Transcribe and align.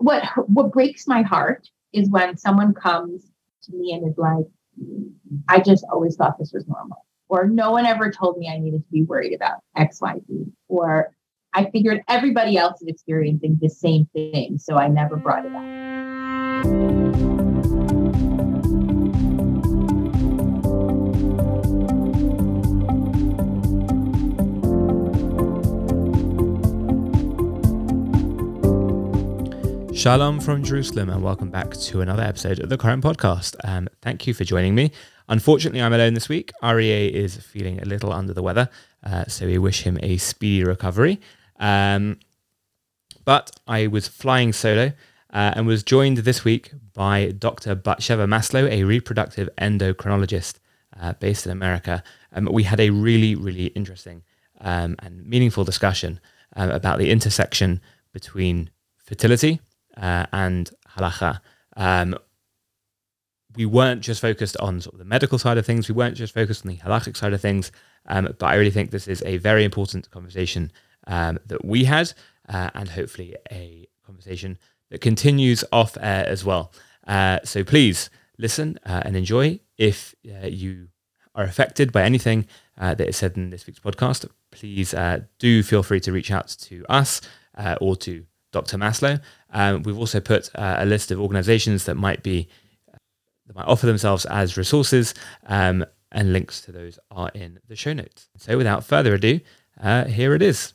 what 0.00 0.24
what 0.48 0.72
breaks 0.72 1.06
my 1.06 1.22
heart 1.22 1.68
is 1.92 2.08
when 2.10 2.36
someone 2.36 2.74
comes 2.74 3.30
to 3.64 3.72
me 3.72 3.92
and 3.92 4.08
is 4.08 4.16
like, 4.16 4.46
I 5.48 5.60
just 5.60 5.84
always 5.92 6.16
thought 6.16 6.38
this 6.38 6.52
was 6.52 6.66
normal. 6.66 7.04
Or 7.28 7.46
no 7.46 7.70
one 7.70 7.86
ever 7.86 8.10
told 8.10 8.38
me 8.38 8.48
I 8.48 8.58
needed 8.58 8.82
to 8.84 8.90
be 8.90 9.02
worried 9.02 9.34
about 9.34 9.58
XYZ. 9.76 10.50
Or 10.68 11.14
I 11.52 11.70
figured 11.70 12.02
everybody 12.08 12.56
else 12.56 12.80
is 12.80 12.88
experiencing 12.88 13.58
the 13.60 13.68
same 13.68 14.08
thing, 14.12 14.58
so 14.58 14.76
I 14.76 14.88
never 14.88 15.16
brought 15.16 15.44
it 15.46 15.54
up. 15.54 16.99
Shalom 30.00 30.40
from 30.40 30.64
Jerusalem, 30.64 31.10
and 31.10 31.22
welcome 31.22 31.50
back 31.50 31.72
to 31.72 32.00
another 32.00 32.22
episode 32.22 32.58
of 32.58 32.70
the 32.70 32.78
Current 32.78 33.04
Podcast. 33.04 33.54
Um, 33.64 33.86
thank 34.00 34.26
you 34.26 34.32
for 34.32 34.44
joining 34.44 34.74
me. 34.74 34.92
Unfortunately, 35.28 35.82
I'm 35.82 35.92
alone 35.92 36.14
this 36.14 36.26
week. 36.26 36.52
Aryeh 36.62 37.10
is 37.10 37.36
feeling 37.36 37.82
a 37.82 37.84
little 37.84 38.10
under 38.10 38.32
the 38.32 38.42
weather, 38.42 38.70
uh, 39.04 39.26
so 39.26 39.44
we 39.44 39.58
wish 39.58 39.82
him 39.82 39.98
a 40.02 40.16
speedy 40.16 40.64
recovery. 40.64 41.20
Um, 41.58 42.18
but 43.26 43.50
I 43.66 43.88
was 43.88 44.08
flying 44.08 44.54
solo 44.54 44.94
uh, 45.34 45.52
and 45.54 45.66
was 45.66 45.82
joined 45.82 46.16
this 46.16 46.46
week 46.46 46.72
by 46.94 47.32
Dr. 47.32 47.76
Batsheva 47.76 48.26
Maslow, 48.26 48.70
a 48.70 48.84
reproductive 48.84 49.50
endocrinologist 49.60 50.60
uh, 50.98 51.12
based 51.12 51.44
in 51.44 51.52
America. 51.52 52.02
Um, 52.32 52.48
we 52.50 52.62
had 52.62 52.80
a 52.80 52.88
really, 52.88 53.34
really 53.34 53.66
interesting 53.66 54.22
um, 54.62 54.96
and 55.00 55.26
meaningful 55.26 55.64
discussion 55.64 56.20
uh, 56.56 56.70
about 56.72 56.98
the 56.98 57.10
intersection 57.10 57.82
between 58.14 58.70
fertility 58.96 59.60
uh, 60.00 60.26
and 60.32 60.70
halacha. 60.96 61.40
Um, 61.76 62.16
we 63.56 63.66
weren't 63.66 64.00
just 64.00 64.20
focused 64.20 64.56
on 64.58 64.80
sort 64.80 64.94
of 64.94 64.98
the 64.98 65.04
medical 65.04 65.38
side 65.38 65.58
of 65.58 65.66
things. 65.66 65.88
We 65.88 65.94
weren't 65.94 66.16
just 66.16 66.34
focused 66.34 66.64
on 66.64 66.70
the 66.70 66.78
halachic 66.78 67.16
side 67.16 67.32
of 67.32 67.40
things. 67.40 67.72
Um, 68.06 68.34
but 68.38 68.46
I 68.46 68.54
really 68.54 68.70
think 68.70 68.90
this 68.90 69.08
is 69.08 69.22
a 69.26 69.36
very 69.38 69.64
important 69.64 70.10
conversation 70.10 70.72
um, 71.06 71.38
that 71.46 71.64
we 71.64 71.84
had, 71.84 72.12
uh, 72.48 72.70
and 72.74 72.88
hopefully 72.88 73.36
a 73.50 73.86
conversation 74.06 74.58
that 74.90 75.00
continues 75.00 75.64
off 75.72 75.96
air 76.00 76.26
as 76.26 76.44
well. 76.44 76.72
Uh, 77.06 77.40
so 77.44 77.64
please 77.64 78.10
listen 78.38 78.78
uh, 78.86 79.02
and 79.04 79.16
enjoy. 79.16 79.60
If 79.76 80.14
uh, 80.26 80.46
you 80.46 80.88
are 81.34 81.44
affected 81.44 81.92
by 81.92 82.02
anything 82.02 82.46
uh, 82.78 82.94
that 82.94 83.08
is 83.08 83.16
said 83.16 83.36
in 83.36 83.50
this 83.50 83.66
week's 83.66 83.80
podcast, 83.80 84.28
please 84.50 84.94
uh, 84.94 85.20
do 85.38 85.62
feel 85.62 85.82
free 85.82 86.00
to 86.00 86.12
reach 86.12 86.30
out 86.30 86.48
to 86.48 86.84
us 86.88 87.20
or 87.80 87.94
to 87.96 88.24
Dr. 88.52 88.76
Maslow. 88.76 89.20
Um, 89.50 89.82
we've 89.82 89.98
also 89.98 90.20
put 90.20 90.50
uh, 90.54 90.76
a 90.78 90.86
list 90.86 91.10
of 91.10 91.20
organizations 91.20 91.84
that 91.84 91.94
might 91.94 92.22
be 92.22 92.48
that 93.46 93.56
might 93.56 93.66
offer 93.66 93.86
themselves 93.86 94.24
as 94.26 94.56
resources, 94.56 95.14
um, 95.46 95.84
and 96.12 96.32
links 96.32 96.60
to 96.62 96.72
those 96.72 96.98
are 97.10 97.30
in 97.34 97.58
the 97.68 97.76
show 97.76 97.92
notes. 97.92 98.28
So, 98.36 98.56
without 98.56 98.84
further 98.84 99.14
ado, 99.14 99.40
uh, 99.80 100.04
here 100.04 100.34
it 100.34 100.42
is. 100.42 100.72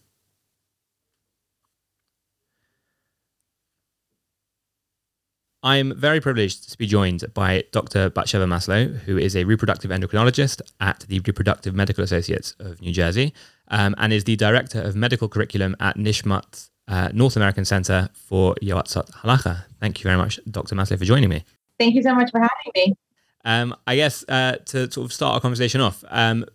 I 5.63 5.77
am 5.77 5.95
very 5.95 6.21
privileged 6.21 6.69
to 6.69 6.77
be 6.77 6.85
joined 6.85 7.23
by 7.33 7.63
Dr. 7.71 8.11
Batsheva 8.11 8.45
Maslow, 8.45 8.99
who 8.99 9.17
is 9.17 9.35
a 9.35 9.45
reproductive 9.45 9.89
endocrinologist 9.89 10.61
at 10.79 10.99
the 11.07 11.19
Reproductive 11.21 11.73
Medical 11.73 12.03
Associates 12.03 12.55
of 12.59 12.81
New 12.81 12.91
Jersey 12.91 13.33
um, 13.69 13.95
and 13.97 14.13
is 14.13 14.23
the 14.23 14.35
director 14.35 14.81
of 14.81 14.95
medical 14.95 15.27
curriculum 15.27 15.75
at 15.80 15.97
Nishmat 15.97 16.69
uh, 16.88 17.09
North 17.13 17.35
American 17.35 17.66
Center 17.66 18.09
for 18.13 18.55
Yoatzot 18.61 19.09
Halacha. 19.11 19.66
Thank 19.80 19.99
you 19.99 20.03
very 20.03 20.17
much, 20.17 20.39
Dr. 20.49 20.75
Maslow, 20.75 20.97
for 20.97 21.05
joining 21.05 21.30
me. 21.30 21.44
Thank 21.80 21.95
you 21.95 22.03
so 22.03 22.13
much 22.13 22.31
for 22.31 22.39
having 22.39 22.72
me. 22.75 22.95
Um, 23.44 23.75
I 23.85 23.95
guess 23.95 24.23
uh, 24.27 24.57
to 24.66 24.91
sort 24.91 25.05
of 25.05 25.13
start 25.13 25.35
our 25.35 25.41
conversation 25.41 25.81
off, 25.81 26.03
um, 26.09 26.45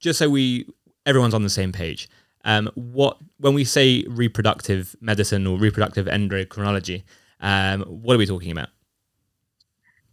just 0.00 0.18
so 0.18 0.28
we 0.28 0.66
everyone's 1.06 1.34
on 1.34 1.42
the 1.42 1.50
same 1.50 1.70
page. 1.70 2.08
Um, 2.44 2.70
what 2.74 3.18
when 3.38 3.54
we 3.54 3.64
say 3.64 4.04
reproductive 4.08 4.96
medicine 5.00 5.46
or 5.46 5.58
reproductive 5.58 6.06
endocrinology, 6.06 7.04
um, 7.40 7.82
what 7.82 8.14
are 8.14 8.18
we 8.18 8.26
talking 8.26 8.50
about? 8.50 8.68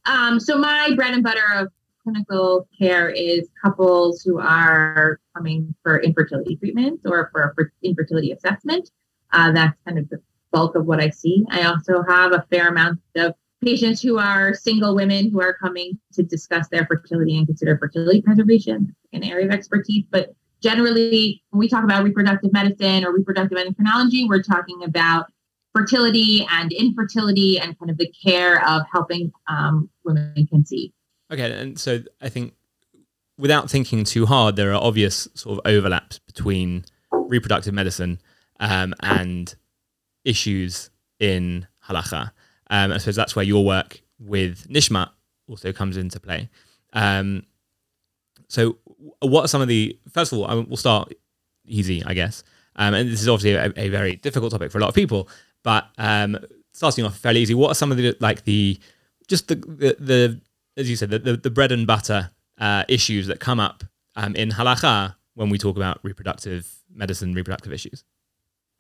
Um, 0.06 0.40
so 0.40 0.58
my 0.58 0.92
bread 0.96 1.14
and 1.14 1.24
butter 1.24 1.44
of 1.56 1.72
clinical 2.04 2.68
care 2.78 3.10
is 3.10 3.50
couples 3.64 4.22
who 4.22 4.40
are 4.40 5.20
coming 5.36 5.74
for 5.84 6.00
infertility 6.02 6.56
treatment 6.56 7.02
or 7.06 7.30
for, 7.32 7.54
for 7.56 7.72
infertility 7.84 8.32
assessment. 8.32 8.90
Uh, 9.34 9.52
that's 9.52 9.78
kind 9.86 9.98
of 9.98 10.10
the 10.10 10.22
bulk 10.52 10.76
of 10.76 10.86
what 10.86 11.00
I 11.00 11.10
see. 11.10 11.46
I 11.50 11.64
also 11.64 12.04
have 12.08 12.34
a 12.34 12.46
fair 12.50 12.68
amount 12.68 13.00
of 13.16 13.34
patients 13.64 14.02
who 14.02 14.18
are 14.18 14.54
single 14.54 14.96
women 14.96 15.30
who 15.30 15.42
are 15.42 15.54
coming 15.54 16.00
to 16.14 16.24
discuss 16.24 16.68
their 16.70 16.86
fertility 16.86 17.38
and 17.38 17.48
consider 17.48 17.78
fertility 17.78 18.22
preservation 18.22 18.96
an 19.14 19.24
area 19.24 19.46
of 19.46 19.52
expertise. 19.52 20.06
But 20.10 20.34
generally, 20.62 21.44
when 21.50 21.60
we 21.60 21.70
talk 21.70 21.84
about 21.84 22.04
reproductive 22.04 22.54
medicine 22.54 23.06
or 23.06 23.14
reproductive 23.14 23.58
endocrinology, 23.58 24.28
we're 24.28 24.42
talking 24.42 24.84
about 24.84 25.28
fertility 25.74 26.46
and 26.52 26.72
infertility 26.72 27.60
and 27.60 27.78
kind 27.80 27.92
of 27.92 27.98
the 27.98 28.12
care 28.24 28.68
of 28.68 28.84
helping 28.92 29.32
um, 29.48 29.90
women 30.04 30.48
conceive. 30.50 30.92
Okay, 31.32 31.52
and 31.52 31.80
so 31.80 32.02
I 32.22 32.30
think 32.30 32.54
without 33.38 33.70
thinking 33.70 34.04
too 34.04 34.26
hard, 34.26 34.56
there 34.56 34.74
are 34.74 34.82
obvious 34.82 35.28
sort 35.34 35.58
of 35.58 35.72
overlaps 35.72 36.20
between 36.20 36.86
reproductive 37.12 37.74
medicine 37.74 38.20
um, 38.60 38.94
and 39.02 39.56
issues 40.26 40.90
in 41.20 41.68
halacha. 41.88 42.32
Um, 42.70 42.92
I 42.92 42.98
suppose 42.98 43.16
that's 43.16 43.36
where 43.36 43.46
your 43.46 43.66
work 43.66 44.02
with 44.20 44.68
Nishmat 44.70 45.10
also 45.48 45.72
comes 45.72 45.98
into 45.98 46.20
play. 46.20 46.50
Um, 46.94 47.44
so, 48.48 48.78
what 49.20 49.46
are 49.46 49.48
some 49.48 49.62
of 49.62 49.68
the 49.70 49.98
first 50.12 50.34
of 50.34 50.40
all? 50.40 50.64
We'll 50.64 50.78
start 50.78 51.14
easy, 51.66 52.04
I 52.04 52.14
guess. 52.14 52.44
Um, 52.76 52.94
and 52.94 53.10
this 53.10 53.22
is 53.22 53.28
obviously 53.28 53.54
a, 53.54 53.86
a, 53.86 53.90
very 53.90 54.16
difficult 54.18 54.52
topic 54.52 54.72
for 54.72 54.78
a 54.78 54.82
lot 54.82 54.90
of 54.90 54.96
people. 54.96 55.28
But 55.64 55.88
um, 55.98 56.38
starting 56.72 57.06
off 57.06 57.18
fairly 57.18 57.42
easy, 57.42 57.54
what 57.54 57.72
are 57.72 57.76
some 57.76 57.92
of 57.92 57.98
the 57.98 58.16
like 58.20 58.44
the 58.44 58.80
just 59.28 59.48
the 59.48 59.56
the, 59.56 59.96
the 60.00 60.42
as 60.78 60.90
you 60.90 60.96
said 60.96 61.10
the, 61.10 61.20
the, 61.20 61.38
the 61.38 61.50
bread 61.50 61.72
and 61.72 61.86
butter 61.86 62.32
uh, 62.60 62.84
issues 62.88 63.28
that 63.28 63.40
come 63.40 63.60
up 63.60 63.84
um, 64.16 64.36
in 64.36 64.50
halacha 64.50 65.16
when 65.36 65.50
we 65.50 65.58
talk 65.58 65.78
about 65.78 66.00
reproductive 66.04 66.72
medicine, 66.94 67.34
reproductive 67.34 67.74
issues? 67.74 68.04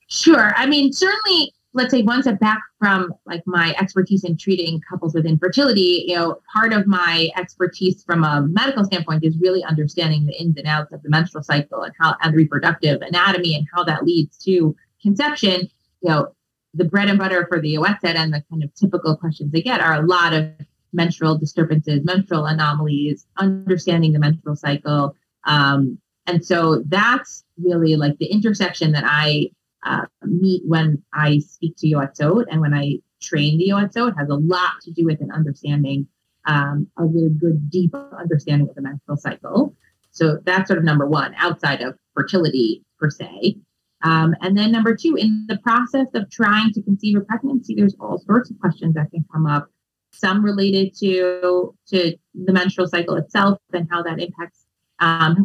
Sure. 0.07 0.53
I 0.55 0.65
mean, 0.65 0.91
certainly, 0.91 1.53
let's 1.73 1.91
say 1.91 2.01
one 2.01 2.21
step 2.21 2.39
back 2.39 2.59
from 2.79 3.13
like 3.25 3.41
my 3.45 3.73
expertise 3.79 4.25
in 4.25 4.37
treating 4.37 4.81
couples 4.89 5.13
with 5.13 5.25
infertility, 5.25 6.03
you 6.07 6.15
know, 6.15 6.39
part 6.53 6.73
of 6.73 6.85
my 6.85 7.29
expertise 7.37 8.03
from 8.03 8.23
a 8.23 8.41
medical 8.41 8.83
standpoint 8.83 9.23
is 9.23 9.37
really 9.39 9.63
understanding 9.63 10.25
the 10.25 10.33
ins 10.33 10.57
and 10.57 10.67
outs 10.67 10.91
of 10.91 11.01
the 11.01 11.09
menstrual 11.09 11.43
cycle 11.43 11.83
and 11.83 11.93
how 11.97 12.15
and 12.21 12.35
reproductive 12.35 13.01
anatomy 13.01 13.55
and 13.55 13.65
how 13.73 13.83
that 13.85 14.03
leads 14.03 14.37
to 14.39 14.75
conception. 15.01 15.69
You 16.01 16.09
know, 16.09 16.35
the 16.73 16.85
bread 16.85 17.09
and 17.09 17.17
butter 17.17 17.45
for 17.47 17.61
the 17.61 17.75
Yoatzot 17.75 18.15
and 18.15 18.33
the 18.33 18.43
kind 18.49 18.63
of 18.63 18.73
typical 18.75 19.15
questions 19.15 19.51
they 19.51 19.61
get 19.61 19.79
are 19.79 19.93
a 19.93 20.05
lot 20.05 20.33
of 20.33 20.51
menstrual 20.93 21.37
disturbances, 21.37 22.01
menstrual 22.03 22.45
anomalies, 22.45 23.25
understanding 23.37 24.13
the 24.13 24.19
menstrual 24.19 24.55
cycle. 24.55 25.15
Um, 25.45 25.97
and 26.27 26.45
so 26.45 26.83
that's 26.87 27.43
really 27.57 27.95
like 27.95 28.17
the 28.17 28.27
intersection 28.27 28.91
that 28.91 29.03
I 29.05 29.49
uh, 29.83 30.05
meet 30.23 30.63
when 30.65 31.01
I 31.13 31.39
speak 31.39 31.75
to 31.77 31.87
Yoatzot 31.87 32.45
and 32.51 32.61
when 32.61 32.73
I 32.73 32.99
train 33.21 33.57
the 33.57 33.69
Yoatzot. 33.69 34.09
It 34.09 34.17
has 34.17 34.29
a 34.29 34.35
lot 34.35 34.73
to 34.83 34.91
do 34.91 35.05
with 35.05 35.21
an 35.21 35.31
understanding, 35.31 36.07
um, 36.45 36.87
a 36.97 37.05
really 37.05 37.29
good, 37.29 37.69
deep 37.69 37.93
understanding 37.95 38.69
of 38.69 38.75
the 38.75 38.81
menstrual 38.81 39.17
cycle. 39.17 39.75
So 40.11 40.39
that's 40.45 40.67
sort 40.67 40.77
of 40.77 40.83
number 40.83 41.07
one, 41.07 41.33
outside 41.37 41.81
of 41.81 41.97
fertility 42.13 42.83
per 42.99 43.09
se. 43.09 43.57
Um, 44.03 44.35
and 44.41 44.57
then 44.57 44.71
number 44.71 44.95
two, 44.95 45.15
in 45.15 45.45
the 45.47 45.57
process 45.59 46.07
of 46.13 46.29
trying 46.29 46.73
to 46.73 46.81
conceive 46.81 47.17
a 47.17 47.21
pregnancy, 47.21 47.75
there's 47.75 47.95
all 47.99 48.19
sorts 48.19 48.49
of 48.49 48.59
questions 48.59 48.95
that 48.95 49.11
can 49.11 49.25
come 49.31 49.45
up. 49.45 49.69
Some 50.13 50.43
related 50.43 50.95
to 50.99 51.75
to 51.87 52.15
the 52.33 52.53
menstrual 52.53 52.87
cycle 52.87 53.15
itself 53.15 53.59
and 53.73 53.87
how 53.89 54.03
that 54.03 54.19
impacts 54.19 54.65
um, 54.99 55.35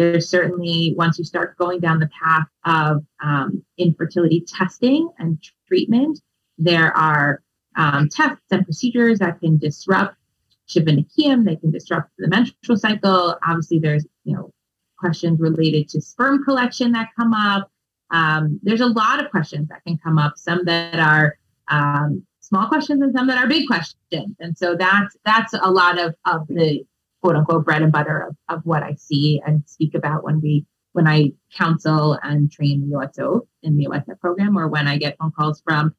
there's 0.00 0.28
certainly, 0.30 0.94
once 0.96 1.18
you 1.18 1.24
start 1.24 1.58
going 1.58 1.78
down 1.80 2.00
the 2.00 2.08
path 2.22 2.46
of 2.64 3.04
um, 3.22 3.62
infertility 3.76 4.42
testing 4.46 5.10
and 5.18 5.38
treatment, 5.68 6.20
there 6.56 6.96
are 6.96 7.42
um, 7.76 8.08
tests 8.08 8.46
and 8.50 8.64
procedures 8.64 9.18
that 9.18 9.40
can 9.40 9.58
disrupt 9.58 10.16
Shiva 10.64 10.92
Nekiyim, 10.92 11.44
they 11.44 11.56
can 11.56 11.70
disrupt 11.70 12.10
the 12.16 12.28
menstrual 12.28 12.78
cycle. 12.78 13.36
Obviously, 13.46 13.78
there's, 13.78 14.06
you 14.24 14.34
know, 14.34 14.52
questions 14.98 15.38
related 15.38 15.88
to 15.90 16.00
sperm 16.00 16.44
collection 16.44 16.92
that 16.92 17.08
come 17.14 17.34
up. 17.34 17.70
Um, 18.10 18.58
there's 18.62 18.80
a 18.80 18.86
lot 18.86 19.22
of 19.22 19.30
questions 19.30 19.68
that 19.68 19.82
can 19.84 19.98
come 19.98 20.16
up, 20.16 20.34
some 20.36 20.64
that 20.64 20.98
are 20.98 21.36
um, 21.68 22.24
small 22.50 22.68
questions 22.68 23.02
and 23.02 23.14
some 23.16 23.26
that 23.28 23.38
are 23.38 23.48
big 23.48 23.66
questions. 23.66 24.36
And 24.38 24.56
so 24.56 24.76
that's 24.76 25.16
that's 25.24 25.54
a 25.54 25.70
lot 25.70 25.98
of, 25.98 26.14
of 26.26 26.46
the 26.48 26.84
quote 27.22 27.36
unquote 27.36 27.64
bread 27.64 27.82
and 27.82 27.92
butter 27.92 28.28
of, 28.28 28.36
of 28.48 28.66
what 28.66 28.82
I 28.82 28.94
see 28.94 29.40
and 29.46 29.62
speak 29.66 29.94
about 29.94 30.22
when 30.24 30.40
we 30.40 30.66
when 30.92 31.06
I 31.06 31.32
counsel 31.54 32.18
and 32.22 32.50
train 32.50 32.80
the 32.80 32.96
Yoatzot 32.96 33.46
in 33.62 33.76
the 33.76 33.86
Yoetzet 33.86 34.20
program 34.20 34.58
or 34.58 34.68
when 34.68 34.86
I 34.86 34.98
get 34.98 35.16
phone 35.18 35.30
calls 35.30 35.62
from 35.64 35.94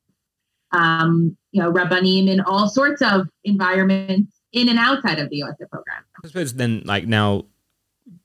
um, 0.72 1.38
you 1.52 1.62
know, 1.62 1.72
rabbanim 1.72 2.30
in 2.30 2.42
all 2.42 2.70
sorts 2.70 3.02
of 3.02 3.28
environments 3.44 4.42
in 4.54 4.70
and 4.70 4.80
outside 4.80 5.20
of 5.20 5.30
the 5.30 5.42
Yoatzot 5.42 5.70
program. 5.70 6.04
I 6.24 6.28
suppose 6.28 6.54
then, 6.54 6.82
like 6.86 7.08
now, 7.08 7.46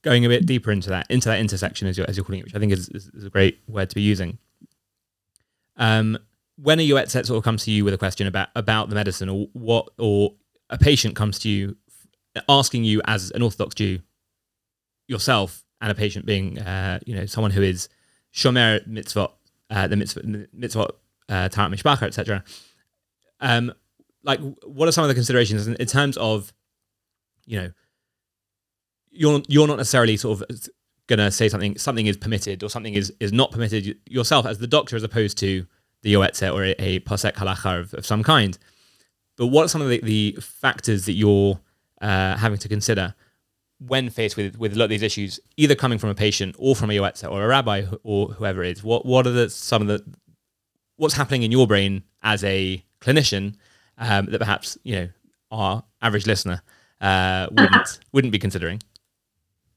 going 0.02 0.24
a 0.24 0.28
bit 0.28 0.46
deeper 0.46 0.70
into 0.70 0.90
that, 0.90 1.06
into 1.10 1.28
that 1.28 1.40
intersection 1.40 1.88
as 1.88 1.96
you're, 1.96 2.08
as 2.08 2.16
you're 2.16 2.24
calling 2.24 2.40
it, 2.40 2.44
which 2.44 2.54
I 2.54 2.58
think 2.58 2.72
is, 2.72 2.88
is, 2.90 3.08
is 3.14 3.24
a 3.24 3.30
great 3.30 3.60
word 3.68 3.88
to 3.90 3.94
be 3.94 4.02
using. 4.02 4.38
Um, 5.76 6.18
when 6.56 6.80
a 6.80 6.88
Yoetzet 6.88 7.26
sort 7.26 7.38
of 7.38 7.44
comes 7.44 7.64
to 7.64 7.70
you 7.70 7.84
with 7.84 7.94
a 7.94 7.98
question 7.98 8.26
about 8.26 8.48
about 8.54 8.88
the 8.88 8.94
medicine, 8.94 9.28
or 9.28 9.48
what, 9.52 9.88
or 9.98 10.34
a 10.70 10.78
patient 10.78 11.14
comes 11.14 11.38
to 11.40 11.48
you 11.48 11.76
asking 12.48 12.84
you 12.84 13.00
as 13.06 13.30
an 13.32 13.42
Orthodox 13.42 13.74
Jew 13.74 14.00
yourself, 15.08 15.64
and 15.80 15.90
a 15.90 15.94
patient 15.94 16.26
being, 16.26 16.58
uh, 16.58 16.98
you 17.06 17.14
know, 17.14 17.26
someone 17.26 17.50
who 17.50 17.62
is 17.62 17.88
shomer 18.34 18.86
mitzvot, 18.88 19.32
uh, 19.70 19.86
the 19.86 19.96
mitzvot, 19.96 20.48
mitzvot, 20.54 20.90
uh, 21.28 21.48
taharat 21.48 21.74
mishpacha, 21.74 22.02
etc. 22.02 22.42
Um, 23.40 23.72
like, 24.22 24.40
what 24.64 24.88
are 24.88 24.92
some 24.92 25.04
of 25.04 25.08
the 25.08 25.14
considerations 25.14 25.66
in, 25.66 25.74
in 25.76 25.86
terms 25.86 26.16
of, 26.16 26.52
you 27.44 27.60
know, 27.60 27.72
you're 29.10 29.42
you're 29.48 29.66
not 29.66 29.76
necessarily 29.76 30.16
sort 30.16 30.40
of 30.40 30.60
going 31.06 31.18
to 31.18 31.30
say 31.30 31.48
something 31.48 31.78
something 31.78 32.06
is 32.06 32.16
permitted 32.16 32.62
or 32.62 32.68
something 32.68 32.94
is 32.94 33.12
is 33.20 33.32
not 33.32 33.52
permitted 33.52 33.98
yourself 34.06 34.44
as 34.44 34.58
the 34.58 34.66
doctor 34.66 34.96
as 34.96 35.02
opposed 35.02 35.38
to 35.38 35.66
the 36.02 36.14
yoetzet 36.14 36.54
or 36.54 36.64
a, 36.64 36.74
a 36.78 37.00
posek 37.00 37.34
halacha 37.34 37.80
of, 37.80 37.94
of, 37.94 38.06
some 38.06 38.22
kind. 38.22 38.58
But 39.36 39.48
what 39.48 39.64
are 39.64 39.68
some 39.68 39.82
of 39.82 39.88
the, 39.88 40.00
the 40.02 40.38
factors 40.40 41.06
that 41.06 41.12
you're 41.12 41.58
uh, 42.00 42.36
having 42.36 42.58
to 42.58 42.68
consider 42.68 43.14
when 43.78 44.08
faced 44.08 44.36
with 44.36 44.58
with 44.58 44.72
a 44.72 44.78
lot 44.78 44.84
of 44.84 44.90
these 44.90 45.02
issues, 45.02 45.38
either 45.56 45.74
coming 45.74 45.98
from 45.98 46.10
a 46.10 46.14
patient 46.14 46.54
or 46.58 46.74
from 46.74 46.90
a 46.90 46.94
yoetzet 46.94 47.30
or 47.30 47.44
a 47.44 47.48
rabbi 47.48 47.84
or 48.02 48.28
whoever 48.28 48.62
it 48.62 48.78
is? 48.78 48.84
What 48.84 49.04
what 49.04 49.26
are 49.26 49.30
the 49.30 49.50
some 49.50 49.82
of 49.82 49.88
the 49.88 50.02
what's 50.96 51.14
happening 51.14 51.42
in 51.42 51.52
your 51.52 51.66
brain 51.66 52.02
as 52.22 52.42
a 52.44 52.82
clinician 53.00 53.54
um, 53.98 54.26
that 54.26 54.38
perhaps 54.38 54.78
you 54.82 54.96
know 54.96 55.08
our 55.50 55.84
average 56.02 56.26
listener 56.26 56.62
uh, 57.00 57.48
wouldn't 57.50 58.00
wouldn't 58.12 58.32
be 58.32 58.38
considering? 58.38 58.80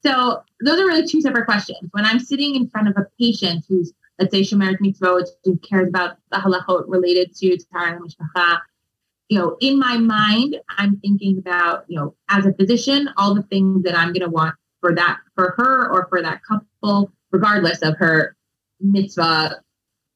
So 0.05 0.43
those 0.63 0.79
are 0.79 0.85
really 0.85 1.05
two 1.05 1.21
separate 1.21 1.45
questions. 1.45 1.89
When 1.91 2.05
I'm 2.05 2.19
sitting 2.19 2.55
in 2.55 2.69
front 2.69 2.87
of 2.87 2.95
a 2.97 3.05
patient 3.19 3.65
who's, 3.67 3.91
let's 4.19 4.31
say, 4.31 4.55
Mitzvot, 4.55 5.27
who 5.43 5.57
cares 5.57 5.87
about 5.87 6.17
the 6.31 6.37
halachot 6.37 6.83
related 6.87 7.35
to 7.37 7.57
Tahara 7.57 7.99
Mishpacha, 7.99 8.59
you 9.29 9.37
know, 9.37 9.55
in 9.61 9.79
my 9.79 9.97
mind, 9.97 10.57
I'm 10.77 10.97
thinking 10.97 11.37
about, 11.37 11.85
you 11.87 11.97
know, 11.97 12.15
as 12.29 12.45
a 12.45 12.53
physician, 12.53 13.09
all 13.15 13.35
the 13.35 13.43
things 13.43 13.83
that 13.83 13.95
I'm 13.97 14.07
going 14.07 14.21
to 14.21 14.29
want 14.29 14.55
for 14.81 14.93
that, 14.95 15.19
for 15.35 15.53
her 15.57 15.89
or 15.91 16.07
for 16.09 16.21
that 16.21 16.41
couple, 16.43 17.11
regardless 17.31 17.81
of 17.81 17.95
her 17.97 18.35
mitzvah 18.81 19.61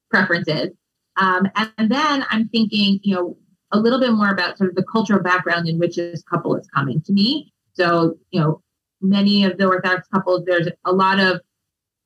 preferences. 0.10 0.70
Um, 1.18 1.48
and, 1.56 1.72
and 1.78 1.92
then 1.92 2.26
I'm 2.30 2.50
thinking, 2.50 3.00
you 3.04 3.16
know, 3.16 3.38
a 3.72 3.80
little 3.80 4.00
bit 4.00 4.14
more 4.14 4.30
about 4.30 4.58
sort 4.58 4.72
of 4.72 4.76
the 4.76 4.84
cultural 4.84 5.22
background 5.22 5.68
in 5.68 5.78
which 5.80 5.96
this 5.96 6.24
couple 6.24 6.56
is 6.56 6.68
coming 6.74 7.02
to 7.02 7.14
me. 7.14 7.54
So, 7.74 8.18
you 8.32 8.40
know, 8.40 8.62
many 9.02 9.46
of 9.46 9.58
the 9.58 9.68
Orthodox 9.68 10.08
couples, 10.08 10.44
there's 10.46 10.70
a 10.86 10.92
lot 10.92 11.20
of, 11.20 11.42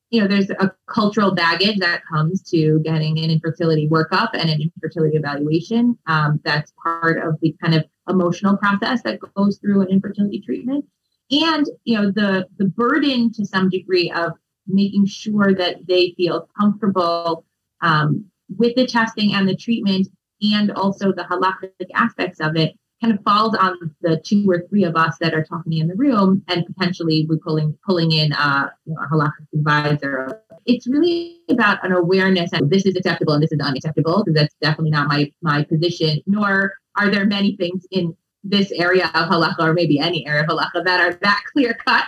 you 0.10 0.22
know, 0.22 0.28
there's 0.28 0.50
a 0.50 0.72
cultural 0.88 1.32
baggage 1.32 1.80
that 1.80 2.02
comes 2.06 2.42
to 2.42 2.80
getting 2.80 3.20
an 3.20 3.30
infertility 3.30 3.90
workup 3.90 4.30
and 4.34 4.50
an 4.50 4.62
infertility 4.62 5.18
evaluation. 5.18 5.98
Um, 6.08 6.40
that's 6.44 6.72
part 6.82 7.22
of 7.22 7.38
the 7.42 7.56
kind 7.62 7.76
of 7.76 7.84
emotional 8.08 8.56
process 8.56 9.02
that 9.04 9.20
goes 9.36 9.58
through 9.58 9.82
an 9.82 9.90
infertility 9.90 10.42
treatment. 10.42 10.86
And, 11.30 11.66
you 11.84 11.98
know, 11.98 12.12
the 12.12 12.48
the 12.58 12.66
burden 12.66 13.34
to 13.34 13.46
some 13.46 13.70
degree 13.70 14.10
of 14.12 14.32
making 14.66 15.08
sure 15.08 15.54
that 15.54 15.86
they 15.88 16.14
feel 16.16 16.50
comfortable 16.58 17.46
um, 17.82 18.26
with 18.58 18.76
the 18.76 18.88
testing 18.88 19.34
and 19.34 19.48
the 19.48 19.56
treatment 19.56 20.08
and 20.42 20.72
also 20.72 21.12
the 21.12 21.24
halakhic 21.24 21.88
aspects 21.96 22.40
of 22.40 22.56
it 22.56 22.78
kind 23.02 23.14
of 23.14 23.24
falls 23.24 23.56
on 23.56 23.96
the 24.02 24.22
two 24.26 24.50
or 24.50 24.66
three 24.70 24.84
of 24.84 24.96
us 24.96 25.18
that 25.20 25.34
are 25.34 25.44
talking 25.44 25.74
in 25.74 25.88
the 25.88 25.96
room 25.96 26.44
and 26.48 26.66
potentially 26.66 27.28
we're 27.30 27.38
pulling 27.38 27.78
pulling 27.86 28.12
in 28.12 28.34
uh, 28.34 28.70
you 28.86 28.94
know, 28.94 29.02
a 29.02 29.08
halakhic 29.08 29.48
advisor. 29.54 30.42
It's 30.66 30.88
really 30.88 31.42
about 31.50 31.86
an 31.86 31.92
awareness 31.92 32.52
that 32.52 32.70
this 32.70 32.86
is 32.86 32.96
acceptable 32.96 33.34
and 33.34 33.44
this 33.44 33.52
is 33.52 33.60
unacceptable 33.60 34.24
because 34.24 34.40
that's 34.40 34.56
definitely 34.62 34.92
not 34.92 35.08
my 35.08 35.32
my 35.42 35.64
position. 35.64 36.22
Nor 36.26 36.74
are 36.96 37.10
there 37.10 37.26
many 37.26 37.56
things 37.56 37.86
in 37.92 38.16
this 38.44 38.72
area 38.72 39.06
of 39.14 39.30
halakha 39.30 39.60
or 39.60 39.74
maybe 39.74 40.00
any 40.00 40.26
area 40.28 40.44
of 40.44 40.50
halakha 40.50 40.84
that 40.84 41.00
are 41.00 41.14
that 41.22 41.42
clear 41.54 41.78
cut. 41.86 42.06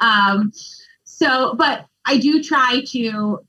Um, 0.00 0.52
so, 1.04 1.54
but 1.58 1.86
I 2.04 2.18
do 2.18 2.42
try 2.42 2.82
to, 2.88 2.98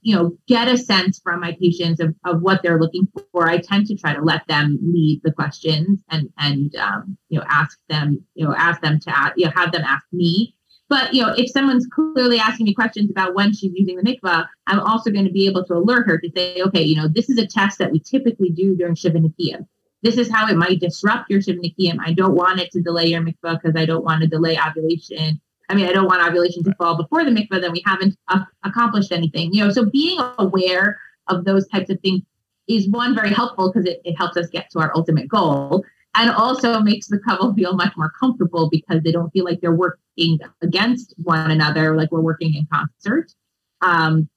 you 0.02 0.16
know, 0.16 0.38
get 0.48 0.68
a 0.68 0.78
sense 0.78 1.20
from 1.20 1.40
my 1.40 1.58
patients 1.60 2.00
of, 2.00 2.16
of 2.26 2.42
what 2.42 2.62
they're 2.62 2.80
looking 2.80 3.08
for. 3.32 3.50
I 3.50 3.58
tend 3.58 3.88
to 3.88 3.96
try 3.96 4.14
to 4.14 4.22
let 4.22 4.48
them 4.48 4.78
lead 4.82 5.22
the 5.24 5.34
questions 5.34 6.04
and 6.10 6.30
and 6.38 6.76
um, 6.76 7.18
you 7.30 7.40
know 7.40 7.46
ask 7.50 7.80
them, 7.90 8.24
you 8.36 8.46
know, 8.46 8.54
ask 8.56 8.82
them 8.82 9.00
to 9.02 9.18
ask, 9.18 9.34
you 9.38 9.46
know 9.46 9.52
have 9.56 9.72
them 9.72 9.84
ask 9.84 10.06
me. 10.12 10.56
But 10.88 11.14
you 11.14 11.24
know, 11.24 11.34
if 11.36 11.50
someone's 11.50 11.88
clearly 11.88 12.38
asking 12.38 12.68
me 12.68 12.76
questions 12.76 13.10
about 13.10 13.34
when 13.34 13.54
she's 13.54 13.72
using 13.74 13.98
the 13.98 14.04
mikvah, 14.04 14.48
I'm 14.68 14.80
also 14.80 15.10
going 15.10 15.26
to 15.26 15.32
be 15.32 15.48
able 15.48 15.66
to 15.66 15.74
alert 15.74 16.06
her 16.08 16.20
to 16.20 16.30
say, 16.36 16.62
okay, 16.62 16.84
you 16.84 16.96
know, 16.96 17.08
this 17.08 17.30
is 17.30 17.40
a 17.40 17.48
test 17.48 17.80
that 17.80 17.92
we 17.92 18.00
typically 18.00 18.50
do 18.50 18.76
during 18.76 18.94
Shiva 18.94 19.18
Nekiyim. 19.18 19.66
This 20.04 20.18
is 20.18 20.30
how 20.30 20.48
it 20.48 20.58
might 20.58 20.80
disrupt 20.80 21.32
your 21.32 21.42
Shiva 21.42 21.60
Nekiyim. 21.60 21.98
I 22.00 22.14
don't 22.14 22.36
want 22.36 22.60
it 22.60 22.70
to 22.72 22.82
delay 22.82 23.08
your 23.08 23.22
mikvah 23.22 23.60
because 23.60 23.76
I 23.76 23.86
don't 23.86 24.04
want 24.04 24.22
to 24.22 24.28
delay 24.28 24.60
ovulation 24.60 25.42
I 25.74 25.76
mean, 25.76 25.88
I 25.88 25.92
don't 25.92 26.06
want 26.06 26.22
ovulation 26.22 26.64
to 26.66 26.76
fall 26.76 26.96
before 26.96 27.26
the 27.26 27.32
mikvah, 27.32 27.60
then 27.60 27.72
we 27.72 27.82
haven't 27.84 28.16
uh, 28.28 28.42
accomplished 28.64 29.12
anything. 29.12 29.52
You 29.52 29.66
know, 29.66 29.72
so 29.72 29.86
being 29.86 30.20
aware 30.38 31.00
of 31.30 31.46
those 31.46 31.68
types 31.68 31.90
of 31.90 32.00
things 32.02 32.22
is 32.68 32.88
one 32.90 33.16
very 33.16 33.32
helpful 33.32 33.72
because 33.72 33.90
it, 33.90 34.00
it 34.06 34.14
helps 34.14 34.38
us 34.38 34.50
get 34.50 34.70
to 34.70 34.80
our 34.80 34.96
ultimate 34.96 35.28
goal 35.28 35.84
and 36.14 36.30
also 36.30 36.80
makes 36.80 37.08
the 37.08 37.18
couple 37.18 37.52
feel 37.56 37.74
much 37.74 37.92
more 37.98 38.12
comfortable 38.20 38.70
because 38.70 39.02
they 39.02 39.12
don't 39.12 39.32
feel 39.32 39.46
like 39.46 39.62
they're 39.62 39.74
working 39.74 40.38
against 40.62 41.16
one 41.18 41.50
another, 41.50 41.98
like 41.98 42.12
we're 42.12 42.22
working 42.22 42.54
in 42.54 42.68
concert. 42.72 43.34
Um, 43.82 44.30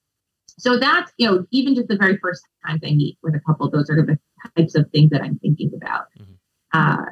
so 0.59 0.79
that's, 0.79 1.13
you 1.19 1.31
know, 1.31 1.45
even 1.51 1.75
just 1.75 1.89
the 1.89 1.99
very 1.99 2.17
first 2.17 2.43
times 2.67 2.81
I 2.83 2.93
meet 2.93 3.19
with 3.23 3.35
a 3.35 3.41
couple, 3.41 3.69
those 3.69 3.91
are 3.91 4.07
the 4.07 4.19
types 4.57 4.75
of 4.75 4.91
things 4.91 5.11
that 5.11 5.21
I'm 5.21 5.39
thinking 5.41 5.71
about. 5.77 6.07
Mm-hmm. 6.19 6.33
Uh, 6.73 7.05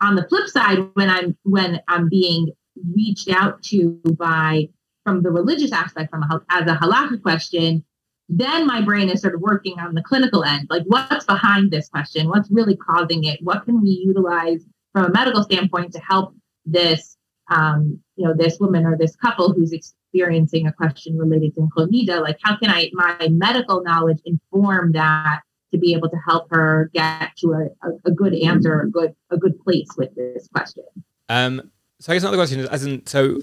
on 0.00 0.14
the 0.14 0.26
flip 0.26 0.48
side, 0.48 0.78
when 0.94 1.10
I'm 1.10 1.36
when 1.42 1.82
I'm 1.88 2.08
being 2.08 2.52
reached 2.94 3.28
out 3.30 3.62
to 3.62 4.00
by 4.18 4.68
from 5.04 5.22
the 5.22 5.30
religious 5.30 5.72
aspect 5.72 6.10
from 6.10 6.22
a, 6.22 6.42
as 6.50 6.70
a 6.70 6.74
halakha 6.76 7.20
question 7.22 7.84
then 8.28 8.66
my 8.66 8.82
brain 8.82 9.08
is 9.08 9.22
sort 9.22 9.34
of 9.34 9.40
working 9.40 9.78
on 9.80 9.94
the 9.94 10.02
clinical 10.02 10.44
end. 10.44 10.66
Like 10.68 10.82
what's 10.86 11.24
behind 11.24 11.70
this 11.70 11.88
question? 11.88 12.28
What's 12.28 12.50
really 12.50 12.76
causing 12.76 13.24
it? 13.24 13.40
What 13.42 13.64
can 13.64 13.80
we 13.80 13.90
utilize 13.90 14.64
from 14.92 15.06
a 15.06 15.10
medical 15.10 15.42
standpoint 15.42 15.92
to 15.94 16.00
help 16.00 16.34
this 16.66 17.16
um, 17.50 17.98
you 18.16 18.26
know 18.26 18.34
this 18.34 18.58
woman 18.60 18.84
or 18.84 18.96
this 18.98 19.16
couple 19.16 19.54
who's 19.54 19.72
experiencing 19.72 20.66
a 20.66 20.72
question 20.72 21.16
related 21.16 21.54
to 21.54 21.68
chlamydia? 21.74 22.20
Like 22.20 22.38
how 22.42 22.56
can 22.58 22.70
i 22.70 22.90
my 22.92 23.28
medical 23.30 23.82
knowledge 23.82 24.18
inform 24.26 24.92
that 24.92 25.40
to 25.72 25.78
be 25.78 25.94
able 25.94 26.10
to 26.10 26.16
help 26.16 26.50
her 26.50 26.90
get 26.92 27.34
to 27.38 27.52
a, 27.52 27.88
a, 27.88 27.92
a 28.06 28.10
good 28.10 28.34
answer 28.34 28.80
a 28.80 28.90
good 28.90 29.14
a 29.30 29.38
good 29.38 29.58
place 29.60 29.88
with 29.96 30.14
this 30.14 30.48
question? 30.48 30.84
Um 31.30 31.70
so 32.00 32.12
I 32.12 32.16
guess 32.16 32.22
another 32.22 32.36
question 32.36 32.60
is, 32.60 32.68
as 32.68 32.84
in, 32.84 33.06
so 33.06 33.38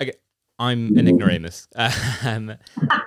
I 0.00 0.12
I'm 0.60 0.96
an 0.98 1.08
ignoramus. 1.08 1.68
Um, 2.22 2.54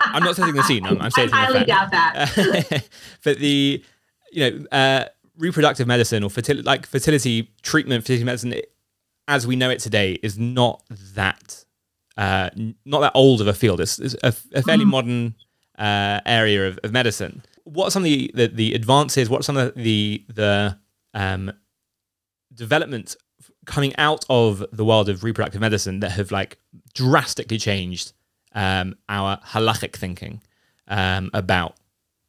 I'm 0.01 0.23
not 0.23 0.35
setting 0.35 0.55
the 0.55 0.63
scene. 0.63 0.85
I'm, 0.85 0.99
I'm 0.99 1.11
I 1.15 1.27
highly 1.27 1.65
doubt 1.65 1.91
that. 1.91 2.87
but 3.23 3.37
the, 3.37 3.83
you 4.31 4.51
know, 4.51 4.65
uh, 4.71 5.05
reproductive 5.37 5.85
medicine 5.85 6.23
or 6.23 6.31
fertility, 6.31 6.63
like 6.63 6.87
fertility 6.87 7.51
treatment, 7.61 8.03
fertility 8.03 8.23
medicine, 8.23 8.55
as 9.27 9.45
we 9.45 9.55
know 9.55 9.69
it 9.69 9.79
today, 9.79 10.13
is 10.23 10.39
not 10.39 10.81
that, 10.89 11.63
uh, 12.17 12.49
not 12.85 13.01
that 13.01 13.11
old 13.13 13.39
of 13.39 13.47
a 13.47 13.53
field. 13.53 13.79
It's, 13.81 13.99
it's 13.99 14.15
a, 14.23 14.33
a, 14.53 14.63
fairly 14.63 14.85
mm. 14.85 14.89
modern 14.89 15.35
uh, 15.77 16.21
area 16.25 16.67
of, 16.67 16.79
of, 16.83 16.91
medicine. 16.91 17.43
What 17.65 17.87
are 17.87 17.91
some 17.91 18.01
of 18.01 18.05
the, 18.05 18.31
the, 18.33 18.47
the 18.47 18.73
advances? 18.73 19.29
What 19.29 19.41
are 19.41 19.43
some 19.43 19.57
of 19.57 19.75
the 19.75 20.25
the 20.27 20.77
um, 21.13 21.51
development 22.53 23.15
coming 23.65 23.95
out 23.97 24.25
of 24.29 24.63
the 24.71 24.85
world 24.85 25.09
of 25.09 25.23
reproductive 25.23 25.61
medicine 25.61 25.99
that 26.01 26.11
have 26.11 26.31
like 26.31 26.57
drastically 26.93 27.57
changed 27.57 28.13
um, 28.53 28.95
our 29.09 29.37
halachic 29.37 29.95
thinking 29.95 30.41
um, 30.87 31.29
about 31.33 31.75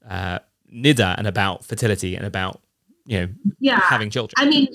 uh, 0.09 0.39
nida 0.73 1.15
and 1.19 1.27
about 1.27 1.65
fertility 1.65 2.17
and 2.17 2.27
about 2.27 2.61
you 3.07 3.21
know 3.21 3.29
yeah 3.61 3.81
having 3.81 4.11
children. 4.11 4.35
I 4.37 4.49
mean, 4.49 4.69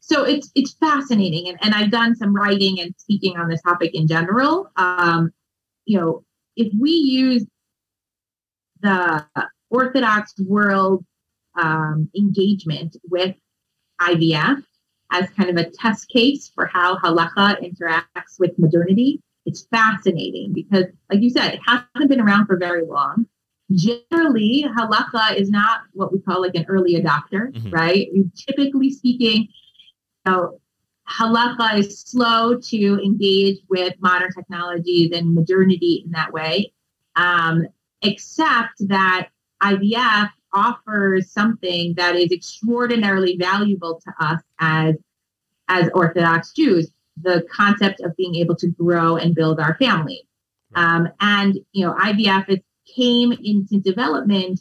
so 0.00 0.24
it's 0.24 0.50
it's 0.54 0.74
fascinating, 0.74 1.48
and, 1.48 1.58
and 1.62 1.74
I've 1.74 1.90
done 1.90 2.16
some 2.16 2.34
writing 2.34 2.80
and 2.80 2.94
speaking 2.98 3.36
on 3.36 3.48
this 3.48 3.62
topic 3.62 3.94
in 3.94 4.06
general. 4.06 4.70
Um, 4.76 5.32
you 5.84 5.98
know, 5.98 6.24
if 6.56 6.72
we 6.78 6.90
use 6.90 7.44
the 8.80 9.24
Orthodox 9.70 10.34
world 10.40 11.04
um, 11.58 12.10
engagement 12.16 12.96
with 13.08 13.36
IVF 14.00 14.62
as 15.10 15.28
kind 15.30 15.50
of 15.50 15.56
a 15.56 15.70
test 15.70 16.08
case 16.08 16.50
for 16.54 16.66
how 16.66 16.96
halacha 16.98 17.60
interacts 17.62 18.38
with 18.38 18.58
modernity. 18.58 19.20
It's 19.46 19.66
fascinating 19.70 20.52
because, 20.52 20.84
like 21.10 21.20
you 21.20 21.30
said, 21.30 21.54
it 21.54 21.60
hasn't 21.66 22.08
been 22.08 22.20
around 22.20 22.46
for 22.46 22.56
very 22.56 22.84
long. 22.84 23.26
generally, 23.72 24.66
halacha 24.76 25.36
is 25.36 25.48
not 25.50 25.80
what 25.92 26.12
we 26.12 26.20
call 26.20 26.40
like 26.42 26.54
an 26.54 26.66
early 26.68 26.94
adopter, 26.94 27.52
mm-hmm. 27.52 27.70
right? 27.70 28.08
Typically 28.34 28.90
speaking, 28.90 29.48
you 30.26 30.32
know, 30.32 30.60
halacha 31.08 31.78
is 31.78 32.00
slow 32.00 32.58
to 32.58 33.02
engage 33.02 33.58
with 33.68 33.94
modern 34.00 34.30
technologies 34.32 35.10
and 35.12 35.34
modernity 35.34 36.02
in 36.04 36.12
that 36.12 36.32
way, 36.32 36.72
um, 37.16 37.66
except 38.02 38.88
that 38.88 39.28
IVF 39.62 40.30
offers 40.52 41.30
something 41.30 41.94
that 41.96 42.16
is 42.16 42.32
extraordinarily 42.32 43.36
valuable 43.36 44.00
to 44.04 44.24
us 44.24 44.40
as 44.58 44.94
as 45.68 45.88
Orthodox 45.94 46.52
Jews, 46.52 46.90
the 47.22 47.46
concept 47.50 48.00
of 48.00 48.16
being 48.16 48.34
able 48.34 48.56
to 48.56 48.68
grow 48.68 49.16
and 49.16 49.34
build 49.34 49.60
our 49.60 49.76
family. 49.76 50.26
Um, 50.74 51.08
and 51.20 51.58
you 51.72 51.86
know, 51.86 51.94
IVF 51.94 52.60
came 52.96 53.32
into 53.32 53.78
development 53.80 54.60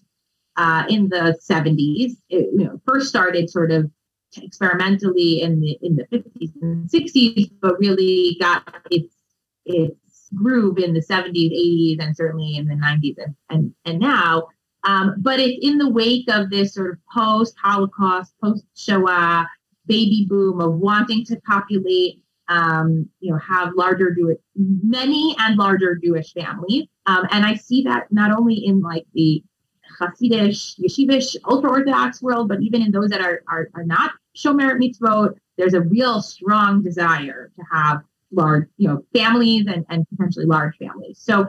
uh, 0.55 0.85
in 0.89 1.09
the 1.09 1.37
70s. 1.49 2.17
It 2.29 2.49
you 2.53 2.65
know, 2.65 2.81
first 2.85 3.07
started 3.07 3.49
sort 3.49 3.71
of 3.71 3.89
experimentally 4.37 5.41
in 5.41 5.59
the 5.59 5.77
in 5.81 5.95
the 5.95 6.05
50s 6.05 6.51
and 6.61 6.89
60s, 6.89 7.51
but 7.61 7.79
really 7.79 8.37
got 8.39 8.63
its 8.91 9.15
its 9.65 10.29
groove 10.35 10.77
in 10.77 10.93
the 10.93 11.01
70s, 11.01 11.51
80s, 11.51 12.03
and 12.03 12.15
certainly 12.15 12.55
in 12.55 12.67
the 12.67 12.75
90s 12.75 13.15
and 13.17 13.35
and, 13.49 13.73
and 13.85 13.99
now. 13.99 14.47
Um, 14.83 15.15
but 15.17 15.39
it's 15.39 15.59
in 15.65 15.77
the 15.77 15.89
wake 15.89 16.29
of 16.29 16.49
this 16.49 16.73
sort 16.73 16.91
of 16.91 16.97
post 17.13 17.55
Holocaust, 17.61 18.33
post 18.41 18.65
Shoah 18.75 19.47
baby 19.85 20.25
boom 20.29 20.61
of 20.61 20.75
wanting 20.75 21.25
to 21.25 21.35
populate, 21.41 22.21
um, 22.47 23.09
you 23.19 23.31
know, 23.31 23.39
have 23.39 23.73
larger 23.75 24.13
Jewish, 24.13 24.37
many 24.55 25.35
and 25.39 25.57
larger 25.57 25.95
Jewish 25.95 26.31
families. 26.33 26.85
Um, 27.07 27.25
and 27.31 27.45
I 27.45 27.55
see 27.55 27.83
that 27.83 28.11
not 28.11 28.31
only 28.31 28.55
in 28.65 28.81
like 28.81 29.05
the 29.13 29.43
Hasidish, 29.99 30.79
Yeshivish, 30.79 31.35
ultra 31.45 31.71
Orthodox 31.71 32.21
world, 32.21 32.47
but 32.47 32.61
even 32.61 32.81
in 32.81 32.91
those 32.91 33.09
that 33.09 33.21
are, 33.21 33.41
are, 33.49 33.69
are 33.73 33.83
not 33.83 34.11
Shomer 34.37 34.77
Mitzvot, 34.79 35.33
there's 35.57 35.73
a 35.73 35.81
real 35.81 36.21
strong 36.21 36.81
desire 36.81 37.51
to 37.55 37.63
have 37.71 38.01
large, 38.31 38.67
you 38.77 38.87
know, 38.87 39.03
families 39.13 39.65
and, 39.67 39.85
and 39.89 40.07
potentially 40.09 40.45
large 40.45 40.77
families. 40.77 41.19
So 41.19 41.47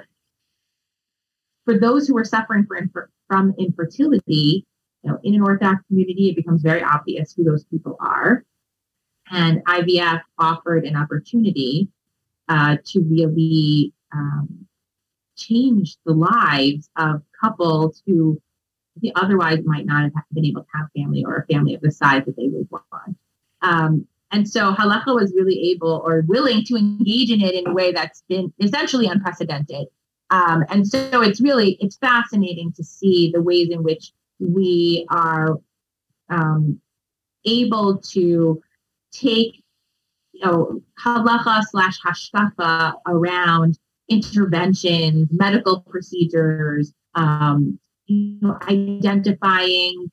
for 1.65 1.79
those 1.79 2.09
who 2.09 2.17
are 2.17 2.25
suffering 2.25 2.67
for, 2.67 3.11
from 3.31 3.55
infertility, 3.59 4.67
you 5.03 5.11
know, 5.11 5.21
in 5.23 5.37
an 5.37 5.43
Orthodox 5.43 5.87
community, 5.87 6.31
it 6.31 6.37
becomes 6.37 6.63
very 6.63 6.83
obvious 6.83 7.33
who 7.33 7.45
those 7.45 7.65
people 7.65 7.97
are. 8.01 8.45
And 9.31 9.65
IVF 9.67 10.23
offered 10.37 10.85
an 10.85 10.97
opportunity 10.97 11.89
uh, 12.49 12.79
to 12.87 13.01
really 13.03 13.95
um, 14.13 14.67
change 15.37 15.97
the 16.05 16.13
lives 16.13 16.91
of 16.97 17.23
couples 17.41 18.03
who 18.05 18.41
otherwise 19.15 19.61
might 19.65 19.87
not 19.87 20.03
have 20.03 20.25
been 20.33 20.45
able 20.45 20.63
to 20.63 20.69
have 20.75 20.89
family 20.97 21.25
or 21.25 21.37
a 21.37 21.47
family 21.47 21.75
of 21.75 21.81
the 21.83 21.93
size 21.93 22.25
that 22.27 22.37
they 22.37 22.49
would 22.49 22.69
want. 22.73 23.17
Um, 23.63 24.07
and 24.33 24.49
so 24.49 24.73
halacha 24.75 25.15
was 25.15 25.33
really 25.37 25.71
able 25.71 26.03
or 26.05 26.25
willing 26.27 26.65
to 26.65 26.77
engage 26.77 27.31
in 27.31 27.41
it 27.41 27.55
in 27.55 27.69
a 27.69 27.73
way 27.73 27.93
that's 27.93 28.25
been 28.29 28.53
essentially 28.59 29.07
unprecedented. 29.07 29.87
Um, 30.31 30.65
and 30.69 30.87
so 30.87 31.23
it's 31.23 31.41
really 31.41 31.77
it's 31.81 31.97
fascinating 31.97 32.73
to 32.77 32.85
see 32.85 33.31
the 33.33 33.43
ways 33.43 33.69
in 33.71 33.83
which 33.83 34.13
we 34.39 35.07
are 35.11 35.59
um, 36.29 36.81
able 37.45 37.99
to 37.99 38.63
take 39.13 39.63
you 40.33 40.47
know 40.47 40.81
halacha 41.03 41.63
slash 41.65 42.01
hashkafa 42.01 42.95
around 43.07 43.79
interventions, 44.09 45.29
medical 45.31 45.81
procedures, 45.81 46.93
um, 47.15 47.79
you 48.07 48.39
know, 48.41 48.59
identifying 48.69 50.11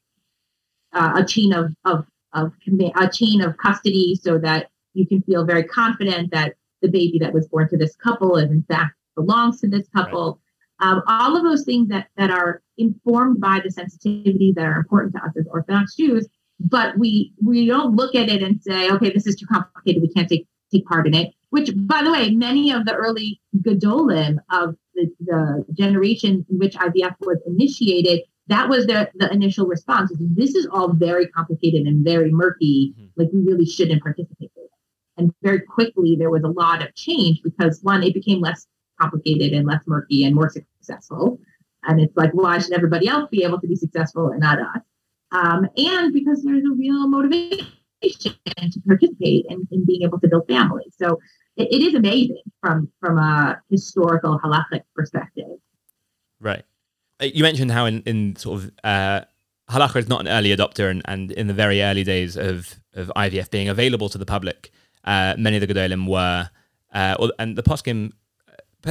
uh, 0.94 1.14
a 1.16 1.26
chain 1.26 1.54
of, 1.54 1.74
of 1.86 2.06
of 2.34 2.52
a 2.96 3.10
chain 3.10 3.42
of 3.42 3.58
custody 3.58 4.16
so 4.22 4.38
that 4.38 4.70
you 4.94 5.08
can 5.08 5.22
feel 5.24 5.46
very 5.46 5.64
confident 5.64 6.32
that 6.32 6.54
the 6.82 6.88
baby 6.88 7.18
that 7.20 7.34
was 7.34 7.48
born 7.48 7.68
to 7.70 7.78
this 7.78 7.96
couple 7.96 8.38
is 8.38 8.50
in 8.52 8.64
fact 8.64 8.97
belongs 9.18 9.60
to 9.62 9.68
this 9.68 9.88
couple. 9.94 10.40
Right. 10.80 10.92
Um, 10.92 11.02
all 11.08 11.36
of 11.36 11.44
those 11.44 11.64
things 11.66 11.90
that 11.90 12.08
that 12.18 12.30
are 12.30 12.62
informed 12.78 13.42
by 13.42 13.60
the 13.64 13.72
sensitivity 13.72 14.54
that 14.56 14.66
are 14.66 14.78
important 14.78 15.16
to 15.16 15.24
us 15.24 15.32
as 15.38 15.48
Orthodox 15.52 15.96
Jews, 15.96 16.28
but 16.60 16.98
we 16.98 17.34
we 17.44 17.66
don't 17.66 17.96
look 17.96 18.16
at 18.16 18.30
it 18.30 18.42
and 18.44 18.62
say, 18.62 18.90
okay, 18.92 19.12
this 19.12 19.28
is 19.28 19.36
too 19.36 19.48
complicated. 19.48 20.02
We 20.02 20.14
can't 20.14 20.30
take 20.30 20.48
take 20.72 20.86
part 20.86 21.08
in 21.08 21.14
it. 21.14 21.34
Which, 21.50 21.72
by 21.76 22.04
the 22.04 22.12
way, 22.12 22.32
many 22.32 22.72
of 22.72 22.86
the 22.86 22.94
early 22.94 23.42
Gedolim 23.62 24.38
of 24.52 24.76
the, 24.96 25.10
the 25.22 25.66
generation 25.74 26.46
in 26.50 26.58
which 26.58 26.76
IVF 26.76 27.16
was 27.22 27.38
initiated, 27.48 28.22
that 28.48 28.68
was 28.68 28.86
the, 28.86 29.10
the 29.16 29.32
initial 29.32 29.66
response. 29.66 30.12
This 30.20 30.56
is 30.56 30.68
all 30.72 30.92
very 30.92 31.28
complicated 31.28 31.88
and 31.88 32.04
very 32.04 32.32
murky. 32.32 32.94
Mm-hmm. 32.94 33.06
Like 33.16 33.30
we 33.34 33.44
really 33.44 33.66
shouldn't 33.66 34.04
participate 34.04 34.52
in 34.56 34.64
it. 34.64 34.72
And 35.18 35.34
very 35.42 35.62
quickly 35.62 36.16
there 36.18 36.30
was 36.30 36.44
a 36.44 36.50
lot 36.50 36.84
of 36.84 36.94
change 36.96 37.42
because 37.44 37.80
one, 37.82 38.04
it 38.04 38.14
became 38.14 38.42
less 38.42 38.68
complicated 39.00 39.54
and 39.54 39.66
less 39.68 39.82
murky 39.86 40.25
and 40.25 40.36
more 40.36 40.50
successful. 40.50 41.39
And 41.84 42.01
it's 42.01 42.16
like, 42.18 42.32
why 42.34 42.60
should 42.60 42.74
everybody 42.74 43.08
else 43.08 43.30
be 43.30 43.44
able 43.44 43.60
to 43.62 43.68
be 43.68 43.75
successful 43.75 44.30
and 44.30 44.39
not 44.39 44.60
us? 44.60 44.82
Um, 45.32 45.68
and 45.77 46.13
because 46.13 46.44
there's 46.44 46.63
a 46.63 46.74
real 46.74 47.08
motivation 47.08 47.68
to 48.04 48.82
participate 48.88 49.46
in, 49.50 49.68
in 49.72 49.86
being 49.86 50.04
able 50.04 50.20
to 50.20 50.27
build 50.27 50.48
families. 50.48 50.94
So 50.98 51.20
it, 51.56 51.68
it 51.72 51.82
is 51.82 51.94
amazing 51.94 52.44
from 52.62 52.89
from 53.00 53.18
a 53.18 53.62
historical 53.70 54.39
halachic 54.39 54.84
perspective. 54.96 55.58
Right. 56.39 56.63
Uh, 57.22 57.25
you 57.25 57.44
mentioned 57.44 57.72
how 57.72 57.86
in, 57.86 58.01
in 58.04 58.36
sort 58.36 58.62
of 58.62 58.72
uh, 58.84 59.22
halacha 59.70 59.98
is 59.98 60.08
not 60.08 60.22
an 60.22 60.27
early 60.27 60.56
adopter, 60.56 60.89
and, 60.89 61.01
and 61.06 61.32
in 61.32 61.48
the 61.48 61.54
very 61.54 61.82
early 61.82 62.04
days 62.04 62.38
of, 62.38 62.75
of 62.94 63.12
IVF 63.16 63.50
being 63.50 63.70
available 63.70 64.10
to 64.10 64.18
the 64.18 64.25
public, 64.25 64.72
uh, 65.04 65.36
many 65.38 65.58
of 65.58 65.62
the 65.62 65.74
gedolim 65.74 66.08
were, 66.08 66.50
uh, 66.94 67.27
and 67.39 67.56
the 67.58 67.63
poskim 67.63 68.12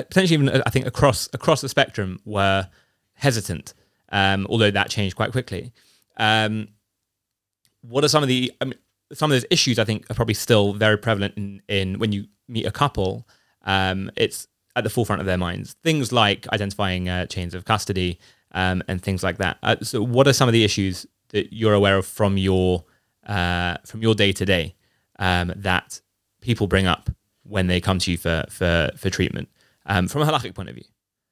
potentially 0.03 0.35
even 0.35 0.63
I 0.67 0.71
think 0.71 0.87
across 0.87 1.29
across 1.33 1.61
the 1.61 1.69
spectrum 1.69 2.21
were 2.25 2.69
hesitant, 3.15 3.75
um, 4.11 4.47
although 4.49 4.71
that 4.71 4.91
changed 4.91 5.17
quite 5.17 5.33
quickly. 5.33 5.73
Um, 6.17 6.69
what 7.83 8.05
are 8.05 8.09
some 8.09 8.23
of 8.23 8.29
the 8.29 8.53
I 8.61 8.67
mean, 8.67 8.75
some 9.13 9.31
of 9.31 9.35
those 9.35 9.47
issues? 9.51 9.79
I 9.79 9.85
think 9.85 10.11
are 10.11 10.15
probably 10.15 10.35
still 10.35 10.73
very 10.73 10.99
prevalent 10.99 11.35
in, 11.37 11.63
in 11.69 11.99
when 11.99 12.13
you 12.13 12.27
meet 12.49 12.67
a 12.67 12.71
couple. 12.71 13.29
Um, 13.65 14.11
it's 14.17 14.47
at 14.77 14.85
the 14.85 14.91
forefront 14.91 15.21
of 15.21 15.27
their 15.27 15.39
minds. 15.39 15.75
Things 15.83 16.13
like 16.13 16.47
identifying 16.53 17.09
uh, 17.09 17.27
chains 17.27 17.55
of 17.55 17.65
custody 17.65 18.19
um, 18.53 18.83
and 18.89 19.03
things 19.03 19.23
like 19.23 19.39
that. 19.39 19.59
Uh, 19.63 19.77
so, 19.83 20.03
what 20.03 20.29
are 20.29 20.33
some 20.33 20.49
of 20.49 20.53
the 20.53 20.65
issues 20.65 21.07
that 21.31 21.53
you're 21.53 21.75
aware 21.75 21.99
of 21.99 22.07
from 22.07 22.39
your 22.39 22.85
uh, 23.27 23.77
from 23.85 24.03
your 24.03 24.15
day 24.15 24.33
to 24.33 24.45
day 24.45 24.75
that 25.19 26.01
people 26.41 26.67
bring 26.67 26.87
up 26.87 27.11
when 27.43 27.67
they 27.67 27.81
come 27.81 27.99
to 27.99 28.11
you 28.11 28.17
for 28.17 28.45
for 28.49 28.91
for 28.97 29.11
treatment? 29.11 29.49
Um, 29.87 30.09
from 30.09 30.23
a 30.23 30.27
halakhic 30.27 30.55
point 30.55 30.69
of 30.69 30.75
view? 30.75 30.85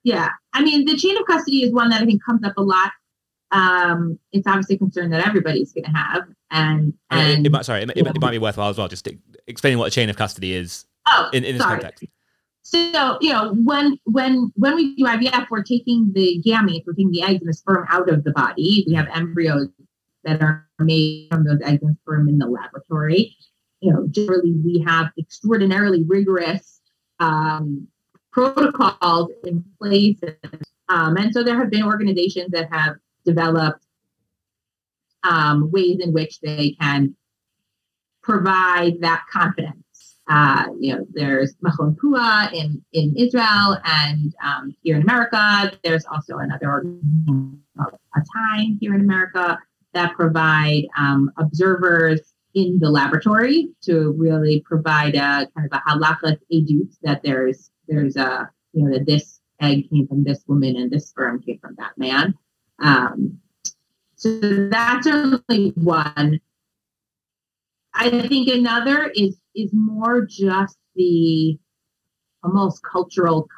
Yeah, 0.03 0.31
I 0.53 0.63
mean, 0.63 0.85
the 0.85 0.97
chain 0.97 1.17
of 1.17 1.27
custody 1.27 1.63
is 1.63 1.73
one 1.73 1.91
that 1.91 2.03
I 2.03 2.05
think 2.05 2.23
comes 2.25 2.45
up 2.45 2.55
a 2.57 2.63
lot. 2.63 2.93
Um, 3.51 4.19
it's 4.33 4.47
obviously 4.47 4.77
a 4.77 4.79
concern 4.79 5.11
that 5.11 5.27
everybody's 5.27 5.73
going 5.73 5.85
to 5.85 5.91
have, 5.91 6.25
and 6.51 6.93
and 7.11 7.41
it, 7.41 7.47
it 7.47 7.53
might, 7.53 7.65
sorry, 7.65 7.83
it, 7.83 7.91
it, 7.91 8.07
it, 8.07 8.21
might 8.21 8.33
be 8.33 8.39
worthwhile 8.39 8.69
as 8.69 8.79
well 8.79 8.89
just 8.89 9.09
explaining 9.47 9.79
what 9.79 9.87
a 9.87 9.91
chain 9.91 10.11
of 10.11 10.17
custody 10.17 10.55
is. 10.55 10.85
Oh, 11.07 11.29
in, 11.33 11.45
in 11.45 11.55
this 11.55 11.63
sorry. 11.63 11.81
context. 11.81 12.05
So 12.63 13.19
you 13.21 13.31
know, 13.31 13.55
when 13.63 13.99
when 14.05 14.51
when 14.57 14.75
we 14.75 14.97
do 14.97 15.05
IVF, 15.05 15.49
we're 15.51 15.63
taking 15.63 16.11
the 16.15 16.43
gametes, 16.45 16.85
we're 16.87 16.95
taking 16.95 17.13
the 17.13 17.23
eggs 17.23 17.41
and 17.41 17.49
the 17.49 17.55
sperm 17.55 17.87
out 17.91 18.09
of 18.09 18.25
the 18.25 18.33
body. 18.33 18.85
We 18.89 18.95
have 18.95 19.07
embryos 19.15 19.69
that 20.25 20.43
are 20.43 20.67
made 20.79 21.29
from 21.31 21.45
those 21.45 21.61
eggs 21.63 21.83
and 21.83 21.97
sperm 22.03 22.29
in 22.29 22.39
the 22.39 22.47
laboratory. 22.47 23.37
You 23.81 23.93
know, 23.93 24.07
generally 24.11 24.53
we 24.53 24.83
have 24.87 25.11
extraordinarily 25.19 26.05
rigorous 26.05 26.81
um, 27.21 27.87
protocols 28.35 29.31
in 29.45 29.65
place. 29.81 30.19
Um, 30.89 31.17
and 31.17 31.33
so 31.33 31.43
there 31.43 31.57
have 31.57 31.71
been 31.71 31.85
organizations 31.85 32.51
that 32.51 32.69
have 32.73 32.97
developed 33.25 33.87
um, 35.23 35.71
ways 35.71 36.01
in 36.01 36.13
which 36.13 36.41
they 36.41 36.77
can 36.81 37.15
provide 38.23 39.01
that 39.01 39.25
confidence. 39.33 40.19
Uh, 40.29 40.67
you 40.81 40.95
know, 40.95 41.07
there's 41.13 41.55
Machon 41.65 41.97
Pua 41.97 42.53
in, 42.53 42.83
in 42.93 43.15
Israel 43.17 43.79
and 43.85 44.35
um, 44.43 44.75
here 44.83 44.97
in 44.97 45.03
America. 45.03 45.73
There's 45.85 46.05
also 46.07 46.39
another 46.39 46.71
organization 46.71 47.63
ATIME 47.79 48.79
here 48.81 48.95
in 48.95 49.01
America 49.01 49.59
that 49.93 50.15
provide 50.15 50.85
um, 50.99 51.31
observers 51.37 52.35
in 52.55 52.79
the 52.79 52.91
laboratory 52.91 53.69
to 53.83 54.13
really 54.17 54.61
provide 54.61 55.15
a 55.15 55.47
kind 55.57 55.69
of 55.71 55.73
a 55.73 55.83
halakha 55.89 56.39
edut 56.53 56.97
that 57.03 57.23
there's 57.23 57.71
there's 57.89 58.17
a 58.17 58.51
you 58.73 58.85
know 58.85 58.99
that 58.99 59.07
this 59.07 59.41
egg 59.61 59.89
came 59.91 60.07
from 60.07 60.25
this 60.25 60.43
woman 60.47 60.77
and 60.77 60.91
this 60.91 61.09
sperm 61.09 61.41
came 61.41 61.59
from 61.59 61.75
that 61.79 61.97
man. 61.97 62.35
Um, 62.79 63.39
so 64.17 64.69
that's 64.69 65.07
only 65.07 65.73
one. 65.77 66.41
I 67.95 68.11
think 68.29 68.49
another 68.49 69.11
is 69.15 69.39
is 69.55 69.71
more 69.73 70.27
just 70.27 70.77
the 70.97 71.59
almost 72.43 72.83
cultural 72.83 73.49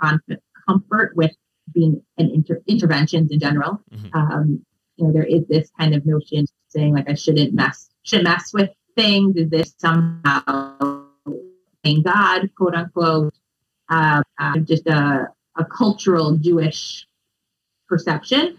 comfort 0.67 1.17
with 1.17 1.33
being 1.73 2.03
an 2.19 2.31
inter- 2.31 2.63
interventions 2.67 3.31
in 3.33 3.41
general. 3.41 3.81
Mm-hmm. 3.93 4.17
Um, 4.17 4.65
you 4.97 5.07
know, 5.07 5.13
there 5.13 5.25
is 5.25 5.47
this 5.49 5.71
kind 5.79 5.95
of 5.95 6.07
notion 6.07 6.47
saying 6.69 6.95
like 6.95 7.09
I 7.09 7.15
shouldn't 7.15 7.55
mess 7.55 7.89
should 8.03 8.25
mess 8.25 8.53
with 8.53 8.71
things. 8.95 9.37
Is 9.37 9.51
this 9.51 9.75
somehow 9.79 11.07
saying 11.85 12.03
God, 12.03 12.51
quote 12.57 12.75
unquote, 12.75 13.35
uh, 13.91 14.23
uh, 14.39 14.59
just 14.61 14.87
a, 14.87 15.29
a 15.57 15.65
cultural 15.65 16.37
Jewish 16.37 17.07
perception. 17.89 18.59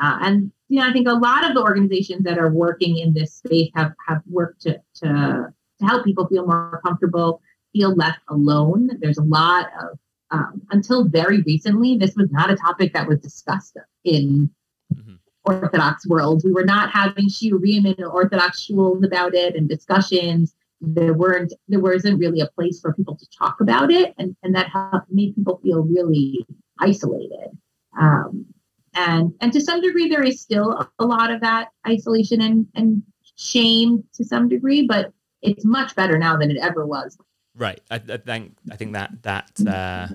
Uh, 0.00 0.18
and 0.22 0.52
you 0.68 0.80
know, 0.80 0.88
I 0.88 0.92
think 0.92 1.08
a 1.08 1.12
lot 1.12 1.48
of 1.48 1.54
the 1.54 1.62
organizations 1.62 2.24
that 2.24 2.38
are 2.38 2.50
working 2.50 2.98
in 2.98 3.14
this 3.14 3.34
space 3.34 3.70
have 3.74 3.92
have 4.06 4.22
worked 4.28 4.62
to 4.62 4.80
to, 4.96 5.52
to 5.80 5.86
help 5.86 6.04
people 6.04 6.26
feel 6.28 6.46
more 6.46 6.80
comfortable, 6.84 7.40
feel 7.72 7.94
less 7.94 8.18
alone. 8.28 8.90
There's 9.00 9.18
a 9.18 9.24
lot 9.24 9.66
of 9.82 9.98
um, 10.30 10.62
until 10.70 11.04
very 11.04 11.40
recently, 11.42 11.96
this 11.96 12.14
was 12.14 12.30
not 12.30 12.50
a 12.50 12.56
topic 12.56 12.92
that 12.92 13.08
was 13.08 13.20
discussed 13.20 13.76
in 14.04 14.50
mm-hmm. 14.94 15.14
Orthodox 15.44 16.06
world. 16.06 16.42
We 16.44 16.52
were 16.52 16.64
not 16.64 16.90
having 16.90 17.28
shiurim 17.28 17.96
in 17.96 18.04
Orthodox 18.04 18.62
schools 18.62 19.02
about 19.04 19.34
it 19.34 19.56
and 19.56 19.68
discussions. 19.68 20.54
There 20.80 21.14
weren't 21.14 21.52
there 21.68 21.80
wasn't 21.80 22.20
really 22.20 22.40
a 22.40 22.48
place 22.48 22.80
for 22.80 22.94
people 22.94 23.16
to 23.16 23.26
talk 23.36 23.60
about 23.60 23.90
it, 23.90 24.14
and 24.18 24.36
and 24.42 24.54
that 24.54 24.68
helped, 24.70 25.10
made 25.10 25.34
people 25.34 25.60
feel 25.62 25.82
really 25.82 26.46
isolated. 26.78 27.56
Um, 28.00 28.46
and 28.94 29.32
and 29.40 29.52
to 29.52 29.60
some 29.60 29.80
degree, 29.80 30.08
there 30.08 30.22
is 30.22 30.40
still 30.40 30.86
a 30.98 31.04
lot 31.04 31.30
of 31.30 31.40
that 31.40 31.68
isolation 31.86 32.40
and 32.40 32.66
and 32.74 33.02
shame 33.36 34.04
to 34.14 34.24
some 34.24 34.48
degree, 34.48 34.86
but 34.86 35.12
it's 35.42 35.64
much 35.64 35.94
better 35.94 36.18
now 36.18 36.36
than 36.36 36.50
it 36.50 36.58
ever 36.58 36.86
was. 36.86 37.16
Right. 37.54 37.80
I, 37.90 37.96
I 37.96 38.16
think 38.18 38.56
I 38.70 38.76
think 38.76 38.92
that 38.92 39.22
that 39.22 39.50
uh, 39.66 40.08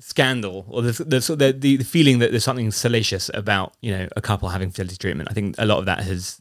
scandal 0.00 0.66
or 0.68 0.82
the 0.82 0.92
the, 1.04 1.36
the 1.36 1.76
the 1.76 1.84
feeling 1.84 2.18
that 2.20 2.30
there's 2.30 2.44
something 2.44 2.70
salacious 2.70 3.30
about 3.34 3.74
you 3.80 3.90
know 3.90 4.08
a 4.16 4.20
couple 4.20 4.48
having 4.48 4.70
fertility 4.70 4.96
treatment. 4.96 5.28
I 5.30 5.34
think 5.34 5.56
a 5.58 5.66
lot 5.66 5.78
of 5.78 5.86
that 5.86 6.00
has 6.00 6.40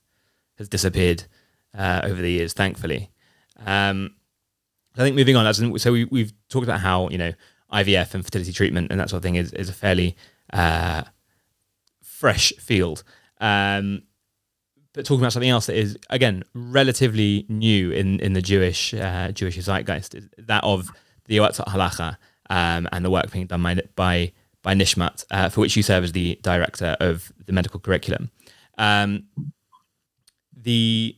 has 0.58 0.70
disappeared 0.70 1.24
uh, 1.78 2.02
over 2.04 2.22
the 2.22 2.32
years, 2.32 2.54
thankfully. 2.54 3.10
Um, 3.64 4.16
I 4.96 5.00
think 5.00 5.16
moving 5.16 5.36
on, 5.36 5.54
so 5.78 5.92
we, 5.92 6.06
we've 6.06 6.34
talked 6.50 6.64
about 6.64 6.80
how 6.80 7.10
you 7.10 7.18
know 7.18 7.34
IVF 7.72 8.14
and 8.14 8.24
fertility 8.24 8.54
treatment 8.54 8.92
and 8.92 9.00
that 9.00 9.10
sort 9.10 9.18
of 9.18 9.24
thing 9.24 9.36
is 9.36 9.52
is 9.54 9.70
a 9.70 9.74
fairly 9.74 10.16
uh, 10.54 11.04
fresh 12.02 12.54
field. 12.54 13.04
Um, 13.42 14.04
but 14.94 15.06
talking 15.06 15.20
about 15.20 15.34
something 15.34 15.50
else 15.50 15.66
that 15.66 15.76
is 15.76 15.98
again 16.10 16.44
relatively 16.54 17.46
new 17.50 17.92
in 17.92 18.20
in 18.22 18.34
the 18.34 18.42
Jewish 18.42 18.94
uh, 18.94 19.32
Jewish 19.32 19.58
zeitgeist, 19.58 20.16
that 20.38 20.64
of 20.64 20.90
the 21.26 21.38
Yoatzot 21.38 21.68
Halacha 21.68 22.18
um, 22.50 22.88
and 22.92 23.04
the 23.04 23.10
work 23.10 23.32
being 23.32 23.48
done 23.48 23.62
by 23.62 23.76
by, 23.96 24.32
by 24.62 24.74
Nishmat, 24.74 25.26
uh, 25.32 25.50
for 25.50 25.62
which 25.62 25.76
you 25.76 25.84
serve 25.84 26.04
as 26.04 26.12
the 26.12 26.40
director 26.42 26.96
of 27.00 27.32
the 27.46 27.54
medical 27.54 27.80
curriculum. 27.80 28.32
Um, 28.78 29.26
the 30.56 31.18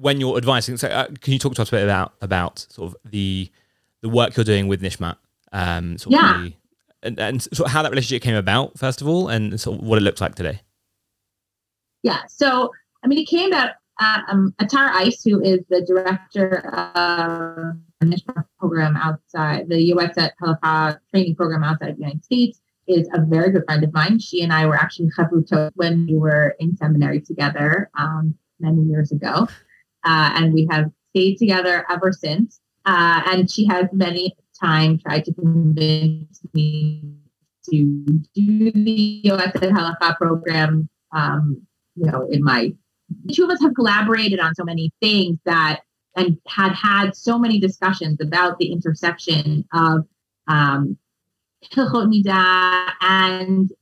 when 0.00 0.20
you're 0.20 0.36
advising, 0.36 0.76
so 0.76 0.88
uh, 0.88 1.06
can 1.20 1.32
you 1.32 1.38
talk 1.38 1.54
to 1.54 1.62
us 1.62 1.68
a 1.68 1.70
bit 1.72 1.84
about 1.84 2.14
about 2.20 2.66
sort 2.70 2.92
of 2.92 2.96
the 3.10 3.50
the 4.02 4.08
work 4.08 4.36
you're 4.36 4.44
doing 4.44 4.68
with 4.68 4.82
Nishmat? 4.82 5.16
Um, 5.52 5.98
sort 5.98 6.12
yeah. 6.12 6.36
Of 6.36 6.42
the, 6.42 6.52
and, 7.02 7.20
and 7.20 7.42
sort 7.42 7.68
of 7.68 7.72
how 7.72 7.82
that 7.82 7.90
relationship 7.90 8.22
came 8.22 8.34
about, 8.34 8.78
first 8.78 9.02
of 9.02 9.08
all, 9.08 9.28
and 9.28 9.60
sort 9.60 9.78
of 9.78 9.86
what 9.86 9.98
it 9.98 10.02
looks 10.02 10.20
like 10.20 10.34
today. 10.34 10.60
Yeah. 12.02 12.20
So 12.28 12.72
I 13.02 13.06
mean, 13.06 13.18
it 13.18 13.28
came 13.28 13.52
out 13.52 13.72
uh, 14.00 14.20
um, 14.28 14.54
Atara 14.60 14.90
Eis, 14.90 15.22
who 15.22 15.40
is 15.42 15.60
the 15.68 15.82
director 15.82 16.58
of 16.68 17.76
the 18.00 18.06
Nishmat 18.06 18.44
program 18.58 18.96
outside 18.96 19.68
the 19.68 19.76
Yoetzet 19.76 20.30
Halacha 20.42 20.98
training 21.10 21.36
program 21.36 21.62
outside 21.62 21.90
of 21.90 21.96
the 21.96 22.02
United 22.02 22.24
States, 22.24 22.60
is 22.86 23.08
a 23.14 23.20
very 23.20 23.50
good 23.50 23.64
friend 23.66 23.84
of 23.84 23.92
mine. 23.92 24.18
She 24.18 24.42
and 24.42 24.52
I 24.52 24.66
were 24.66 24.76
actually 24.76 25.10
chavrutot 25.16 25.70
when 25.74 26.06
we 26.06 26.16
were 26.16 26.56
in 26.58 26.76
seminary 26.76 27.20
together 27.20 27.90
um, 27.98 28.34
many 28.60 28.82
years 28.82 29.12
ago, 29.12 29.48
uh, 30.04 30.32
and 30.34 30.52
we 30.52 30.66
have 30.70 30.90
stayed 31.10 31.36
together 31.36 31.86
ever 31.90 32.12
since. 32.12 32.60
Uh, 32.86 33.22
and 33.26 33.50
she 33.50 33.66
has 33.66 33.86
many 33.92 34.36
times 34.60 35.02
tried 35.02 35.24
to 35.24 35.32
convince 35.34 36.40
me 36.52 37.02
to 37.70 38.04
do 38.34 38.70
the 38.72 39.22
Yoetzet 39.24 39.70
Halacha 39.70 40.16
program. 40.16 40.88
Um, 41.12 41.62
you 41.96 42.10
know, 42.10 42.28
in 42.30 42.42
my 42.42 42.72
the 43.24 43.34
two 43.34 43.44
of 43.44 43.50
us 43.50 43.60
have 43.62 43.74
collaborated 43.74 44.40
on 44.40 44.54
so 44.54 44.64
many 44.64 44.92
things 45.00 45.38
that 45.44 45.80
and 46.16 46.38
had 46.46 46.72
had 46.72 47.16
so 47.16 47.38
many 47.38 47.58
discussions 47.58 48.18
about 48.20 48.58
the 48.58 48.70
intersection 48.72 49.64
of 49.72 50.06
um, 50.48 50.96
and 53.00 53.72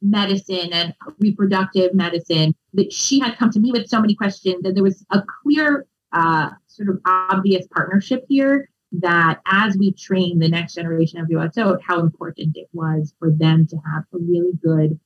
medicine 0.00 0.72
and 0.72 0.94
reproductive 1.18 1.94
medicine 1.94 2.54
that 2.74 2.92
she 2.92 3.20
had 3.20 3.36
come 3.36 3.50
to 3.50 3.60
me 3.60 3.72
with 3.72 3.88
so 3.88 4.00
many 4.00 4.14
questions 4.14 4.62
that 4.62 4.74
there 4.74 4.82
was 4.82 5.04
a 5.10 5.22
clear 5.42 5.86
uh, 6.12 6.50
sort 6.66 6.88
of 6.88 7.00
obvious 7.06 7.66
partnership 7.68 8.24
here 8.28 8.68
that 8.92 9.40
as 9.46 9.76
we 9.76 9.92
train 9.92 10.38
the 10.38 10.48
next 10.48 10.74
generation 10.74 11.18
of 11.18 11.28
Yoatzot, 11.28 11.80
how 11.86 12.00
important 12.00 12.56
it 12.56 12.68
was 12.72 13.14
for 13.18 13.30
them 13.30 13.66
to 13.66 13.76
have 13.90 14.04
a 14.12 14.18
really 14.18 14.52
good 14.62 14.98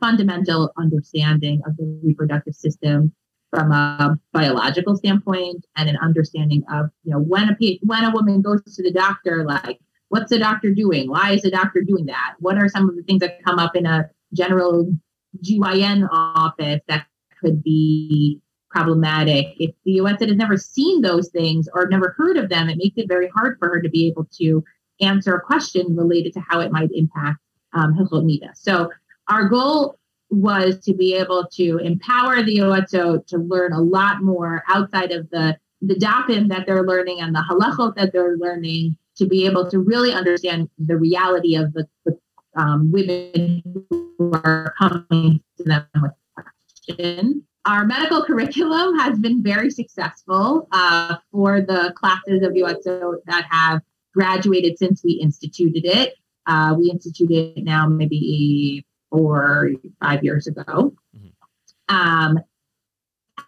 fundamental 0.00 0.72
understanding 0.78 1.60
of 1.66 1.76
the 1.76 2.00
reproductive 2.02 2.54
system 2.54 3.12
from 3.50 3.72
a 3.72 4.18
biological 4.32 4.96
standpoint 4.96 5.66
and 5.76 5.88
an 5.88 5.96
understanding 5.98 6.62
of 6.72 6.88
you 7.04 7.12
know 7.12 7.18
when 7.18 7.50
a 7.50 7.78
when 7.82 8.04
a 8.04 8.10
woman 8.10 8.40
goes 8.40 8.62
to 8.62 8.82
the 8.82 8.92
doctor 8.92 9.44
like 9.44 9.78
what's 10.10 10.30
the 10.30 10.38
doctor 10.38 10.74
doing? 10.74 11.08
Why 11.08 11.32
is 11.32 11.42
the 11.42 11.50
doctor 11.50 11.82
doing 11.82 12.06
that? 12.06 12.34
What 12.40 12.58
are 12.58 12.68
some 12.68 12.88
of 12.88 12.96
the 12.96 13.02
things 13.02 13.20
that 13.20 13.42
come 13.44 13.58
up 13.58 13.74
in 13.74 13.86
a 13.86 14.10
general 14.34 14.92
GYN 15.38 16.08
office 16.10 16.80
that 16.88 17.06
could 17.40 17.62
be 17.62 18.40
problematic. 18.70 19.54
If 19.58 19.74
the 19.84 19.98
Yoetzet 19.98 20.28
has 20.28 20.36
never 20.36 20.56
seen 20.56 21.00
those 21.00 21.28
things 21.30 21.68
or 21.74 21.88
never 21.88 22.14
heard 22.16 22.36
of 22.36 22.48
them 22.48 22.68
it 22.68 22.78
makes 22.78 22.96
it 22.96 23.08
very 23.08 23.28
hard 23.28 23.58
for 23.58 23.68
her 23.68 23.80
to 23.80 23.88
be 23.88 24.06
able 24.08 24.28
to 24.38 24.64
answer 25.00 25.34
a 25.34 25.40
question 25.40 25.96
related 25.96 26.32
to 26.34 26.40
how 26.40 26.60
it 26.60 26.70
might 26.70 26.90
impact 26.92 27.38
um, 27.72 27.96
so 28.54 28.90
our 29.28 29.48
goal 29.48 29.96
was 30.30 30.78
to 30.80 30.94
be 30.94 31.14
able 31.14 31.46
to 31.52 31.78
empower 31.78 32.42
the 32.42 32.58
Yoatzot 32.58 33.26
to 33.26 33.38
learn 33.38 33.72
a 33.72 33.80
lot 33.80 34.22
more 34.22 34.62
outside 34.68 35.12
of 35.12 35.28
the 35.30 35.56
the 35.82 35.94
dapim 35.94 36.48
that 36.48 36.66
they're 36.66 36.84
learning 36.84 37.20
and 37.20 37.34
the 37.34 37.44
halachot 37.50 37.94
that 37.96 38.12
they're 38.12 38.36
learning 38.36 38.96
to 39.16 39.26
be 39.26 39.46
able 39.46 39.68
to 39.70 39.78
really 39.78 40.12
understand 40.12 40.68
the 40.78 40.96
reality 40.96 41.54
of 41.54 41.72
the, 41.72 41.86
the 42.04 42.18
um, 42.56 42.90
women 42.90 43.62
who 43.90 44.32
are 44.32 44.74
coming 44.78 45.40
to 45.56 45.64
them 45.64 45.86
with 46.02 46.12
questions. 46.34 47.42
Our 47.66 47.84
medical 47.84 48.24
curriculum 48.24 48.98
has 48.98 49.18
been 49.18 49.42
very 49.42 49.70
successful 49.70 50.66
uh, 50.72 51.16
for 51.30 51.60
the 51.60 51.92
classes 51.96 52.42
of 52.42 52.52
Yoatzot 52.52 53.18
that 53.26 53.46
have 53.50 53.82
graduated 54.14 54.78
since 54.78 55.04
we 55.04 55.12
instituted 55.12 55.84
it. 55.84 56.14
Uh, 56.46 56.74
we 56.78 56.90
instituted 56.90 57.58
it 57.58 57.64
now 57.64 57.86
maybe 57.86 58.84
or 59.10 59.70
five 60.00 60.24
years 60.24 60.46
ago. 60.46 60.94
Mm-hmm. 61.16 61.94
Um, 61.94 62.38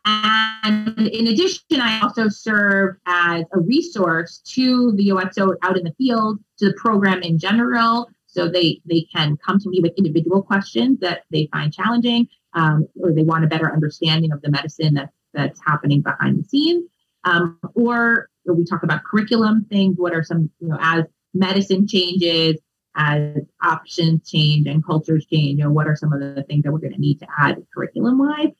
and 0.05 0.99
in 0.99 1.29
addition, 1.29 1.81
I 1.81 2.01
also 2.01 2.29
serve 2.29 2.97
as 3.07 3.45
a 3.53 3.61
resource 3.61 4.39
to 4.55 4.93
the 4.93 5.09
Yoatzot 5.09 5.57
out 5.63 5.79
in 5.79 5.85
the 5.85 5.95
field, 5.95 6.39
to 6.59 6.67
the 6.67 6.75
program 6.75 7.23
in 7.23 7.39
general. 7.39 8.09
So 8.33 8.49
they, 8.49 8.81
they 8.87 9.07
can 9.15 9.37
come 9.37 9.59
to 9.61 9.69
me 9.69 9.81
with 9.81 9.93
individual 9.97 10.43
questions 10.43 10.99
that 11.01 11.25
they 11.31 11.49
find 11.53 11.73
challenging, 11.73 12.29
um, 12.55 12.89
or 13.01 13.13
they 13.13 13.23
want 13.23 13.45
a 13.45 13.47
better 13.47 13.73
understanding 13.73 14.33
of 14.33 14.41
the 14.41 14.51
medicine 14.51 14.95
that, 14.95 15.11
that's 15.35 15.61
happening 15.67 16.01
behind 16.01 16.39
the 16.39 16.49
scenes. 16.49 16.85
Um, 17.25 17.59
or, 17.75 18.29
we 18.45 18.65
talk 18.65 18.83
about 18.83 19.05
curriculum 19.05 19.67
things. 19.71 19.97
What 19.99 20.15
are 20.15 20.25
some, 20.25 20.51
you 20.61 20.69
know, 20.69 20.79
as 20.81 21.05
medicine 21.33 21.87
changes, 21.87 22.57
as 22.97 23.39
options 23.63 24.29
change 24.29 24.67
and 24.67 24.85
cultures 24.85 25.27
change, 25.27 25.59
you 25.59 25.65
know, 25.65 25.71
what 25.71 25.87
are 25.87 25.97
some 25.97 26.13
of 26.13 26.21
the 26.21 26.43
things 26.49 26.65
that 26.65 26.73
we're 26.73 26.79
going 26.79 26.93
to 26.93 27.01
need 27.01 27.21
to 27.21 27.27
add 27.39 27.63
curriculum 27.73 28.19
wise? 28.19 28.53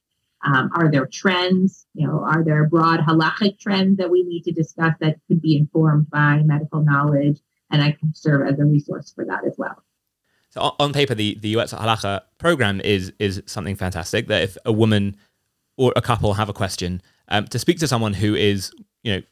Um, 0.45 0.71
are 0.75 0.91
there 0.91 1.07
trends? 1.07 1.87
You 1.95 2.07
know, 2.07 2.25
are 2.25 2.45
there 2.45 2.69
broad 2.69 3.01
halachic 3.01 3.59
trends 3.59 3.99
that 3.99 4.11
we 4.11 4.23
need 4.23 4.43
to 4.45 4.53
discuss 4.53 4.95
that 5.01 5.17
could 5.29 5.41
be 5.41 5.57
informed 5.57 6.11
by 6.11 6.43
medical 6.45 6.83
knowledge? 6.83 7.41
And 7.73 7.83
I 7.83 7.93
can 7.93 8.15
serve 8.15 8.47
as 8.47 8.59
a 8.61 8.65
resource 8.65 9.13
for 9.13 9.25
that 9.25 9.45
as 9.45 9.57
well. 9.59 9.83
So 10.51 10.75
on 10.79 10.93
paper, 10.93 11.15
the 11.15 11.39
the 11.41 11.55
Yoetzet 11.55 11.79
Halacha 11.81 12.21
program 12.39 12.81
is 12.83 13.13
is 13.19 13.43
something 13.47 13.75
fantastic. 13.75 14.29
That 14.29 14.43
if 14.43 14.57
a 14.65 14.73
woman 14.73 15.17
or 15.77 15.93
a 15.97 16.03
couple 16.03 16.35
have 16.35 16.51
a 16.51 16.53
question, 16.53 17.03
um, 17.29 17.47
to 17.47 17.59
speak 17.59 17.79
to 17.79 17.89
someone 17.89 18.13
who 18.13 18.35
is 18.35 18.71
you 19.03 19.15
know 19.15 19.23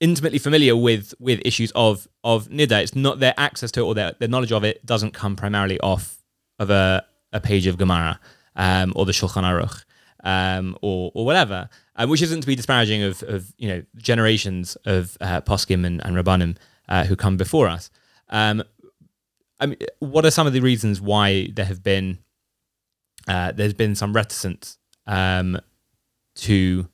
intimately 0.00 0.38
familiar 0.38 0.76
with 0.76 1.14
with 1.18 1.40
issues 1.44 1.72
of 1.74 2.06
of 2.22 2.48
nida. 2.48 2.82
It's 2.82 2.94
not 2.94 3.18
their 3.18 3.34
access 3.36 3.70
to 3.72 3.80
it 3.80 3.84
or 3.84 3.94
their, 3.94 4.12
their 4.18 4.28
knowledge 4.28 4.52
of 4.52 4.64
it 4.64 4.84
doesn't 4.86 5.12
come 5.12 5.34
primarily 5.34 5.80
off 5.80 6.18
of 6.58 6.70
a, 6.70 7.04
a 7.32 7.40
page 7.40 7.66
of 7.66 7.76
Gemara 7.78 8.20
um, 8.54 8.92
or 8.96 9.06
the 9.06 9.12
Shulchan 9.12 9.42
Aruch 9.42 9.84
um, 10.22 10.76
or 10.82 11.10
or 11.14 11.24
whatever, 11.24 11.68
um, 11.96 12.10
which 12.10 12.22
isn't 12.22 12.40
to 12.40 12.46
be 12.46 12.54
disparaging 12.54 13.02
of, 13.02 13.22
of 13.24 13.52
you 13.58 13.68
know 13.68 13.82
generations 13.96 14.76
of 14.84 15.16
uh, 15.20 15.40
poskim 15.40 15.84
and, 15.84 16.04
and 16.04 16.16
rabbanim 16.16 16.56
uh, 16.88 17.04
who 17.04 17.16
come 17.16 17.36
before 17.36 17.68
us. 17.68 17.90
Um, 18.28 18.62
I 19.60 19.66
mean, 19.66 19.78
what 20.00 20.24
are 20.24 20.30
some 20.30 20.46
of 20.46 20.52
the 20.52 20.60
reasons 20.60 21.00
why 21.00 21.48
there 21.54 21.64
have 21.64 21.82
been 21.82 22.18
uh, 23.26 23.52
there's 23.52 23.74
been 23.74 23.94
some 23.94 24.12
reticence 24.12 24.78
um, 25.06 25.58
to 26.36 26.88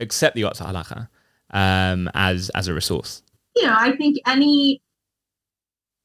accept 0.00 0.34
the 0.36 0.42
Yoetzet 0.42 0.66
Halacha 0.66 1.08
um, 1.50 2.10
as 2.14 2.50
as 2.50 2.68
a 2.68 2.74
resource? 2.74 3.22
You 3.54 3.64
know, 3.64 3.74
I 3.76 3.96
think 3.96 4.18
any 4.26 4.80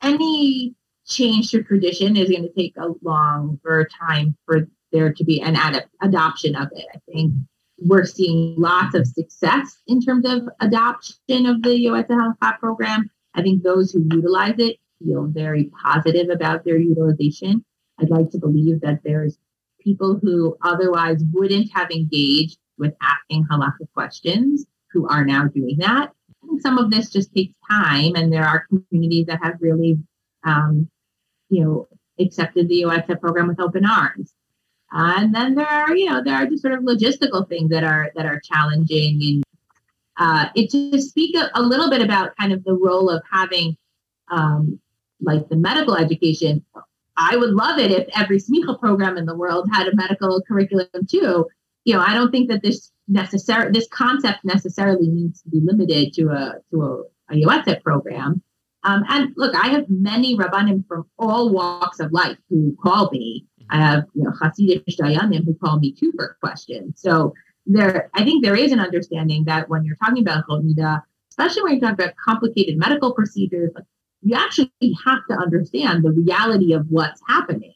any 0.01 0.75
change 1.07 1.51
to 1.51 1.63
tradition 1.63 2.15
is 2.15 2.29
going 2.29 2.43
to 2.43 2.53
take 2.53 2.75
a 2.77 2.93
longer 3.01 3.87
time 3.99 4.35
for 4.45 4.67
there 4.91 5.13
to 5.13 5.23
be 5.23 5.41
an 5.41 5.55
ad- 5.55 5.87
adoption 6.01 6.55
of 6.55 6.67
it. 6.73 6.85
I 6.93 6.99
think 7.11 7.33
we're 7.77 8.05
seeing 8.05 8.55
lots 8.57 8.95
of 8.95 9.07
success 9.07 9.81
in 9.87 10.01
terms 10.01 10.25
of 10.25 10.47
adoption 10.59 11.45
of 11.45 11.61
the 11.63 11.69
Yoetzet 11.69 12.07
Halacha 12.09 12.59
program. 12.59 13.09
I 13.33 13.41
think 13.41 13.63
those 13.63 13.91
who 13.91 14.07
utilize 14.11 14.55
it 14.57 14.77
feel 15.03 15.25
very 15.25 15.71
positive 15.83 16.29
about 16.29 16.63
their 16.63 16.77
utilization. 16.77 17.63
I'd 17.99 18.09
like 18.09 18.29
to 18.31 18.39
believe 18.39 18.81
that 18.81 19.01
there's 19.03 19.37
people 19.79 20.19
who 20.21 20.57
otherwise 20.63 21.23
wouldn't 21.31 21.71
have 21.73 21.91
engaged 21.91 22.57
with 22.77 22.93
asking 23.01 23.45
halakha 23.51 23.87
questions 23.93 24.65
who 24.91 25.07
are 25.07 25.25
now 25.25 25.47
doing 25.47 25.77
that. 25.79 26.11
And 26.49 26.61
some 26.61 26.77
of 26.77 26.91
this 26.91 27.09
just 27.09 27.33
takes 27.33 27.53
time, 27.69 28.15
and 28.15 28.31
there 28.31 28.45
are 28.45 28.65
communities 28.67 29.27
that 29.27 29.39
have 29.43 29.55
really, 29.59 29.99
um, 30.43 30.89
you 31.49 31.63
know, 31.63 31.87
accepted 32.19 32.67
the 32.67 32.81
Yoetzet 32.83 33.21
program 33.21 33.47
with 33.47 33.59
open 33.59 33.85
arms. 33.85 34.33
Uh, 34.93 35.13
and 35.17 35.33
then 35.33 35.55
there 35.55 35.67
are, 35.67 35.95
you 35.95 36.09
know, 36.09 36.21
there 36.23 36.35
are 36.35 36.45
just 36.45 36.61
sort 36.61 36.73
of 36.73 36.81
logistical 36.81 37.47
things 37.47 37.69
that 37.69 37.83
are 37.83 38.11
that 38.15 38.25
are 38.25 38.41
challenging. 38.41 39.21
And 39.21 39.43
uh, 40.17 40.47
it 40.55 40.69
to 40.71 41.01
speak 41.01 41.35
a, 41.35 41.49
a, 41.55 41.61
little 41.61 41.89
bit 41.89 42.01
about 42.01 42.35
kind 42.37 42.51
of 42.51 42.63
the 42.63 42.73
role 42.73 43.09
of 43.09 43.23
having, 43.31 43.77
um, 44.29 44.79
like 45.21 45.47
the 45.49 45.55
medical 45.55 45.95
education. 45.95 46.65
I 47.17 47.35
would 47.35 47.51
love 47.51 47.79
it 47.79 47.91
if 47.91 48.07
every 48.15 48.39
smicha 48.39 48.79
program 48.79 49.17
in 49.17 49.25
the 49.25 49.35
world 49.35 49.69
had 49.71 49.87
a 49.87 49.95
medical 49.95 50.41
curriculum 50.47 50.87
too. 51.09 51.47
You 51.85 51.93
know, 51.93 52.01
I 52.01 52.13
don't 52.13 52.31
think 52.31 52.49
that 52.49 52.61
this 52.61 52.91
necessary 53.07 53.71
this 53.71 53.87
concept 53.87 54.43
necessarily 54.43 55.07
needs 55.07 55.41
to 55.41 55.49
be 55.49 55.59
limited 55.61 56.13
to 56.13 56.29
a 56.29 56.55
to 56.71 56.81
a, 56.81 57.33
a 57.33 57.35
Yoetzet 57.35 57.81
program. 57.83 58.41
Um, 58.83 59.03
and 59.09 59.33
look, 59.37 59.55
I 59.55 59.67
have 59.69 59.85
many 59.89 60.35
rabbanim 60.35 60.87
from 60.87 61.05
all 61.19 61.51
walks 61.51 61.99
of 61.99 62.11
life 62.11 62.37
who 62.49 62.75
call 62.81 63.09
me. 63.11 63.45
I 63.69 63.77
have 63.77 64.05
you 64.13 64.23
know 64.23 64.31
Hasidic 64.31 64.83
dayanim 64.99 65.45
who 65.45 65.53
call 65.55 65.79
me 65.79 65.93
too 65.93 66.11
for 66.15 66.37
questions. 66.41 67.01
So 67.01 67.33
there, 67.65 68.09
I 68.13 68.23
think 68.23 68.43
there 68.43 68.55
is 68.55 68.71
an 68.71 68.79
understanding 68.79 69.45
that 69.45 69.69
when 69.69 69.85
you're 69.85 69.97
talking 69.97 70.23
about 70.23 70.45
chol 70.47 71.01
especially 71.29 71.63
when 71.63 71.71
you're 71.73 71.81
talking 71.81 72.05
about 72.05 72.15
complicated 72.23 72.77
medical 72.77 73.13
procedures, 73.13 73.71
you 74.21 74.35
actually 74.35 74.71
have 75.05 75.19
to 75.29 75.35
understand 75.35 76.03
the 76.03 76.11
reality 76.11 76.73
of 76.73 76.85
what's 76.89 77.21
happening. 77.27 77.73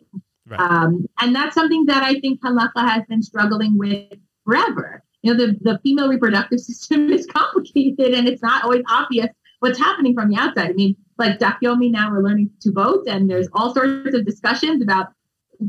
Right. 0.47 0.59
Um, 0.59 1.07
and 1.19 1.35
that's 1.35 1.55
something 1.55 1.85
that 1.85 2.03
I 2.03 2.19
think 2.19 2.41
halacha 2.41 2.87
has 2.87 3.03
been 3.07 3.23
struggling 3.23 3.77
with 3.77 4.13
forever. 4.43 5.03
You 5.21 5.33
know, 5.33 5.45
the, 5.45 5.57
the 5.61 5.79
female 5.79 6.07
reproductive 6.07 6.59
system 6.69 7.11
is 7.11 7.25
complicated 7.25 8.13
and 8.13 8.27
it's 8.27 8.43
not 8.43 8.63
always 8.63 8.83
obvious 8.89 9.27
what's 9.59 9.79
happening 9.79 10.13
from 10.13 10.29
the 10.29 10.37
outside. 10.37 10.69
I 10.69 10.73
mean, 10.73 10.95
like 11.17 11.39
Dafyomi 11.39 11.91
now 11.91 12.11
we're 12.11 12.21
learning 12.21 12.51
to 12.61 12.71
vote 12.71 13.05
and 13.07 13.29
there's 13.29 13.47
all 13.53 13.73
sorts 13.73 14.13
of 14.13 14.25
discussions 14.25 14.83
about 14.83 15.07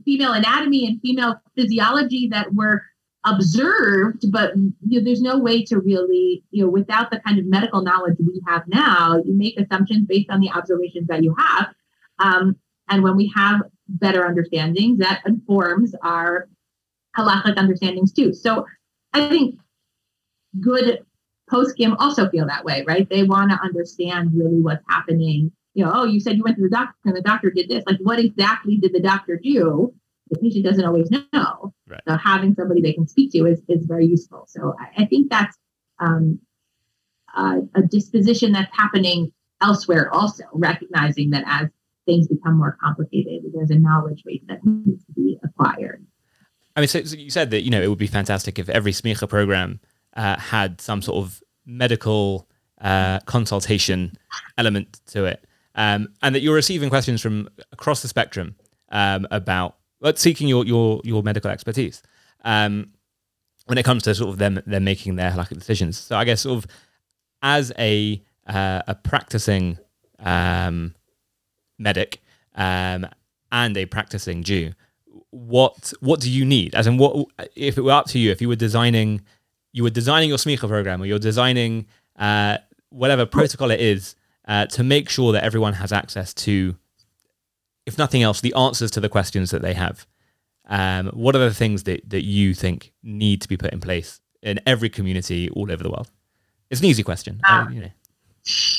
female 0.05 0.33
anatomy 0.33 0.87
and 0.87 1.01
female 1.01 1.41
physiology 1.55 2.29
that 2.33 2.53
were 2.53 2.83
observed, 3.27 4.31
but 4.31 4.55
you 4.57 4.99
know, 4.99 5.05
there's 5.05 5.21
no 5.21 5.39
way 5.39 5.65
to 5.65 5.81
really, 5.81 6.45
you 6.51 6.65
know, 6.65 6.71
without 6.71 7.11
the 7.11 7.21
kind 7.21 7.39
of 7.39 7.47
medical 7.47 7.83
knowledge 7.83 8.17
we 8.19 8.41
have 8.47 8.63
now, 8.69 9.17
you 9.25 9.37
make 9.37 9.59
assumptions 9.59 10.07
based 10.07 10.31
on 10.31 10.41
the 10.41 10.51
observations 10.51 11.07
that 11.09 11.23
you 11.23 11.35
have. 11.39 11.75
Um, 12.19 12.57
and 12.89 13.03
when 13.03 13.17
we 13.17 13.33
have 13.35 13.63
better 13.89 14.25
understandings, 14.25 14.99
that 14.99 15.23
informs 15.27 15.95
our 16.03 16.49
halachic 17.17 17.57
understandings 17.57 18.13
too. 18.13 18.33
So 18.33 18.65
I 19.13 19.29
think 19.29 19.57
good 20.61 21.05
poskim 21.51 21.97
also 21.99 22.29
feel 22.31 22.47
that 22.47 22.65
way, 22.65 22.85
right? 22.87 23.09
They 23.09 23.25
want 23.25 23.51
to 23.51 23.59
understand 23.63 24.31
really 24.35 24.61
what's 24.61 24.85
happening. 24.89 25.53
You 25.75 25.85
know, 25.85 25.93
oh, 25.95 26.05
you 26.05 26.21
said 26.21 26.37
you 26.37 26.43
went 26.43 26.57
to 26.57 26.63
the 26.63 26.71
doctor 26.71 26.95
and 27.05 27.17
the 27.17 27.23
doctor 27.23 27.51
did 27.51 27.69
this. 27.69 27.85
Like, 27.87 27.99
what 28.01 28.19
exactly 28.19 28.77
did 28.77 28.93
the 28.95 29.01
doctor 29.01 29.39
do? 29.43 29.93
the 30.31 30.39
patient 30.39 30.65
doesn't 30.65 30.85
always 30.85 31.11
know. 31.11 31.73
Right. 31.89 32.01
So 32.09 32.17
having 32.17 32.55
somebody 32.55 32.81
they 32.81 32.93
can 32.93 33.07
speak 33.07 33.33
to 33.33 33.47
is, 33.47 33.63
is 33.69 33.87
very 33.87 34.07
useful. 34.07 34.45
So 34.49 34.75
I, 34.81 35.03
I 35.03 35.07
think 35.07 35.31
that's 35.31 35.57
um, 36.01 36.41
a, 37.35 37.61
a 37.77 37.83
disposition 37.83 38.53
that's 38.53 38.77
happening 38.77 39.33
elsewhere 39.61 40.13
also, 40.13 40.45
recognizing 40.53 41.31
that 41.31 41.45
as 41.47 41.69
things 42.05 42.29
become 42.29 42.59
more 42.59 42.77
complicated, 42.83 43.45
there's 43.55 43.71
a 43.71 43.79
knowledge 43.79 44.23
base 44.25 44.43
that 44.49 44.65
needs 44.65 45.05
to 45.05 45.13
be 45.13 45.39
acquired. 45.45 46.05
I 46.75 46.81
mean, 46.81 46.89
so, 46.89 47.03
so 47.05 47.17
you 47.17 47.31
said 47.31 47.51
that, 47.51 47.63
you 47.63 47.71
know, 47.71 47.81
it 47.81 47.89
would 47.89 47.99
be 47.99 48.07
fantastic 48.07 48.59
if 48.59 48.69
every 48.69 48.93
smicha 48.93 49.29
program 49.29 49.81
uh, 50.15 50.39
had 50.39 50.81
some 50.81 51.03
sort 51.03 51.25
of 51.25 51.43
medical 51.65 52.49
uh, 52.81 53.21
consultation 53.21 54.17
element 54.59 55.01
to 55.07 55.25
it. 55.25 55.45
Um, 55.75 56.09
and 56.23 56.35
that 56.35 56.41
you're 56.41 56.55
receiving 56.55 56.89
questions 56.89 57.21
from 57.21 57.49
across 57.73 58.03
the 58.03 58.09
spectrum 58.09 58.57
um, 58.91 59.27
about 59.31 59.77
but 60.07 60.21
seeking 60.21 60.47
your 60.47 60.65
your 60.65 61.01
your 61.03 61.21
medical 61.25 61.51
expertise 61.51 62.01
um, 62.45 62.93
when 63.65 63.77
it 63.77 63.85
comes 63.85 64.05
to 64.05 64.15
sort 64.15 64.31
of 64.31 64.39
them 64.39 64.63
them 64.65 64.85
making 64.85 65.17
their 65.17 65.35
like 65.35 65.49
decisions. 65.49 65.99
So 65.99 66.15
I 66.17 66.25
guess 66.25 66.43
sort 66.43 66.59
of 66.59 66.71
as 67.43 67.73
a 67.77 68.23
uh, 68.47 68.83
a 68.87 68.95
practicing 68.95 69.79
um, 70.21 70.95
medic 71.77 72.23
um, 72.55 73.09
and 73.51 73.77
a 73.77 73.87
practicing 73.87 74.45
Jew, 74.45 74.75
what 75.31 75.93
what 75.99 76.21
do 76.21 76.31
you 76.31 76.45
need? 76.45 76.77
As 76.77 76.87
in, 76.87 76.99
what 76.99 77.27
if 77.57 77.77
it 77.77 77.81
were 77.81 77.91
up 77.91 78.07
to 78.11 78.21
you? 78.21 78.31
If 78.31 78.41
you 78.41 78.47
were 78.47 78.55
designing, 78.55 79.23
you 79.73 79.83
were 79.83 79.91
designing 79.91 80.29
your 80.29 80.39
smicha 80.39 80.69
program, 80.69 81.03
or 81.03 81.07
you're 81.07 81.19
designing 81.19 81.87
uh, 82.15 82.59
whatever 82.91 83.27
protocol 83.27 83.73
it 83.73 83.81
is 83.81 84.15
uh, 84.47 84.67
to 84.67 84.85
make 84.85 85.09
sure 85.09 85.33
that 85.33 85.43
everyone 85.43 85.73
has 85.73 85.91
access 85.93 86.33
to 86.35 86.77
if 87.87 87.97
nothing 87.97 88.23
else, 88.23 88.41
the 88.41 88.53
answers 88.55 88.91
to 88.93 89.01
the 89.01 89.09
questions 89.09 89.51
that 89.53 89.63
they 89.63 89.75
have. 89.75 90.07
Um, 90.69 91.07
what 91.09 91.37
are 91.37 91.39
the 91.39 91.55
things 91.55 91.85
that, 91.85 92.09
that 92.11 92.25
you 92.25 92.53
think 92.53 92.93
need 93.03 93.41
to 93.43 93.49
be 93.49 93.57
put 93.57 93.73
in 93.73 93.81
place 93.81 94.21
in 94.43 94.61
every 94.67 94.91
community 94.91 95.49
all 95.51 95.71
over 95.71 95.83
the 95.83 95.91
world? 95.91 96.11
It's 96.71 96.81
an 96.81 96.87
easy 96.87 97.05
question. 97.05 97.41
Uh, 97.45 97.67
you, 97.71 97.81
know. 97.81 97.91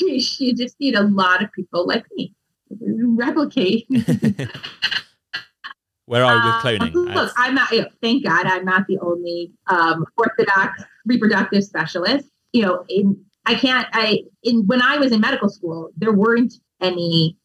you 0.00 0.54
just 0.54 0.78
need 0.78 0.94
a 0.94 1.02
lot 1.02 1.42
of 1.42 1.50
people 1.52 1.86
like 1.86 2.04
me 2.14 2.34
replicate. 2.68 3.86
Where 6.04 6.24
are 6.24 6.36
we 6.36 6.44
with 6.46 6.80
cloning? 6.80 6.94
Um, 6.94 7.14
look, 7.14 7.32
I'm 7.36 7.54
not. 7.54 7.70
Thank 8.00 8.24
God, 8.24 8.46
I'm 8.46 8.64
not 8.64 8.86
the 8.86 8.98
only 9.00 9.52
um, 9.66 10.06
Orthodox 10.16 10.82
reproductive 11.04 11.64
specialist. 11.64 12.30
You 12.52 12.62
know, 12.62 12.84
in 12.88 13.22
I 13.44 13.54
can't. 13.54 13.86
I 13.92 14.20
in 14.42 14.66
when 14.66 14.80
I 14.80 14.96
was 14.96 15.12
in 15.12 15.20
medical 15.20 15.50
school, 15.50 15.90
there 15.96 16.12
weren't 16.12 16.54
any 16.80 17.37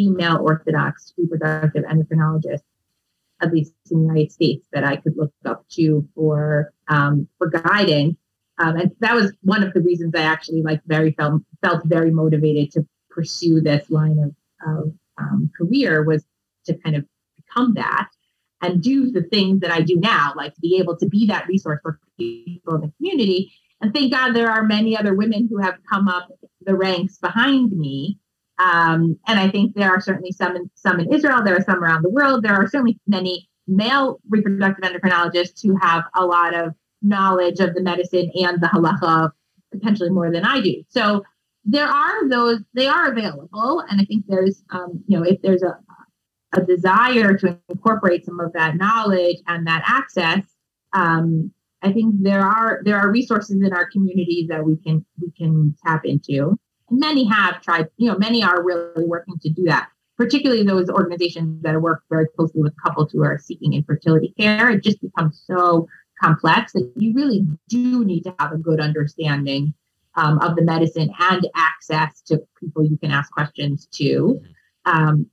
female 0.00 0.38
Orthodox 0.40 1.12
reproductive 1.18 1.84
endocrinologist, 1.84 2.62
at 3.42 3.52
least 3.52 3.74
in 3.90 3.98
the 3.98 4.06
United 4.06 4.32
States, 4.32 4.66
that 4.72 4.82
I 4.82 4.96
could 4.96 5.14
look 5.14 5.32
up 5.44 5.68
to 5.72 6.08
for 6.14 6.72
um, 6.88 7.28
for 7.36 7.50
guidance. 7.50 8.16
Um, 8.58 8.76
and 8.76 8.90
that 9.00 9.14
was 9.14 9.32
one 9.42 9.62
of 9.62 9.74
the 9.74 9.82
reasons 9.82 10.14
I 10.14 10.22
actually 10.22 10.62
like 10.62 10.80
very 10.86 11.12
felt 11.12 11.42
felt 11.62 11.84
very 11.84 12.10
motivated 12.10 12.72
to 12.72 12.86
pursue 13.10 13.60
this 13.60 13.90
line 13.90 14.18
of, 14.18 14.34
of 14.66 14.94
um, 15.18 15.50
career 15.56 16.02
was 16.02 16.24
to 16.64 16.74
kind 16.78 16.96
of 16.96 17.04
become 17.36 17.74
that 17.74 18.08
and 18.62 18.82
do 18.82 19.10
the 19.10 19.22
things 19.24 19.60
that 19.60 19.70
I 19.70 19.82
do 19.82 19.96
now, 19.96 20.32
like 20.34 20.54
to 20.54 20.60
be 20.60 20.78
able 20.78 20.96
to 20.96 21.06
be 21.06 21.26
that 21.26 21.46
resource 21.46 21.80
for 21.82 21.98
people 22.18 22.74
in 22.76 22.80
the 22.82 22.92
community. 22.96 23.52
And 23.82 23.92
thank 23.94 24.12
God 24.12 24.32
there 24.32 24.50
are 24.50 24.62
many 24.62 24.96
other 24.96 25.14
women 25.14 25.46
who 25.50 25.58
have 25.58 25.76
come 25.90 26.08
up 26.08 26.28
the 26.62 26.74
ranks 26.74 27.18
behind 27.18 27.72
me 27.72 28.18
um, 28.60 29.18
and 29.26 29.40
I 29.40 29.48
think 29.48 29.74
there 29.74 29.90
are 29.90 30.00
certainly 30.00 30.32
some 30.32 30.54
in, 30.54 30.70
some 30.74 31.00
in 31.00 31.12
Israel. 31.12 31.42
There 31.42 31.56
are 31.56 31.62
some 31.62 31.82
around 31.82 32.02
the 32.02 32.10
world. 32.10 32.42
There 32.44 32.54
are 32.54 32.68
certainly 32.68 32.98
many 33.06 33.48
male 33.66 34.20
reproductive 34.28 34.84
endocrinologists 34.84 35.62
who 35.62 35.76
have 35.80 36.04
a 36.14 36.26
lot 36.26 36.54
of 36.54 36.74
knowledge 37.02 37.60
of 37.60 37.74
the 37.74 37.82
medicine 37.82 38.30
and 38.34 38.60
the 38.60 38.66
halacha, 38.66 39.30
potentially 39.72 40.10
more 40.10 40.30
than 40.30 40.44
I 40.44 40.60
do. 40.60 40.82
So 40.88 41.24
there 41.64 41.88
are 41.88 42.28
those. 42.28 42.60
They 42.74 42.86
are 42.86 43.10
available, 43.10 43.82
and 43.88 44.00
I 44.00 44.04
think 44.04 44.24
there's, 44.28 44.62
um, 44.70 45.02
you 45.06 45.18
know, 45.18 45.24
if 45.24 45.40
there's 45.42 45.62
a 45.62 45.78
a 46.52 46.60
desire 46.62 47.36
to 47.38 47.56
incorporate 47.68 48.24
some 48.24 48.40
of 48.40 48.52
that 48.54 48.76
knowledge 48.76 49.36
and 49.46 49.66
that 49.68 49.84
access, 49.86 50.42
um, 50.92 51.52
I 51.82 51.92
think 51.92 52.16
there 52.20 52.42
are 52.42 52.82
there 52.84 52.96
are 52.96 53.10
resources 53.10 53.62
in 53.62 53.72
our 53.72 53.88
community 53.90 54.46
that 54.50 54.64
we 54.64 54.76
can 54.76 55.04
we 55.20 55.30
can 55.32 55.74
tap 55.86 56.04
into 56.04 56.58
many 56.90 57.24
have 57.24 57.60
tried, 57.62 57.88
you 57.96 58.10
know, 58.10 58.18
many 58.18 58.42
are 58.42 58.62
really 58.62 59.04
working 59.04 59.38
to 59.42 59.50
do 59.50 59.64
that, 59.64 59.88
particularly 60.16 60.62
those 60.62 60.88
organizations 60.88 61.62
that 61.62 61.80
work 61.80 62.02
very 62.10 62.26
closely 62.36 62.62
with 62.62 62.74
couples 62.82 63.12
who 63.12 63.22
are 63.22 63.38
seeking 63.38 63.74
infertility 63.74 64.34
care. 64.38 64.70
It 64.70 64.82
just 64.82 65.00
becomes 65.00 65.42
so 65.46 65.88
complex 66.20 66.72
that 66.72 66.92
you 66.96 67.14
really 67.14 67.46
do 67.68 68.04
need 68.04 68.22
to 68.22 68.34
have 68.38 68.52
a 68.52 68.58
good 68.58 68.80
understanding 68.80 69.74
um, 70.16 70.38
of 70.40 70.56
the 70.56 70.62
medicine 70.62 71.10
and 71.18 71.48
access 71.56 72.20
to 72.22 72.42
people 72.58 72.84
you 72.84 72.98
can 72.98 73.10
ask 73.10 73.32
questions 73.32 73.86
to. 73.92 74.40
Um, 74.84 75.26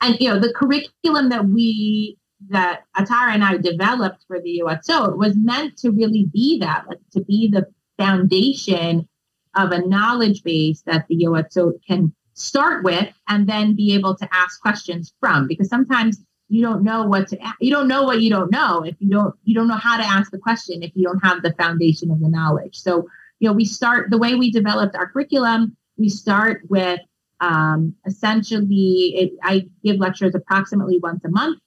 and 0.00 0.16
you 0.20 0.28
know 0.28 0.38
the 0.38 0.52
curriculum 0.52 1.30
that 1.30 1.46
we 1.46 2.18
that 2.48 2.82
Atara 2.96 3.32
and 3.32 3.42
I 3.42 3.56
developed 3.56 4.24
for 4.26 4.40
the 4.40 4.62
Yoatzot 4.62 5.16
was 5.16 5.34
meant 5.36 5.76
to 5.78 5.90
really 5.90 6.26
be 6.32 6.58
that, 6.58 6.84
like 6.86 6.98
to 7.12 7.24
be 7.24 7.48
the 7.48 7.66
foundation 7.98 9.08
of 9.56 9.72
a 9.72 9.86
knowledge 9.86 10.42
base 10.42 10.82
that 10.82 11.06
the 11.08 11.16
Yoatzot 11.16 11.74
can 11.86 12.14
start 12.34 12.84
with 12.84 13.08
and 13.28 13.48
then 13.48 13.74
be 13.74 13.94
able 13.94 14.14
to 14.14 14.28
ask 14.32 14.60
questions 14.60 15.14
from. 15.20 15.48
Because 15.48 15.68
sometimes 15.68 16.22
you 16.48 16.62
don't 16.62 16.84
know 16.84 17.04
what 17.04 17.28
to 17.28 17.38
you 17.60 17.72
don't 17.72 17.88
know 17.88 18.04
what 18.04 18.20
you 18.20 18.30
don't 18.30 18.52
know 18.52 18.84
if 18.84 18.94
you 19.00 19.10
don't 19.10 19.34
you 19.42 19.54
don't 19.54 19.66
know 19.66 19.74
how 19.74 19.96
to 19.96 20.04
ask 20.04 20.30
the 20.30 20.38
question 20.38 20.82
if 20.82 20.92
you 20.94 21.04
don't 21.04 21.18
have 21.24 21.42
the 21.42 21.52
foundation 21.54 22.10
of 22.10 22.20
the 22.20 22.28
knowledge. 22.28 22.76
So 22.76 23.08
you 23.40 23.48
know 23.48 23.52
we 23.52 23.64
start 23.64 24.10
the 24.10 24.18
way 24.18 24.34
we 24.34 24.50
developed 24.50 24.94
our 24.94 25.10
curriculum. 25.10 25.76
We 25.96 26.08
start 26.08 26.62
with 26.68 27.00
um, 27.40 27.94
essentially, 28.06 29.14
it, 29.16 29.32
I 29.42 29.68
give 29.84 29.96
lectures 29.96 30.34
approximately 30.34 30.98
once 30.98 31.24
a 31.24 31.28
month. 31.28 31.58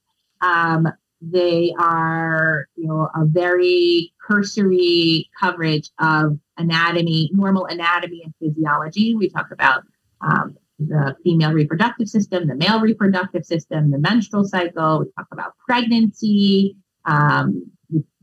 Um, 0.42 0.88
they 1.22 1.74
are, 1.78 2.68
you 2.76 2.88
know, 2.88 3.10
a 3.16 3.26
very 3.26 4.14
cursory 4.26 5.30
coverage 5.40 5.90
of 6.00 6.40
anatomy, 6.58 7.30
normal 7.34 7.66
anatomy 7.66 8.22
and 8.24 8.34
physiology. 8.40 9.16
We 9.16 9.30
talk 9.30 9.48
about 9.52 9.84
um, 10.22 10.56
the 10.80 11.16
female 11.24 11.52
reproductive 11.52 12.08
system, 12.08 12.48
the 12.48 12.56
male 12.56 12.80
reproductive 12.80 13.46
system, 13.46 13.92
the 13.92 14.00
menstrual 14.00 14.46
cycle. 14.46 15.00
We 15.00 15.12
talk 15.18 15.28
about 15.32 15.54
pregnancy, 15.68 16.78
um, 17.06 17.70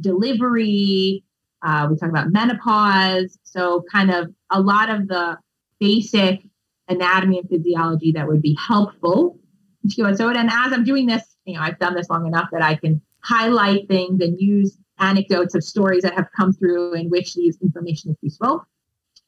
delivery. 0.00 1.24
Uh, 1.62 1.88
we 1.90 1.96
talk 1.96 2.08
about 2.10 2.30
menopause. 2.30 3.38
So, 3.42 3.84
kind 3.92 4.10
of 4.10 4.32
a 4.50 4.60
lot 4.60 4.88
of 4.90 5.08
the 5.08 5.38
basic 5.80 6.40
anatomy 6.88 7.38
and 7.40 7.48
physiology 7.48 8.12
that 8.12 8.26
would 8.26 8.42
be 8.42 8.56
helpful 8.66 9.38
to 9.90 10.04
us. 10.04 10.18
So, 10.18 10.28
and 10.28 10.50
as 10.50 10.72
I'm 10.72 10.84
doing 10.84 11.06
this, 11.06 11.35
you 11.46 11.54
know, 11.54 11.60
I've 11.60 11.78
done 11.78 11.94
this 11.94 12.10
long 12.10 12.26
enough 12.26 12.48
that 12.52 12.62
I 12.62 12.74
can 12.74 13.00
highlight 13.22 13.88
things 13.88 14.20
and 14.20 14.38
use 14.38 14.76
anecdotes 14.98 15.54
of 15.54 15.64
stories 15.64 16.02
that 16.02 16.14
have 16.14 16.28
come 16.36 16.52
through 16.52 16.94
in 16.94 17.08
which 17.08 17.34
these 17.34 17.58
information 17.62 18.10
is 18.10 18.16
useful. 18.20 18.66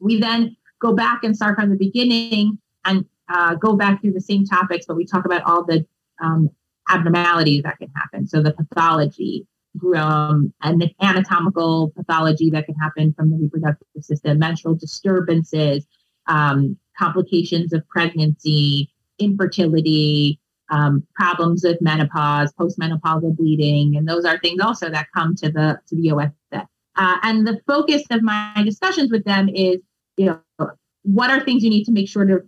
We 0.01 0.21
then 0.21 0.57
go 0.81 0.93
back 0.93 1.25
and 1.25 1.35
start 1.35 1.57
from 1.57 1.71
the 1.71 1.77
beginning 1.77 2.59
and 2.85 3.05
uh, 3.29 3.55
go 3.55 3.77
back 3.77 4.01
through 4.01 4.13
the 4.13 4.21
same 4.21 4.45
topics, 4.45 4.87
but 4.87 4.97
we 4.97 5.07
talk 5.07 5.25
about 5.25 5.43
all 5.45 5.65
the 5.65 5.87
um, 6.21 6.51
abnormalities 6.89 7.63
that 7.63 7.79
can 7.79 7.91
happen. 7.95 8.27
So 8.27 8.43
the 8.43 8.53
pathology, 8.53 9.47
um, 9.95 10.53
and 10.63 10.91
anatomical 11.01 11.93
pathology 11.97 12.51
that 12.51 12.67
can 12.67 12.75
happen 12.77 13.13
from 13.13 13.31
the 13.31 13.37
reproductive 13.37 13.87
system, 14.01 14.39
menstrual 14.39 14.75
disturbances, 14.75 15.87
um, 16.27 16.77
complications 16.99 17.73
of 17.73 17.87
pregnancy, 17.89 18.91
infertility, 19.19 20.41
um, 20.71 21.03
problems 21.15 21.65
with 21.65 21.79
menopause, 21.81 22.53
postmenopausal 22.55 23.37
bleeding, 23.37 23.97
and 23.97 24.07
those 24.09 24.25
are 24.25 24.39
things 24.39 24.61
also 24.61 24.91
that 24.91 25.07
come 25.15 25.35
to 25.37 25.51
the 25.51 25.79
to 25.89 25.97
the 25.97 26.09
Yoatzot 26.09 26.67
Uh, 26.97 27.17
and 27.23 27.47
the 27.47 27.61
focus 27.67 28.03
of 28.11 28.23
my 28.23 28.53
discussions 28.65 29.11
with 29.11 29.25
them 29.25 29.49
is, 29.49 29.79
you 30.17 30.27
know, 30.27 30.41
what 31.03 31.31
are 31.31 31.41
things 31.45 31.63
you 31.63 31.71
need 31.71 31.85
to 31.85 31.93
make 31.93 32.09
sure 32.09 32.25
to 32.25 32.41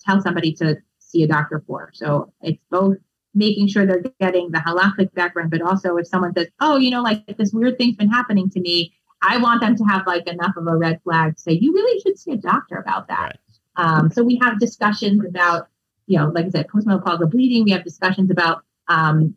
tell 0.00 0.20
somebody 0.20 0.52
to 0.52 0.76
see 0.98 1.22
a 1.22 1.26
doctor 1.26 1.62
for. 1.66 1.90
So 1.94 2.32
it's 2.42 2.62
both 2.70 2.96
making 3.34 3.68
sure 3.68 3.84
they're 3.86 4.04
getting 4.20 4.50
the 4.50 4.58
halachic 4.58 5.12
background, 5.14 5.50
but 5.50 5.62
also 5.62 5.96
if 5.96 6.06
someone 6.06 6.32
says, 6.34 6.48
"Oh, 6.60 6.76
you 6.76 6.90
know, 6.90 7.02
like 7.02 7.26
this 7.36 7.52
weird 7.52 7.78
thing's 7.78 7.96
been 7.96 8.08
happening 8.08 8.48
to 8.50 8.60
me," 8.60 8.92
I 9.22 9.38
want 9.38 9.60
them 9.60 9.76
to 9.76 9.84
have 9.84 10.06
like 10.06 10.26
enough 10.26 10.56
of 10.56 10.66
a 10.66 10.76
red 10.76 11.00
flag 11.02 11.36
to 11.36 11.42
say, 11.42 11.52
"You 11.52 11.72
really 11.72 12.00
should 12.00 12.18
see 12.18 12.32
a 12.32 12.36
doctor 12.36 12.76
about 12.76 13.08
that." 13.08 13.18
Right. 13.18 13.38
Um, 13.76 14.10
so 14.10 14.22
we 14.22 14.38
have 14.42 14.58
discussions 14.58 15.22
about, 15.24 15.68
you 16.06 16.18
know, 16.18 16.30
like 16.34 16.46
I 16.46 16.50
said, 16.50 16.68
postmenopausal 16.68 17.30
bleeding. 17.30 17.64
We 17.64 17.72
have 17.72 17.84
discussions 17.84 18.30
about 18.30 18.62
um, 18.88 19.36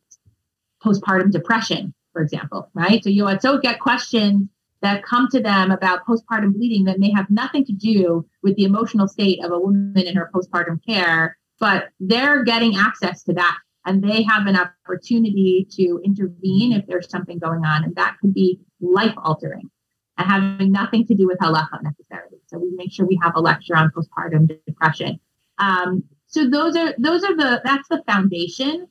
postpartum 0.84 1.32
depression, 1.32 1.93
for 2.13 2.21
example, 2.21 2.69
right? 2.73 3.03
So 3.03 3.10
you 3.10 3.25
know, 3.25 3.38
so 3.39 3.58
get 3.58 3.79
questions 3.79 4.49
that 4.82 5.03
come 5.03 5.27
to 5.32 5.41
them 5.41 5.71
about 5.71 6.05
postpartum 6.05 6.53
bleeding 6.53 6.86
that 6.86 6.99
may 6.99 7.12
have 7.12 7.29
nothing 7.29 7.65
to 7.65 7.73
do 7.73 8.25
with 8.43 8.55
the 8.55 8.63
emotional 8.63 9.08
state 9.08 9.43
of 9.43 9.51
a 9.51 9.60
woman 9.60 9.97
in 9.97 10.15
her 10.15 10.29
postpartum 10.34 10.79
care, 10.86 11.38
but 11.60 11.89
they're 11.99 12.43
getting 12.43 12.77
access 12.77 13.23
to 13.23 13.34
that 13.34 13.58
and 13.86 14.03
they 14.03 14.23
have 14.23 14.47
an 14.47 14.58
opportunity 14.58 15.67
to 15.71 15.99
intervene 16.03 16.73
if 16.73 16.86
there's 16.88 17.10
something 17.10 17.39
going 17.39 17.65
on, 17.65 17.84
and 17.84 17.95
that 17.95 18.17
could 18.21 18.34
be 18.34 18.60
life 18.82 19.13
altering 19.17 19.69
and 20.17 20.29
having 20.29 20.71
nothing 20.71 21.05
to 21.08 21.15
do 21.15 21.25
with 21.27 21.39
halacha 21.39 21.82
necessarily. 21.82 22.38
So 22.47 22.58
we 22.60 22.71
make 22.75 22.91
sure 22.91 23.05
we 23.05 23.19
have 23.23 23.34
a 23.36 23.39
lecture 23.39 23.75
on 23.75 23.91
postpartum 23.91 24.49
depression. 24.67 25.19
Um, 25.58 26.03
so 26.29 26.47
those 26.47 26.75
are 26.75 26.93
those 26.99 27.23
are 27.23 27.35
the 27.35 27.59
that's 27.65 27.87
the 27.89 28.03
foundation. 28.07 28.87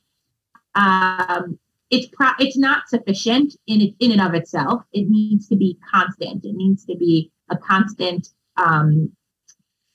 Um, 0.75 1.57
it's 1.89 2.07
pro- 2.11 2.37
it's 2.37 2.57
not 2.57 2.89
sufficient 2.89 3.55
in 3.65 3.81
it, 3.81 3.93
in 3.99 4.11
and 4.11 4.21
of 4.21 4.33
itself. 4.33 4.83
It 4.91 5.09
needs 5.09 5.47
to 5.47 5.55
be 5.55 5.77
constant. 5.89 6.43
It 6.43 6.53
needs 6.53 6.85
to 6.85 6.97
be 6.97 7.31
a 7.49 7.57
constant 7.57 8.27
um, 8.57 9.11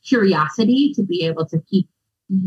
curiosity 0.07 0.95
to 0.95 1.03
be 1.03 1.27
able 1.27 1.45
to 1.47 1.61
keep 1.71 1.87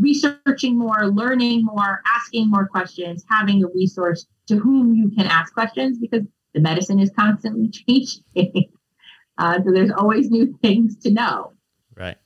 researching 0.00 0.76
more, 0.76 1.06
learning 1.06 1.64
more, 1.64 2.02
asking 2.16 2.50
more 2.50 2.66
questions, 2.66 3.24
having 3.30 3.62
a 3.62 3.68
resource 3.68 4.26
to 4.48 4.58
whom 4.58 4.94
you 4.94 5.10
can 5.10 5.26
ask 5.26 5.54
questions 5.54 5.98
because 5.98 6.22
the 6.54 6.60
medicine 6.60 6.98
is 6.98 7.10
constantly 7.16 7.68
changing. 7.88 8.72
Uh, 9.38 9.60
so 9.64 9.70
there's 9.72 9.92
always 9.92 10.28
new 10.28 10.58
things 10.60 10.96
to 10.96 11.12
know. 11.12 11.52
Right. 11.96 12.16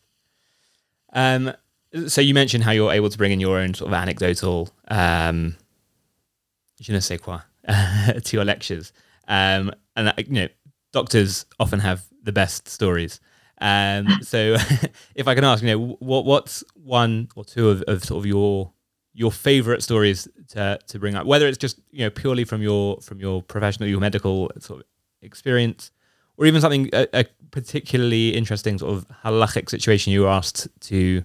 Um, 1.12 1.52
so 2.07 2.20
you 2.20 2.35
mentioned 2.35 2.64
how 2.64 2.72
you're 2.72 2.92
able 2.92 3.11
to 3.11 3.18
bring 3.18 3.33
in 3.33 3.40
your 3.40 3.59
own 3.59 3.74
sort 3.74 3.88
of 3.88 3.94
anecdotal, 3.94 4.70
um, 4.88 5.57
je 6.81 6.92
ne 6.92 7.00
sais 7.00 7.18
quoi, 7.18 7.40
to 7.68 8.37
your 8.37 8.44
lectures. 8.44 8.92
Um, 9.28 9.72
and 9.96 10.09
that, 10.09 10.26
you 10.26 10.35
know, 10.35 10.48
doctors 10.92 11.46
often 11.61 11.81
have 11.81 12.05
the 12.22 12.33
best 12.33 12.68
stories. 12.68 13.20
Um, 13.61 14.07
so 14.22 14.57
if 15.14 15.28
I 15.28 15.35
can 15.35 15.44
ask, 15.44 15.62
you 15.62 15.68
know, 15.68 15.96
what 16.00 16.24
what's 16.24 16.64
one 16.74 17.28
or 17.37 17.44
two 17.44 17.68
of, 17.68 17.83
of 17.83 18.05
sort 18.05 18.18
of 18.20 18.26
your 18.26 18.72
your 19.14 19.31
favorite 19.31 19.83
stories 19.83 20.26
to, 20.48 20.78
to 20.87 20.98
bring 20.98 21.14
up, 21.14 21.26
whether 21.26 21.46
it's 21.46 21.59
just 21.59 21.78
you 21.90 22.00
know 22.05 22.11
purely 22.11 22.44
from 22.44 22.62
your 22.62 23.00
from 23.00 23.20
your 23.20 23.42
professional, 23.42 23.88
your 23.88 24.00
medical 24.00 24.50
sort 24.59 24.81
of 24.81 24.87
experience, 25.20 25.90
or 26.37 26.46
even 26.46 26.61
something 26.61 26.88
a, 26.92 27.07
a 27.12 27.24
particularly 27.50 28.31
interesting 28.31 28.78
sort 28.78 28.94
of 28.94 29.07
halachic 29.24 29.68
situation 29.68 30.12
you 30.12 30.22
were 30.22 30.28
asked 30.28 30.68
to 30.81 31.22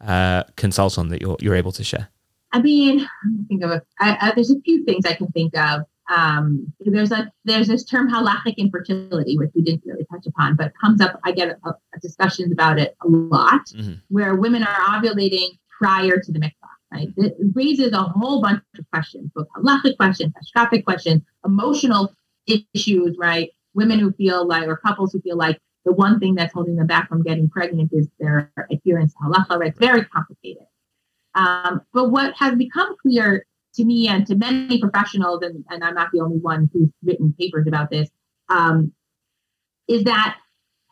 uh, 0.00 0.44
consult 0.56 0.98
on 0.98 1.08
that 1.08 1.20
you're 1.20 1.36
you're 1.40 1.54
able 1.54 1.72
to 1.72 1.84
share? 1.84 2.08
I 2.52 2.62
mean, 2.62 3.06
think 3.48 3.62
of 3.62 3.70
it. 3.70 3.86
there's 4.34 4.50
a 4.50 4.60
few 4.60 4.84
things 4.84 5.04
I 5.04 5.14
can 5.14 5.28
think 5.28 5.56
of. 5.56 5.82
Um, 6.10 6.72
there's 6.80 7.12
a 7.12 7.30
there's 7.44 7.68
this 7.68 7.84
term 7.84 8.10
halachic 8.10 8.56
infertility, 8.56 9.36
which 9.36 9.50
we 9.54 9.62
didn't 9.62 9.82
really 9.84 10.06
touch 10.10 10.26
upon, 10.26 10.56
but 10.56 10.72
comes 10.80 11.00
up. 11.00 11.20
I 11.24 11.32
get 11.32 11.50
a, 11.50 11.68
a 11.68 12.00
discussions 12.00 12.52
about 12.52 12.78
it 12.78 12.96
a 13.04 13.08
lot, 13.08 13.66
mm-hmm. 13.66 13.94
where 14.08 14.34
women 14.34 14.62
are 14.62 14.74
ovulating 14.74 15.58
prior 15.78 16.18
to 16.18 16.32
the 16.32 16.38
mikvah. 16.38 16.52
Right, 16.90 17.08
it 17.18 17.36
raises 17.54 17.92
a 17.92 18.02
whole 18.02 18.40
bunch 18.40 18.62
of 18.78 18.90
questions, 18.90 19.30
both 19.34 19.46
halachic 19.54 19.98
questions, 19.98 20.32
hashkafic 20.56 20.84
questions, 20.84 21.22
emotional 21.44 22.14
issues. 22.46 23.16
Right, 23.18 23.50
women 23.74 23.98
who 23.98 24.12
feel 24.12 24.46
like, 24.46 24.66
or 24.66 24.78
couples 24.78 25.12
who 25.12 25.20
feel 25.20 25.36
like 25.36 25.60
the 25.88 25.94
one 25.94 26.20
thing 26.20 26.34
that's 26.34 26.52
holding 26.52 26.76
them 26.76 26.86
back 26.86 27.08
from 27.08 27.22
getting 27.22 27.48
pregnant 27.48 27.90
is 27.94 28.08
their 28.20 28.52
adherence 28.70 29.14
to 29.14 29.20
halacha. 29.20 29.66
It's 29.66 29.78
very 29.78 30.04
complicated. 30.04 30.66
Um, 31.34 31.80
but 31.94 32.10
what 32.10 32.34
has 32.36 32.56
become 32.56 32.94
clear 33.00 33.46
to 33.76 33.84
me 33.86 34.06
and 34.06 34.26
to 34.26 34.34
many 34.34 34.78
professionals, 34.78 35.40
and, 35.42 35.64
and 35.70 35.82
I'm 35.82 35.94
not 35.94 36.10
the 36.12 36.20
only 36.20 36.36
one 36.36 36.68
who's 36.70 36.90
written 37.02 37.34
papers 37.38 37.66
about 37.66 37.88
this, 37.90 38.10
um, 38.50 38.92
is 39.88 40.04
that 40.04 40.36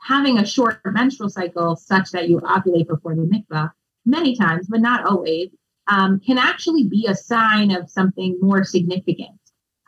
having 0.01 0.39
a 0.39 0.47
short 0.47 0.81
menstrual 0.87 1.29
cycle 1.29 1.77
such 1.77 2.11
that 2.13 2.31
you 2.31 2.41
ovulate 2.41 2.89
before 2.89 3.15
the 3.15 3.23
mikvah, 3.23 3.71
many 4.07 4.35
times, 4.35 4.67
but 4.67 4.81
not 4.81 5.05
always, 5.05 5.51
um, 5.89 6.21
can 6.21 6.39
actually 6.39 6.85
be 6.85 7.07
a 7.07 7.15
sign 7.15 7.71
of 7.71 7.91
something 7.91 8.39
more 8.41 8.65
significant. 8.65 9.39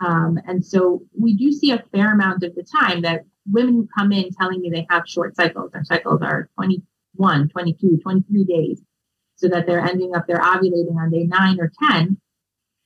Um, 0.01 0.38
and 0.47 0.62
so 0.62 1.01
we 1.18 1.35
do 1.35 1.51
see 1.51 1.71
a 1.71 1.83
fair 1.92 2.12
amount 2.12 2.42
of 2.42 2.55
the 2.55 2.62
time 2.62 3.01
that 3.03 3.25
women 3.50 3.74
who 3.74 3.88
come 3.96 4.12
in 4.12 4.30
telling 4.32 4.61
me 4.61 4.70
they 4.70 4.87
have 4.90 5.04
short 5.06 5.37
cycles, 5.37 5.70
their 5.72 5.84
cycles 5.84 6.22
are 6.22 6.48
21, 6.56 7.48
22, 7.48 7.98
23 8.02 8.44
days, 8.44 8.82
so 9.37 9.48
that 9.48 9.66
they're 9.66 9.84
ending 9.84 10.14
up, 10.14 10.26
they're 10.26 10.40
ovulating 10.40 10.96
on 10.96 11.11
day 11.11 11.24
nine 11.24 11.58
or 11.61 11.72
10. 11.90 12.18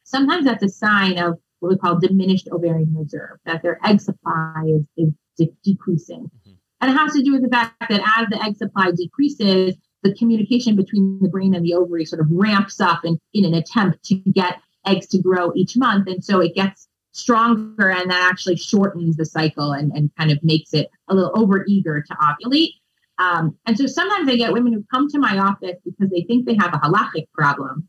Sometimes 0.04 0.44
that's 0.44 0.62
a 0.62 0.68
sign 0.68 1.18
of 1.18 1.38
what 1.60 1.70
we 1.70 1.78
call 1.78 1.98
diminished 1.98 2.48
ovarian 2.50 2.94
reserve, 2.96 3.38
that 3.44 3.62
their 3.62 3.78
egg 3.84 4.00
supply 4.00 4.64
is, 4.66 4.86
is 4.96 5.12
de- 5.38 5.54
decreasing. 5.64 6.24
Mm-hmm. 6.24 6.52
And 6.80 6.90
it 6.90 6.96
has 6.96 7.12
to 7.12 7.22
do 7.22 7.32
with 7.32 7.42
the 7.42 7.48
fact 7.48 7.74
that 7.88 8.02
as 8.18 8.28
the 8.28 8.42
egg 8.44 8.56
supply 8.56 8.90
decreases, 8.90 9.76
the 10.02 10.14
communication 10.14 10.74
between 10.74 11.20
the 11.22 11.28
brain 11.28 11.54
and 11.54 11.64
the 11.64 11.74
ovary 11.74 12.04
sort 12.04 12.20
of 12.20 12.26
ramps 12.28 12.80
up 12.80 13.04
in, 13.04 13.18
in 13.32 13.44
an 13.44 13.54
attempt 13.54 14.02
to 14.06 14.16
get 14.16 14.60
eggs 14.84 15.06
to 15.08 15.22
grow 15.22 15.52
each 15.54 15.76
month. 15.76 16.08
And 16.08 16.24
so 16.24 16.40
it 16.40 16.56
gets 16.56 16.88
stronger 17.12 17.90
and 17.90 18.10
that 18.10 18.28
actually 18.30 18.56
shortens 18.56 19.16
the 19.16 19.24
cycle 19.24 19.72
and, 19.72 19.92
and 19.92 20.10
kind 20.16 20.30
of 20.30 20.42
makes 20.42 20.74
it 20.74 20.90
a 21.08 21.14
little 21.14 21.32
over 21.34 21.64
eager 21.68 22.02
to 22.02 22.14
ovulate. 22.14 22.72
Um, 23.18 23.56
and 23.66 23.76
so 23.76 23.86
sometimes 23.86 24.28
I 24.28 24.36
get 24.36 24.52
women 24.52 24.72
who 24.72 24.84
come 24.90 25.08
to 25.10 25.18
my 25.18 25.38
office 25.38 25.76
because 25.84 26.10
they 26.10 26.22
think 26.22 26.46
they 26.46 26.56
have 26.56 26.74
a 26.74 26.78
halachic 26.78 27.26
problem. 27.32 27.88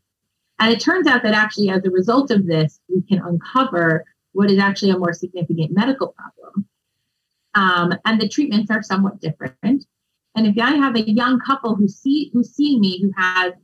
And 0.60 0.72
it 0.72 0.80
turns 0.80 1.06
out 1.06 1.22
that 1.24 1.34
actually, 1.34 1.70
as 1.70 1.84
a 1.84 1.90
result 1.90 2.30
of 2.30 2.46
this, 2.46 2.80
we 2.88 3.02
can 3.02 3.18
uncover 3.18 4.04
what 4.32 4.50
is 4.50 4.58
actually 4.58 4.92
a 4.92 4.98
more 4.98 5.12
significant 5.12 5.72
medical 5.72 6.14
problem. 6.16 6.68
Um, 7.54 7.98
and 8.04 8.20
the 8.20 8.28
treatments 8.28 8.70
are 8.70 8.82
somewhat 8.82 9.20
different. 9.20 9.86
And 10.36 10.46
if 10.46 10.58
I 10.58 10.72
have 10.72 10.96
a 10.96 11.10
young 11.10 11.40
couple 11.40 11.74
who 11.74 11.88
see 11.88 12.30
who's 12.32 12.54
seeing 12.54 12.80
me 12.80 13.00
who 13.00 13.12
has 13.16 13.54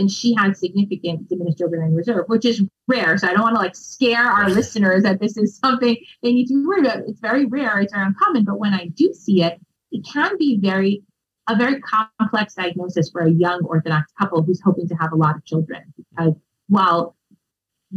and 0.00 0.10
she 0.10 0.34
had 0.34 0.56
significant 0.56 1.28
diminished 1.28 1.60
ovarian 1.60 1.94
reserve, 1.94 2.24
which 2.26 2.44
is 2.44 2.62
rare. 2.88 3.16
So 3.18 3.28
I 3.28 3.32
don't 3.32 3.42
want 3.42 3.54
to 3.54 3.60
like 3.60 3.76
scare 3.76 4.24
our 4.24 4.48
listeners 4.48 5.02
that 5.04 5.20
this 5.20 5.36
is 5.36 5.58
something 5.58 5.96
they 6.22 6.32
need 6.32 6.46
to 6.46 6.54
be 6.54 6.66
worried 6.66 6.86
about. 6.86 7.04
It's 7.06 7.20
very 7.20 7.44
rare, 7.44 7.80
it's 7.80 7.92
very 7.92 8.06
uncommon. 8.06 8.44
But 8.44 8.58
when 8.58 8.74
I 8.74 8.86
do 8.86 9.12
see 9.12 9.42
it, 9.42 9.60
it 9.92 10.04
can 10.10 10.36
be 10.38 10.58
very 10.60 11.04
a 11.48 11.56
very 11.56 11.80
complex 11.80 12.54
diagnosis 12.54 13.10
for 13.10 13.22
a 13.22 13.30
young 13.30 13.60
Orthodox 13.64 14.12
couple 14.18 14.42
who's 14.42 14.60
hoping 14.64 14.88
to 14.88 14.94
have 14.94 15.12
a 15.12 15.16
lot 15.16 15.36
of 15.36 15.44
children. 15.44 15.82
Because 15.96 16.34
while 16.68 17.16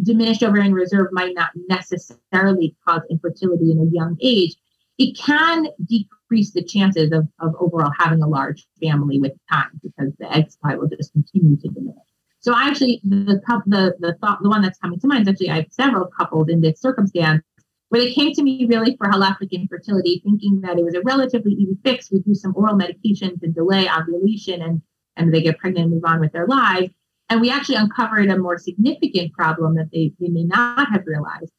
diminished 0.01 0.41
ovarian 0.41 0.73
reserve 0.73 1.07
might 1.11 1.35
not 1.35 1.51
necessarily 1.69 2.75
cause 2.87 3.01
infertility 3.11 3.71
in 3.71 3.79
a 3.79 3.85
young 3.91 4.17
age, 4.21 4.55
it 4.97 5.17
can 5.17 5.67
decrease 5.85 6.51
the 6.51 6.63
chances 6.63 7.11
of, 7.11 7.27
of 7.39 7.55
overall 7.59 7.91
having 7.97 8.21
a 8.21 8.27
large 8.27 8.65
family 8.81 9.19
with 9.19 9.33
time 9.51 9.79
because 9.81 10.13
the 10.19 10.31
egg 10.31 10.51
supply 10.51 10.75
will 10.75 10.87
just 10.87 11.11
continue 11.13 11.57
to 11.57 11.67
diminish. 11.69 11.97
So 12.39 12.53
I 12.53 12.67
actually 12.67 13.01
the 13.03 13.41
the 13.67 13.95
the 13.99 14.17
thought 14.21 14.43
the 14.43 14.49
one 14.49 14.61
that's 14.61 14.77
coming 14.79 14.99
to 14.99 15.07
mind 15.07 15.23
is 15.23 15.29
actually 15.29 15.49
I 15.49 15.55
have 15.55 15.71
several 15.71 16.09
couples 16.17 16.49
in 16.49 16.61
this 16.61 16.79
circumstance 16.81 17.41
where 17.89 18.01
they 18.01 18.11
came 18.11 18.33
to 18.33 18.43
me 18.43 18.65
really 18.65 18.97
for 18.97 19.07
halachic 19.07 19.51
infertility, 19.51 20.21
thinking 20.25 20.61
that 20.61 20.77
it 20.77 20.83
was 20.83 20.95
a 20.95 21.01
relatively 21.01 21.53
easy 21.53 21.77
fix. 21.83 22.11
We 22.11 22.19
do 22.19 22.35
some 22.35 22.53
oral 22.55 22.75
medications 22.75 23.39
to 23.41 23.47
delay 23.47 23.87
ovulation 23.89 24.61
and 24.61 24.81
and 25.15 25.33
they 25.33 25.41
get 25.41 25.59
pregnant 25.59 25.85
and 25.85 25.93
move 25.93 26.03
on 26.05 26.19
with 26.19 26.33
their 26.33 26.47
lives. 26.47 26.89
And 27.29 27.39
we 27.39 27.49
actually 27.49 27.75
uncovered 27.75 28.29
a 28.29 28.37
more 28.37 28.57
significant 28.57 29.33
problem 29.33 29.75
that 29.75 29.89
they, 29.91 30.11
they 30.19 30.27
may 30.27 30.43
not 30.43 30.91
have 30.91 31.05
realized. 31.05 31.51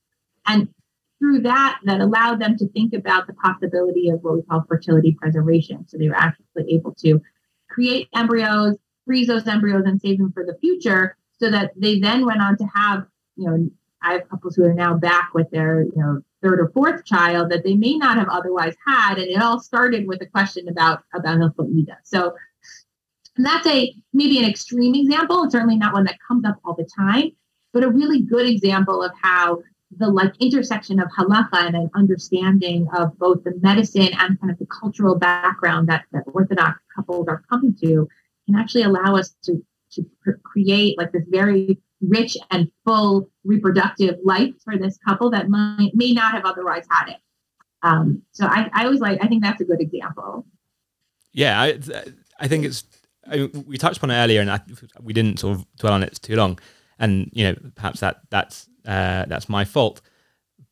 And 0.46 0.68
through 1.18 1.40
that 1.40 1.78
that 1.84 2.00
allowed 2.00 2.40
them 2.40 2.56
to 2.58 2.68
think 2.68 2.92
about 2.92 3.26
the 3.26 3.34
possibility 3.34 4.10
of 4.10 4.22
what 4.22 4.34
we 4.34 4.42
call 4.42 4.64
fertility 4.68 5.16
preservation. 5.20 5.86
So 5.88 5.96
they 5.98 6.08
were 6.08 6.16
actually 6.16 6.44
able 6.68 6.94
to 6.96 7.20
create 7.70 8.08
embryos, 8.14 8.76
freeze 9.06 9.26
those 9.26 9.46
embryos, 9.46 9.84
and 9.86 10.00
save 10.00 10.18
them 10.18 10.32
for 10.32 10.44
the 10.44 10.56
future, 10.60 11.16
so 11.38 11.50
that 11.50 11.72
they 11.76 11.98
then 11.98 12.24
went 12.24 12.40
on 12.40 12.56
to 12.58 12.64
have, 12.74 13.06
you 13.36 13.46
know, 13.48 13.70
I 14.02 14.12
have 14.12 14.28
couples 14.28 14.54
who 14.54 14.64
are 14.64 14.74
now 14.74 14.94
back 14.94 15.30
with 15.34 15.50
their, 15.50 15.82
you 15.82 15.96
know, 15.96 16.20
third 16.42 16.60
or 16.60 16.68
fourth 16.74 17.04
child 17.06 17.50
that 17.50 17.64
they 17.64 17.74
may 17.74 17.96
not 17.96 18.18
have 18.18 18.28
otherwise 18.28 18.74
had, 18.86 19.18
and 19.18 19.28
it 19.28 19.40
all 19.40 19.60
started 19.60 20.06
with 20.06 20.20
a 20.20 20.26
question 20.26 20.68
about 20.68 21.02
about 21.14 21.38
Hilchot 21.38 21.72
Nida. 21.72 21.96
So 22.04 22.34
that's 23.36 23.66
a 23.66 23.94
maybe 24.12 24.38
an 24.38 24.44
extreme 24.48 24.94
example, 24.94 25.42
and 25.42 25.50
certainly 25.50 25.76
not 25.76 25.94
one 25.94 26.04
that 26.04 26.18
comes 26.26 26.44
up 26.44 26.56
all 26.64 26.74
the 26.74 26.88
time, 26.96 27.30
but 27.72 27.82
a 27.82 27.90
really 27.90 28.20
good 28.20 28.46
example 28.46 29.02
of 29.02 29.10
how 29.20 29.62
the 29.98 30.08
like 30.08 30.32
intersection 30.40 31.00
of 31.00 31.08
halacha 31.16 31.66
and 31.66 31.76
an 31.76 31.90
understanding 31.94 32.86
of 32.96 33.16
both 33.18 33.42
the 33.44 33.52
medicine 33.62 34.10
and 34.18 34.40
kind 34.40 34.50
of 34.50 34.58
the 34.58 34.66
cultural 34.66 35.16
background 35.16 35.88
that, 35.88 36.04
that 36.12 36.24
Orthodox 36.26 36.78
couples 36.94 37.28
are 37.28 37.42
coming 37.50 37.76
to 37.82 38.08
can 38.46 38.56
actually 38.56 38.82
allow 38.82 39.16
us 39.16 39.34
to 39.44 39.64
to 39.92 40.04
create 40.42 40.98
like 40.98 41.12
this 41.12 41.24
very 41.28 41.78
rich 42.00 42.36
and 42.50 42.70
full 42.84 43.30
reproductive 43.44 44.18
life 44.24 44.52
for 44.64 44.76
this 44.76 44.98
couple 44.98 45.30
that 45.30 45.48
might 45.48 45.90
may 45.94 46.12
not 46.12 46.34
have 46.34 46.44
otherwise 46.44 46.84
had 46.90 47.10
it. 47.10 47.16
Um, 47.82 48.22
so 48.32 48.46
I, 48.46 48.70
I 48.72 48.84
always 48.84 49.00
like 49.00 49.22
I 49.22 49.28
think 49.28 49.42
that's 49.42 49.60
a 49.60 49.64
good 49.64 49.80
example. 49.80 50.46
Yeah, 51.32 51.60
I 51.60 51.78
I 52.40 52.48
think 52.48 52.64
it's 52.64 52.84
I 53.26 53.50
we 53.66 53.78
touched 53.78 53.98
upon 53.98 54.10
it 54.10 54.16
earlier 54.16 54.40
and 54.40 54.50
I, 54.50 54.60
we 55.02 55.12
didn't 55.12 55.38
sort 55.38 55.58
of 55.58 55.66
dwell 55.76 55.92
on 55.92 56.02
it 56.02 56.18
too 56.22 56.36
long, 56.36 56.58
and 56.98 57.30
you 57.32 57.44
know 57.44 57.56
perhaps 57.74 58.00
that 58.00 58.20
that's 58.30 58.68
uh, 58.86 59.24
that's 59.26 59.48
my 59.48 59.64
fault. 59.64 60.00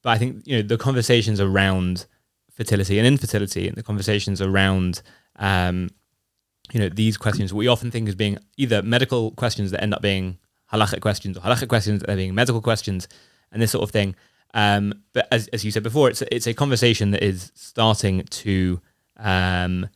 But 0.02 0.10
I 0.10 0.18
think 0.18 0.42
you 0.44 0.56
know 0.56 0.62
the 0.62 0.76
conversations 0.76 1.40
around 1.40 2.06
fertility 2.50 2.98
and 2.98 3.06
infertility, 3.06 3.68
and 3.68 3.76
the 3.76 3.82
conversations 3.82 4.40
around 4.40 5.02
um, 5.36 5.90
you 6.72 6.80
know 6.80 6.88
these 6.88 7.16
questions, 7.16 7.52
we 7.52 7.68
often 7.68 7.90
think 7.90 8.08
as 8.08 8.14
being 8.14 8.38
either 8.56 8.82
medical 8.82 9.30
questions 9.32 9.70
that 9.70 9.82
end 9.82 9.94
up 9.94 10.02
being 10.02 10.38
halachic 10.72 11.00
questions, 11.00 11.36
or 11.36 11.40
halachic 11.40 11.68
questions 11.68 12.00
that 12.00 12.10
are 12.10 12.16
being 12.16 12.34
medical 12.34 12.60
questions, 12.60 13.08
and 13.50 13.62
this 13.62 13.70
sort 13.70 13.82
of 13.82 13.90
thing. 13.90 14.14
Um, 14.54 15.02
but 15.12 15.28
as, 15.30 15.48
as 15.48 15.64
you 15.64 15.70
said 15.70 15.82
before, 15.82 16.10
it's 16.10 16.20
a, 16.22 16.34
it's 16.34 16.46
a 16.46 16.54
conversation 16.54 17.10
that 17.12 17.22
is 17.22 17.52
starting 17.54 18.24
to 18.24 18.80
um, 19.16 19.88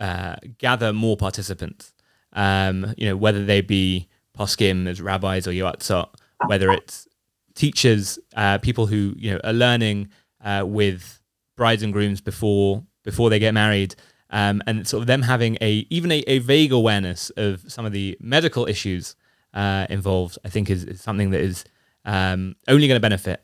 uh, 0.00 0.36
gather 0.58 0.92
more 0.92 1.16
participants. 1.16 1.92
Um, 2.32 2.94
you 2.96 3.06
know, 3.06 3.16
whether 3.16 3.44
they 3.44 3.60
be 3.60 4.08
poskim 4.38 4.86
as 4.86 5.00
rabbis 5.00 5.46
or 5.46 5.52
yoatzot, 5.52 6.08
whether 6.46 6.70
it's 6.70 7.08
teachers, 7.56 8.18
uh, 8.36 8.58
people 8.58 8.86
who 8.86 9.14
you 9.16 9.32
know 9.32 9.40
are 9.42 9.52
learning 9.52 10.08
uh, 10.44 10.62
with 10.64 11.20
brides 11.56 11.82
and 11.82 11.92
grooms 11.92 12.20
before 12.20 12.84
before 13.02 13.30
they 13.30 13.40
get 13.40 13.54
married, 13.54 13.96
um, 14.30 14.62
and 14.66 14.86
sort 14.86 15.00
of 15.00 15.06
them 15.08 15.22
having 15.22 15.58
a 15.60 15.86
even 15.90 16.12
a, 16.12 16.22
a, 16.28 16.38
vague 16.38 16.72
awareness 16.72 17.30
of 17.30 17.64
some 17.66 17.84
of 17.84 17.92
the 17.92 18.16
medical 18.20 18.68
issues 18.68 19.16
uh, 19.54 19.86
involved, 19.90 20.38
I 20.44 20.48
think 20.48 20.70
is, 20.70 20.84
is 20.84 21.00
something 21.00 21.30
that 21.30 21.40
is 21.40 21.64
um, 22.04 22.54
only 22.68 22.86
going 22.86 22.96
to 22.96 23.00
benefit. 23.00 23.42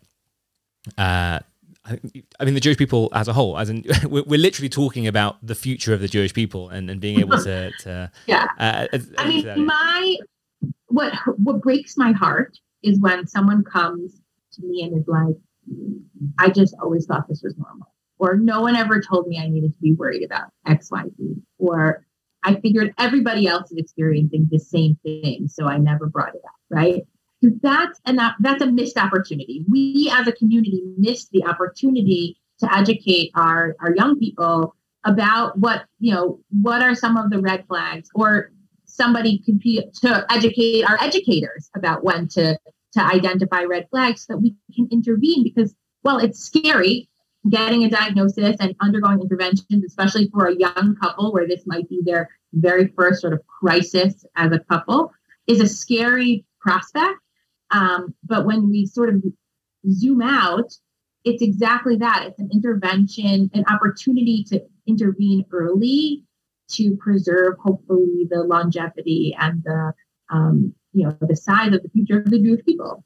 Uh, 0.96 1.40
I 1.84 2.44
mean, 2.44 2.54
the 2.54 2.60
Jewish 2.60 2.76
people 2.76 3.08
as 3.12 3.26
a 3.26 3.32
whole, 3.32 3.58
as 3.58 3.68
in, 3.68 3.84
we're, 4.04 4.22
we're, 4.22 4.38
literally 4.38 4.68
talking 4.68 5.08
about 5.08 5.44
the 5.44 5.54
future 5.54 5.92
of 5.92 6.00
the 6.00 6.06
Jewish 6.06 6.32
people 6.32 6.68
and, 6.68 6.88
and 6.88 7.00
being 7.00 7.18
able 7.18 7.38
to, 7.38 7.72
to 7.80 8.10
yeah. 8.26 8.46
Uh, 8.58 8.86
I 9.18 9.28
mean, 9.28 9.66
my 9.66 10.16
what 10.86 11.12
what 11.38 11.60
breaks 11.60 11.96
my 11.96 12.12
heart 12.12 12.58
is 12.82 13.00
when 13.00 13.26
someone 13.26 13.64
comes 13.64 14.20
to 14.52 14.62
me 14.62 14.82
and 14.82 14.98
is 14.98 15.08
like, 15.08 15.36
I 16.38 16.50
just 16.50 16.74
always 16.82 17.06
thought 17.06 17.28
this 17.28 17.42
was 17.42 17.56
normal. 17.56 17.88
Or 18.18 18.36
no 18.36 18.60
one 18.60 18.76
ever 18.76 19.00
told 19.00 19.26
me 19.26 19.38
I 19.38 19.48
needed 19.48 19.74
to 19.74 19.80
be 19.80 19.94
worried 19.94 20.24
about 20.24 20.50
XYZ. 20.66 21.12
Or 21.58 22.06
I 22.44 22.56
figured 22.60 22.94
everybody 22.98 23.46
else 23.46 23.70
is 23.70 23.78
experiencing 23.78 24.48
the 24.50 24.58
same 24.58 24.96
thing, 25.02 25.48
so 25.48 25.66
I 25.66 25.78
never 25.78 26.06
brought 26.06 26.34
it 26.34 26.42
up, 26.44 26.54
right? 26.70 27.02
That's 27.40 28.00
that, 28.04 28.34
that's 28.40 28.62
a 28.62 28.66
missed 28.66 28.96
opportunity. 28.96 29.64
We 29.68 30.12
as 30.12 30.28
a 30.28 30.32
community 30.32 30.82
missed 30.96 31.30
the 31.32 31.44
opportunity 31.44 32.36
to 32.60 32.72
educate 32.72 33.32
our, 33.34 33.74
our 33.80 33.94
young 33.94 34.18
people 34.18 34.76
about 35.04 35.58
what, 35.58 35.84
you 35.98 36.14
know, 36.14 36.40
what 36.62 36.82
are 36.82 36.94
some 36.94 37.16
of 37.16 37.30
the 37.30 37.40
red 37.40 37.66
flags 37.66 38.08
or 38.14 38.51
somebody 38.92 39.38
could 39.44 39.58
be 39.58 39.82
to 40.00 40.26
educate 40.30 40.84
our 40.84 41.00
educators 41.00 41.70
about 41.74 42.04
when 42.04 42.28
to 42.28 42.58
to 42.92 43.02
identify 43.02 43.62
red 43.62 43.88
flags 43.90 44.26
so 44.26 44.34
that 44.34 44.38
we 44.38 44.54
can 44.74 44.86
intervene 44.90 45.42
because 45.42 45.74
well 46.02 46.18
it's 46.18 46.38
scary 46.38 47.08
getting 47.48 47.84
a 47.84 47.90
diagnosis 47.90 48.56
and 48.60 48.74
undergoing 48.80 49.20
interventions 49.20 49.84
especially 49.84 50.28
for 50.32 50.46
a 50.46 50.54
young 50.56 50.96
couple 51.00 51.32
where 51.32 51.48
this 51.48 51.62
might 51.66 51.88
be 51.88 52.00
their 52.04 52.28
very 52.52 52.88
first 52.88 53.20
sort 53.20 53.32
of 53.32 53.40
crisis 53.46 54.24
as 54.36 54.52
a 54.52 54.60
couple 54.70 55.10
is 55.46 55.60
a 55.60 55.66
scary 55.66 56.44
prospect. 56.60 57.18
Um, 57.70 58.14
but 58.22 58.44
when 58.46 58.68
we 58.70 58.86
sort 58.86 59.08
of 59.08 59.22
zoom 59.90 60.22
out 60.22 60.70
it's 61.24 61.42
exactly 61.42 61.96
that. 61.96 62.24
It's 62.26 62.40
an 62.40 62.50
intervention 62.52 63.50
an 63.54 63.64
opportunity 63.68 64.44
to 64.48 64.60
intervene 64.86 65.44
early 65.52 66.24
to 66.70 66.96
preserve 66.96 67.54
hopefully 67.58 68.26
the 68.30 68.42
longevity 68.42 69.36
and 69.38 69.62
the 69.64 69.92
um, 70.30 70.74
you 70.92 71.04
know 71.04 71.16
the 71.20 71.36
size 71.36 71.72
of 71.74 71.82
the 71.82 71.88
future 71.90 72.18
of 72.18 72.30
the 72.30 72.38
Jewish 72.38 72.64
people. 72.64 73.04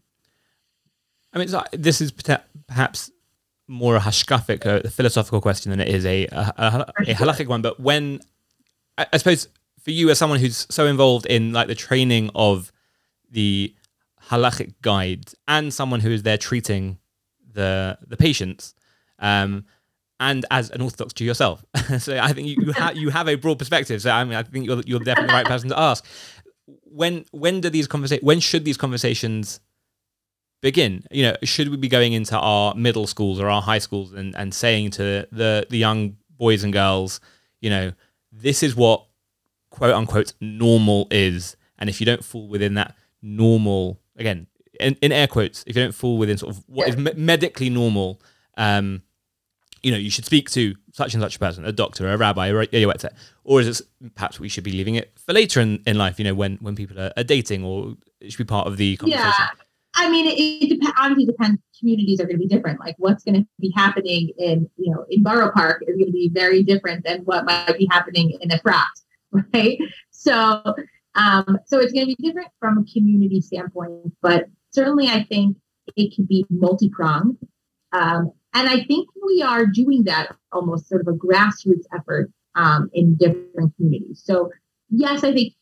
I 1.33 1.39
mean, 1.39 1.49
so 1.49 1.63
this 1.73 2.01
is 2.01 2.13
perhaps 2.13 3.11
more 3.69 3.97
a 3.97 4.01
hashkafic, 4.01 4.65
a, 4.65 4.89
philosophical 4.89 5.41
question 5.41 5.71
than 5.71 5.81
it 5.81 5.89
is 5.89 6.07
a 6.07 6.27
a, 6.27 6.55
a, 6.57 6.93
a 6.99 7.15
halachic 7.15 7.47
one. 7.47 7.63
But 7.63 7.81
when 7.81 8.21
I, 8.97 9.07
I, 9.13 9.17
suppose 9.17 9.49
for 9.81 9.91
you 9.91 10.11
as 10.11 10.19
someone 10.19 10.39
who's 10.39 10.67
so 10.71 10.87
involved 10.87 11.27
in 11.27 11.53
like 11.53 11.69
the 11.69 11.75
training 11.75 12.31
of 12.35 12.73
the 13.31 13.75
halachic 14.31 14.75
guides 14.83 15.35
and 15.47 15.73
someone 15.73 16.01
who 16.01 16.11
is 16.11 16.23
there 16.23 16.39
treating 16.39 16.99
the 17.53 17.99
the 18.07 18.17
patients, 18.17 18.75
um, 19.19 19.65
and 20.21 20.47
as 20.51 20.71
an 20.71 20.81
Orthodox 20.81 21.13
Jew 21.13 21.25
yourself. 21.25 21.65
so 21.99 22.19
I 22.19 22.33
think 22.33 22.49
you, 22.49 22.57
you, 22.59 22.73
ha- 22.73 22.93
you 22.95 23.11
have 23.11 23.29
a 23.29 23.35
broad 23.35 23.59
perspective. 23.59 24.01
So 24.03 24.11
I 24.11 24.25
mean, 24.25 24.35
I 24.35 24.43
think 24.43 24.67
you're, 24.67 24.81
you're 24.87 25.01
definitely 25.01 25.29
the 25.29 25.35
right 25.35 25.47
person 25.47 25.69
to 25.71 25.79
ask. 25.79 26.05
When 26.85 27.25
when 27.33 27.61
do 27.61 27.71
these 27.71 27.87
conversations? 27.87 28.25
When 28.25 28.41
should 28.41 28.65
these 28.65 28.77
conversations 28.77 29.61
begin? 30.63 31.05
You 31.11 31.25
know, 31.25 31.37
should 31.43 31.69
we 31.69 31.77
be 31.77 31.89
going 31.89 32.13
into 32.13 32.37
our 32.39 32.75
middle 32.75 33.07
schools 33.07 33.39
or 33.39 33.49
our 33.49 33.63
high 33.63 33.79
schools 33.79 34.13
and, 34.13 34.35
and 34.37 34.53
saying 34.55 34.91
to 34.93 35.29
the 35.31 35.67
the 35.69 35.77
young 35.79 36.17
boys 36.31 36.65
and 36.65 36.73
girls, 36.73 37.21
you 37.61 37.71
know, 37.71 37.93
this 38.33 38.63
is 38.63 38.75
what 38.75 39.07
quote 39.71 39.95
unquote 39.95 40.33
normal 40.41 41.07
is, 41.11 41.57
and 41.79 41.91
if 41.91 42.01
you 42.01 42.07
don't 42.07 42.25
fall 42.25 42.49
within 42.49 42.75
that 42.75 42.97
normal, 43.23 44.01
again, 44.17 44.47
in, 44.81 44.97
in 45.03 45.13
air 45.13 45.27
quotes, 45.27 45.63
if 45.67 45.77
you 45.77 45.83
don't 45.83 45.95
fall 45.95 46.19
within 46.19 46.39
sort 46.39 46.57
of 46.57 46.65
what 46.67 46.89
is 46.89 46.97
me- 46.97 47.13
medically 47.17 47.71
normal, 47.71 48.21
um, 48.57 49.03
you 49.87 49.93
know, 49.93 49.99
you 49.99 50.11
should 50.11 50.25
speak 50.25 50.51
to 50.51 50.75
such 50.93 51.15
and 51.15 51.23
such 51.23 51.37
a 51.37 51.39
person, 51.39 51.65
a 51.65 51.71
doctor, 51.71 52.13
a 52.13 52.17
rabbi, 52.17 52.49
or 52.49 52.63
a 52.63 52.67
etc. 52.89 53.17
Or 53.45 53.61
is 53.61 53.81
it 53.81 53.87
perhaps 54.17 54.41
we 54.41 54.49
should 54.49 54.65
be 54.65 54.73
leaving 54.73 54.97
it 54.97 55.13
for 55.17 55.33
later 55.33 55.61
in, 55.61 55.81
in 55.87 55.97
life, 55.97 56.19
you 56.19 56.25
know, 56.25 56.35
when, 56.35 56.57
when 56.57 56.75
people 56.75 56.99
are, 56.99 57.13
are 57.17 57.23
dating 57.23 57.65
or 57.65 57.95
it 58.21 58.33
should 58.33 58.39
be 58.39 58.45
part 58.45 58.67
of 58.67 58.79
the 58.79 58.97
conversation? 58.97 59.33
Yeah. 59.39 59.47
I 59.95 60.11
mean, 60.11 60.27
it, 60.27 60.73
it 60.73 60.81
dep- 60.81 60.93
obviously 60.99 61.27
depends. 61.27 61.63
Communities 61.79 62.21
are 62.21 62.25
going 62.25 62.35
to 62.35 62.41
be 62.41 62.49
different. 62.49 62.81
Like 62.81 62.97
what's 62.99 63.23
going 63.23 63.37
to 63.37 63.47
be 63.61 63.73
happening 63.77 64.33
in, 64.39 64.69
you 64.77 64.93
know, 64.93 65.07
in 65.09 65.23
Borough 65.23 65.53
Park 65.53 65.85
is 65.87 65.95
going 65.95 66.07
to 66.07 66.13
be 66.13 66.31
very 66.35 66.65
different 66.65 67.05
than 67.05 67.21
what 67.21 67.45
might 67.45 67.79
be 67.79 67.87
happening 67.89 68.37
in 68.41 68.49
Efrat, 68.49 68.83
right? 69.55 69.79
So, 70.11 70.65
um, 71.15 71.61
so 71.67 71.79
it's 71.79 71.93
going 71.93 72.09
to 72.09 72.15
be 72.17 72.29
different 72.29 72.49
from 72.59 72.79
a 72.79 72.93
community 72.93 73.41
standpoint, 73.41 74.13
but 74.21 74.47
certainly 74.73 75.07
I 75.07 75.23
think 75.23 75.57
it 75.95 76.13
can 76.13 76.25
be 76.25 76.45
multi-pronged. 76.51 77.39
Um, 77.97 78.33
and 78.53 78.69
I 78.69 78.85
think 78.85 79.09
we 79.27 79.43
are 79.43 79.67
doing 79.67 80.05
that 80.05 80.35
almost 80.53 80.89
sort 80.89 81.01
of 81.01 81.09
a 81.09 81.13
grassroots 81.13 81.85
effort 81.95 82.31
um, 82.55 82.91
in 82.93 83.17
different 83.17 83.75
communities. 83.77 84.23
So, 84.25 84.51
yes, 84.91 85.25
I 85.25 85.33
think 85.33 85.55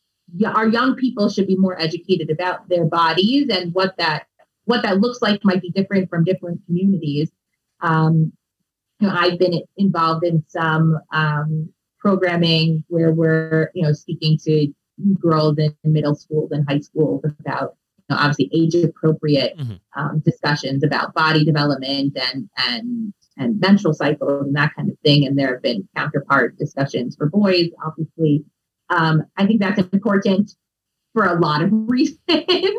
our 0.44 0.66
young 0.66 0.96
people 0.96 1.28
should 1.28 1.46
be 1.46 1.56
more 1.56 1.80
educated 1.80 2.30
about 2.30 2.68
their 2.68 2.86
bodies 2.86 3.48
and 3.50 3.72
what 3.74 3.96
that 3.98 4.26
what 4.64 4.82
that 4.82 5.00
looks 5.00 5.20
like 5.20 5.44
might 5.44 5.60
be 5.60 5.70
different 5.70 6.08
from 6.08 6.24
different 6.24 6.64
communities. 6.66 7.30
Um, 7.80 8.32
you 8.98 9.08
know, 9.08 9.14
I've 9.14 9.38
been 9.38 9.60
involved 9.76 10.24
in 10.24 10.42
some 10.48 10.98
um, 11.12 11.68
programming 11.98 12.84
where 12.88 13.12
we're 13.12 13.70
you 13.74 13.82
know 13.82 13.92
speaking 13.92 14.38
to 14.44 14.72
girls 15.20 15.58
in 15.58 15.74
middle 15.84 16.14
schools 16.14 16.50
and 16.52 16.66
high 16.68 16.80
schools 16.80 17.24
about 17.40 17.76
know, 18.10 18.16
obviously 18.16 18.50
age 18.52 18.74
appropriate 18.74 19.56
mm-hmm. 19.56 19.74
um, 19.96 20.22
discussions 20.24 20.84
about 20.84 21.14
body 21.14 21.44
development 21.44 22.16
and 22.16 22.48
and 22.68 23.14
and 23.36 23.60
menstrual 23.60 23.94
cycles 23.94 24.46
and 24.46 24.54
that 24.54 24.74
kind 24.76 24.90
of 24.90 24.98
thing. 25.04 25.26
And 25.26 25.38
there 25.38 25.54
have 25.54 25.62
been 25.62 25.88
counterpart 25.96 26.56
discussions 26.58 27.16
for 27.16 27.28
boys, 27.28 27.70
obviously. 27.84 28.44
Um, 28.90 29.24
I 29.36 29.46
think 29.46 29.60
that's 29.60 29.80
important 29.92 30.52
for 31.14 31.24
a 31.24 31.38
lot 31.38 31.62
of 31.62 31.70
reasons. 31.72 32.20
uh, 32.28 32.76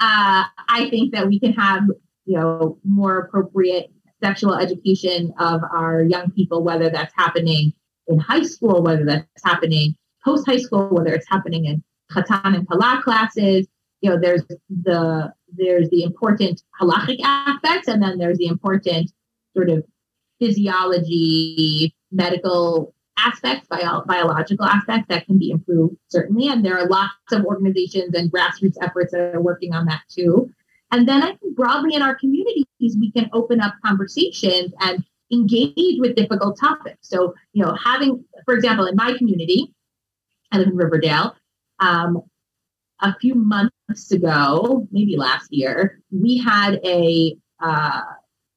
I 0.00 0.88
think 0.90 1.12
that 1.12 1.26
we 1.26 1.40
can 1.40 1.52
have, 1.52 1.82
you 2.24 2.38
know, 2.38 2.78
more 2.84 3.18
appropriate 3.18 3.90
sexual 4.22 4.54
education 4.54 5.34
of 5.38 5.60
our 5.74 6.02
young 6.02 6.30
people, 6.30 6.62
whether 6.62 6.88
that's 6.88 7.12
happening 7.16 7.72
in 8.06 8.18
high 8.18 8.42
school, 8.42 8.82
whether 8.82 9.04
that's 9.04 9.44
happening 9.44 9.96
post 10.24 10.46
high 10.46 10.58
school, 10.58 10.88
whether 10.90 11.12
it's 11.12 11.28
happening 11.28 11.66
in 11.66 11.82
Khatan 12.12 12.54
and 12.54 12.68
Kala 12.68 13.00
classes, 13.02 13.66
you 14.02 14.10
know, 14.10 14.18
there's 14.20 14.42
the 14.68 15.32
there's 15.56 15.88
the 15.90 16.02
important 16.02 16.62
halachic 16.80 17.20
aspects, 17.24 17.88
and 17.88 18.02
then 18.02 18.18
there's 18.18 18.38
the 18.38 18.46
important 18.46 19.12
sort 19.54 19.70
of 19.70 19.84
physiology, 20.40 21.94
medical 22.10 22.94
aspects, 23.16 23.66
bio, 23.68 24.02
biological 24.02 24.66
aspects 24.66 25.06
that 25.08 25.24
can 25.26 25.38
be 25.38 25.50
improved, 25.50 25.96
certainly. 26.08 26.48
And 26.48 26.64
there 26.64 26.76
are 26.78 26.88
lots 26.88 27.12
of 27.30 27.44
organizations 27.44 28.14
and 28.14 28.30
grassroots 28.30 28.76
efforts 28.82 29.12
that 29.12 29.34
are 29.34 29.40
working 29.40 29.72
on 29.72 29.86
that 29.86 30.02
too. 30.08 30.50
And 30.90 31.08
then 31.08 31.22
I 31.22 31.34
think 31.36 31.54
broadly 31.54 31.94
in 31.94 32.02
our 32.02 32.16
communities, 32.16 32.66
we 32.80 33.12
can 33.12 33.30
open 33.32 33.60
up 33.60 33.74
conversations 33.84 34.72
and 34.80 35.04
engage 35.32 35.98
with 36.00 36.16
difficult 36.16 36.58
topics. 36.58 37.08
So, 37.08 37.34
you 37.52 37.64
know, 37.64 37.74
having, 37.82 38.24
for 38.44 38.54
example, 38.54 38.86
in 38.86 38.96
my 38.96 39.16
community, 39.16 39.72
I 40.50 40.58
live 40.58 40.68
in 40.68 40.76
Riverdale, 40.76 41.36
um, 41.78 42.22
a 43.02 43.14
few 43.20 43.34
months 43.34 44.10
ago, 44.12 44.86
maybe 44.90 45.16
last 45.16 45.52
year, 45.52 46.00
we 46.10 46.38
had 46.38 46.80
a 46.84 47.36
uh, 47.60 48.00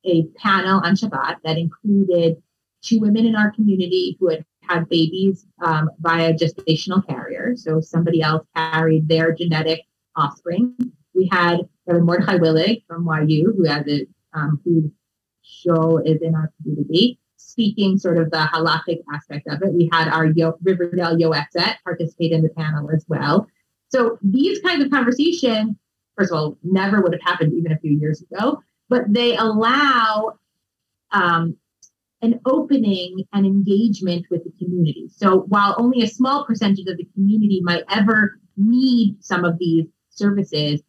a 0.06 0.24
panel 0.38 0.80
on 0.84 0.96
Shabbat 0.96 1.38
that 1.44 1.58
included 1.58 2.42
two 2.82 3.00
women 3.00 3.26
in 3.26 3.36
our 3.36 3.52
community 3.52 4.18
who 4.20 4.30
had 4.30 4.46
had 4.62 4.88
babies 4.90 5.46
um, 5.64 5.90
via 6.00 6.34
gestational 6.34 7.06
carrier. 7.08 7.56
So 7.56 7.82
somebody 7.82 8.22
else 8.22 8.46
carried 8.56 9.08
their 9.08 9.34
genetic 9.34 9.82
offspring. 10.16 10.76
We 11.14 11.28
had 11.32 11.62
Reverend 11.88 12.06
Mordechai 12.06 12.38
Willig 12.38 12.84
from 12.88 13.08
YU, 13.28 13.54
who 13.58 13.66
has 13.66 13.88
a 13.88 14.08
um, 14.34 14.60
food 14.64 14.92
show 15.42 15.98
is 16.00 16.22
in 16.22 16.36
our 16.36 16.52
community, 16.62 17.20
speaking 17.38 17.98
sort 17.98 18.18
of 18.18 18.32
the 18.32 18.38
halachic 18.38 19.02
aspect 19.14 19.48
of 19.48 19.62
it. 19.62 19.74
We 19.74 19.90
had 19.92 20.08
our 20.08 20.26
Yo- 20.26 20.58
Riverdale 20.62 21.16
Yoetzet 21.16 21.76
participate 21.84 22.32
in 22.32 22.42
the 22.42 22.50
panel 22.50 22.90
as 22.92 23.06
well. 23.08 23.48
So 23.90 24.18
these 24.22 24.60
kinds 24.62 24.84
of 24.84 24.92
conversations, 24.92 25.76
first 26.18 26.32
of 26.32 26.38
all, 26.38 26.58
never 26.64 27.02
would 27.02 27.14
have 27.14 27.22
happened 27.22 27.54
even 27.54 27.72
a 27.72 27.80
few 27.80 27.98
years 27.98 28.22
ago, 28.22 28.62
but 28.90 29.02
they 29.10 29.36
allow 29.36 30.38
um, 31.12 31.58
an 32.22 32.40
opening 32.46 33.24
and 33.34 33.46
engagement 33.46 34.26
with 34.30 34.44
the 34.44 34.52
community. 34.58 35.08
So 35.16 35.42
while 35.42 35.76
only 35.78 36.04
a 36.04 36.08
small 36.08 36.46
percentage 36.46 36.88
of 36.88 36.98
the 36.98 37.08
community 37.14 37.62
might 37.64 37.84
ever 37.90 38.40
need 38.58 39.24
some 39.24 39.46
of 39.46 39.58
these 39.60 39.86
services, 40.10 40.82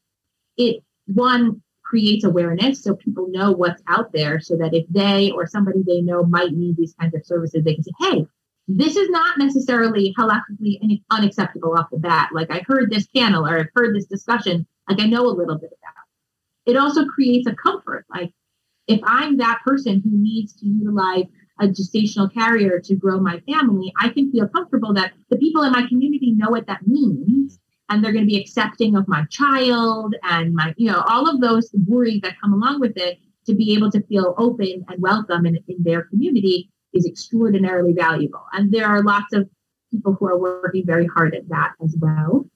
it 0.56 0.82
one 1.06 1.62
creates 1.84 2.24
awareness 2.24 2.82
so 2.82 2.96
people 2.96 3.28
know 3.28 3.52
what's 3.52 3.82
out 3.86 4.12
there 4.12 4.40
so 4.40 4.56
that 4.56 4.74
if 4.74 4.84
they 4.88 5.30
or 5.30 5.46
somebody 5.46 5.82
they 5.86 6.00
know 6.00 6.24
might 6.24 6.52
need 6.52 6.76
these 6.76 6.94
kinds 6.98 7.14
of 7.14 7.24
services, 7.24 7.62
they 7.64 7.74
can 7.74 7.84
say, 7.84 7.92
hey, 8.00 8.26
this 8.68 8.96
is 8.96 9.08
not 9.10 9.38
necessarily 9.38 10.14
halakhically 10.18 11.02
unacceptable 11.10 11.74
off 11.78 11.90
the 11.90 11.98
bat. 11.98 12.30
Like 12.32 12.50
I 12.50 12.64
heard 12.66 12.90
this 12.90 13.06
panel 13.08 13.46
or 13.46 13.60
I've 13.60 13.66
heard 13.74 13.94
this 13.94 14.06
discussion, 14.06 14.66
like 14.88 15.00
I 15.00 15.06
know 15.06 15.26
a 15.26 15.28
little 15.28 15.58
bit 15.58 15.70
about. 15.70 16.04
It 16.66 16.76
also 16.76 17.04
creates 17.06 17.46
a 17.46 17.54
comfort. 17.54 18.06
Like 18.10 18.32
if 18.88 19.00
I'm 19.04 19.36
that 19.36 19.60
person 19.64 20.02
who 20.04 20.10
needs 20.12 20.52
to 20.54 20.66
utilize 20.66 21.24
a 21.60 21.68
gestational 21.68 22.32
carrier 22.32 22.80
to 22.80 22.96
grow 22.96 23.20
my 23.20 23.40
family, 23.40 23.92
I 24.00 24.08
can 24.08 24.32
feel 24.32 24.48
comfortable 24.48 24.92
that 24.94 25.12
the 25.30 25.38
people 25.38 25.62
in 25.62 25.72
my 25.72 25.86
community 25.88 26.32
know 26.32 26.50
what 26.50 26.66
that 26.66 26.86
means 26.86 27.60
and 27.88 28.02
they're 28.02 28.12
going 28.12 28.24
to 28.24 28.30
be 28.30 28.40
accepting 28.40 28.96
of 28.96 29.06
my 29.06 29.24
child 29.30 30.16
and 30.24 30.52
my, 30.54 30.74
you 30.76 30.90
know, 30.90 31.04
all 31.08 31.30
of 31.30 31.40
those 31.40 31.70
worries 31.86 32.20
that 32.22 32.40
come 32.40 32.52
along 32.52 32.80
with 32.80 32.96
it 32.96 33.18
to 33.46 33.54
be 33.54 33.74
able 33.74 33.92
to 33.92 34.02
feel 34.02 34.34
open 34.38 34.84
and 34.88 35.00
welcome 35.00 35.46
in, 35.46 35.56
in 35.68 35.76
their 35.84 36.02
community 36.02 36.68
is 36.96 37.06
extraordinarily 37.06 37.92
valuable. 37.92 38.44
And 38.52 38.72
there 38.72 38.86
are 38.86 39.02
lots 39.02 39.32
of 39.32 39.48
people 39.90 40.14
who 40.14 40.26
are 40.26 40.38
working 40.38 40.84
very 40.86 41.06
hard 41.06 41.34
at 41.34 41.48
that 41.48 41.72
as 41.82 41.94
well. 41.98 42.48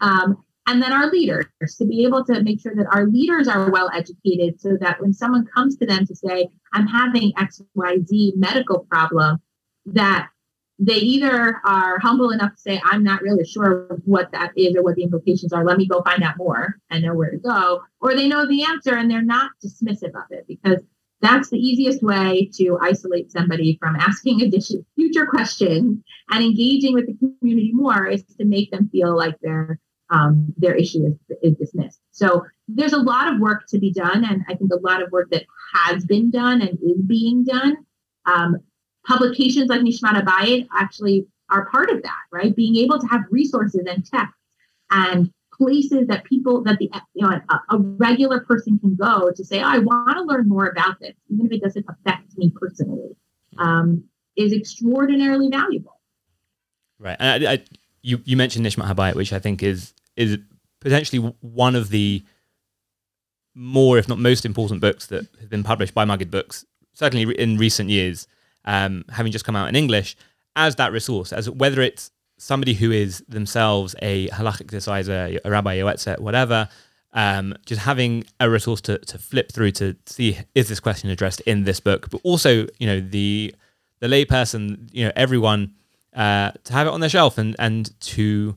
Um, 0.00 0.44
and 0.66 0.82
then 0.82 0.92
our 0.92 1.10
leaders 1.10 1.46
to 1.76 1.84
be 1.84 2.04
able 2.06 2.24
to 2.24 2.42
make 2.42 2.60
sure 2.60 2.74
that 2.74 2.86
our 2.90 3.06
leaders 3.06 3.48
are 3.48 3.70
well 3.70 3.90
educated 3.92 4.60
so 4.60 4.76
that 4.80 5.00
when 5.00 5.12
someone 5.12 5.44
comes 5.46 5.76
to 5.76 5.86
them 5.86 6.06
to 6.06 6.16
say, 6.16 6.48
I'm 6.72 6.86
having 6.86 7.32
XYZ 7.32 8.36
medical 8.36 8.80
problem, 8.80 9.40
that 9.86 10.28
they 10.78 10.96
either 10.96 11.60
are 11.64 11.98
humble 11.98 12.30
enough 12.30 12.52
to 12.56 12.60
say, 12.60 12.80
I'm 12.84 13.04
not 13.04 13.22
really 13.22 13.44
sure 13.44 14.00
what 14.04 14.32
that 14.32 14.52
is 14.56 14.74
or 14.74 14.82
what 14.82 14.96
the 14.96 15.04
implications 15.04 15.52
are. 15.52 15.64
Let 15.64 15.76
me 15.76 15.86
go 15.86 16.02
find 16.02 16.22
out 16.22 16.36
more 16.36 16.80
and 16.90 17.04
know 17.04 17.14
where 17.14 17.30
to 17.30 17.38
go. 17.38 17.82
Or 18.00 18.14
they 18.14 18.26
know 18.26 18.46
the 18.46 18.64
answer 18.64 18.96
and 18.96 19.10
they're 19.10 19.22
not 19.22 19.52
dismissive 19.64 20.14
of 20.14 20.30
it 20.30 20.46
because 20.48 20.78
that's 21.24 21.50
the 21.50 21.58
easiest 21.58 22.02
way 22.02 22.50
to 22.54 22.78
isolate 22.82 23.30
somebody 23.30 23.76
from 23.80 23.96
asking 23.96 24.42
addition, 24.42 24.84
future 24.96 25.26
questions 25.26 26.02
and 26.30 26.44
engaging 26.44 26.94
with 26.94 27.06
the 27.06 27.14
community 27.14 27.70
more 27.72 28.06
is 28.06 28.24
to 28.38 28.44
make 28.44 28.70
them 28.70 28.88
feel 28.90 29.16
like 29.16 29.38
their 29.40 29.78
um, 30.10 30.52
their 30.58 30.74
issue 30.74 31.06
is, 31.06 31.36
is 31.42 31.56
dismissed. 31.56 32.00
So 32.10 32.44
there's 32.68 32.92
a 32.92 32.98
lot 32.98 33.32
of 33.32 33.40
work 33.40 33.66
to 33.68 33.78
be 33.78 33.90
done, 33.90 34.24
and 34.24 34.44
I 34.48 34.54
think 34.54 34.70
a 34.72 34.76
lot 34.76 35.02
of 35.02 35.10
work 35.10 35.30
that 35.30 35.44
has 35.74 36.04
been 36.04 36.30
done 36.30 36.60
and 36.60 36.78
is 36.82 37.00
being 37.06 37.44
done. 37.44 37.78
Um, 38.26 38.58
publications 39.06 39.68
like 39.68 39.80
Nishmat 39.80 40.22
Habayit 40.22 40.68
actually 40.76 41.26
are 41.50 41.70
part 41.70 41.90
of 41.90 42.02
that, 42.02 42.22
right? 42.32 42.54
Being 42.54 42.76
able 42.76 42.98
to 42.98 43.06
have 43.06 43.22
resources 43.30 43.82
and 43.86 44.04
text 44.04 44.34
and 44.90 45.32
places 45.58 46.06
that 46.08 46.24
people 46.24 46.62
that 46.64 46.78
the 46.78 46.90
you 47.14 47.26
know 47.26 47.40
a, 47.50 47.76
a 47.76 47.78
regular 47.78 48.40
person 48.40 48.78
can 48.78 48.94
go 48.94 49.30
to 49.34 49.44
say, 49.44 49.60
oh, 49.60 49.66
I 49.66 49.78
want 49.78 50.16
to 50.16 50.22
learn 50.22 50.48
more 50.48 50.66
about 50.66 51.00
this, 51.00 51.14
even 51.28 51.46
if 51.46 51.52
it 51.52 51.62
doesn't 51.62 51.86
affect 51.88 52.36
me 52.36 52.52
personally, 52.54 53.16
um, 53.58 54.04
is 54.36 54.52
extraordinarily 54.52 55.48
valuable. 55.48 56.00
Right, 56.98 57.16
and 57.18 57.46
I, 57.46 57.52
I, 57.52 57.64
you 58.02 58.20
you 58.24 58.36
mentioned 58.36 58.64
Nishmat 58.64 58.92
Habayit, 58.92 59.14
which 59.14 59.32
I 59.32 59.38
think 59.38 59.62
is 59.62 59.94
is 60.16 60.38
potentially 60.80 61.34
one 61.40 61.74
of 61.74 61.88
the 61.88 62.24
more, 63.54 63.98
if 63.98 64.08
not 64.08 64.18
most, 64.18 64.44
important 64.44 64.80
books 64.80 65.06
that 65.06 65.26
have 65.40 65.48
been 65.48 65.62
published 65.62 65.94
by 65.94 66.04
Maggid 66.04 66.30
Books, 66.30 66.64
certainly 66.92 67.34
in 67.38 67.56
recent 67.56 67.88
years, 67.88 68.26
um, 68.64 69.04
having 69.10 69.32
just 69.32 69.44
come 69.44 69.56
out 69.56 69.68
in 69.68 69.76
English, 69.76 70.16
as 70.56 70.76
that 70.76 70.92
resource, 70.92 71.32
as 71.32 71.48
whether 71.48 71.80
it's 71.80 72.10
somebody 72.36 72.74
who 72.74 72.90
is 72.90 73.22
themselves 73.28 73.94
a 74.02 74.28
halachic 74.28 74.68
decider, 74.68 75.38
a 75.44 75.50
rabbi, 75.50 75.78
yoetzet, 75.78 76.18
whatever, 76.18 76.68
um, 77.12 77.54
just 77.64 77.80
having 77.82 78.24
a 78.40 78.50
resource 78.50 78.80
to, 78.82 78.98
to 78.98 79.18
flip 79.18 79.52
through 79.52 79.70
to 79.72 79.96
see 80.06 80.38
is 80.54 80.68
this 80.68 80.80
question 80.80 81.10
addressed 81.10 81.40
in 81.42 81.64
this 81.64 81.80
book, 81.80 82.10
but 82.10 82.20
also 82.24 82.66
you 82.78 82.86
know 82.86 83.00
the 83.00 83.54
the 84.00 84.08
layperson, 84.08 84.88
you 84.92 85.04
know 85.04 85.12
everyone 85.14 85.74
uh, 86.14 86.50
to 86.64 86.72
have 86.72 86.86
it 86.86 86.90
on 86.90 87.00
their 87.00 87.08
shelf 87.08 87.38
and 87.38 87.54
and 87.58 87.98
to 88.00 88.56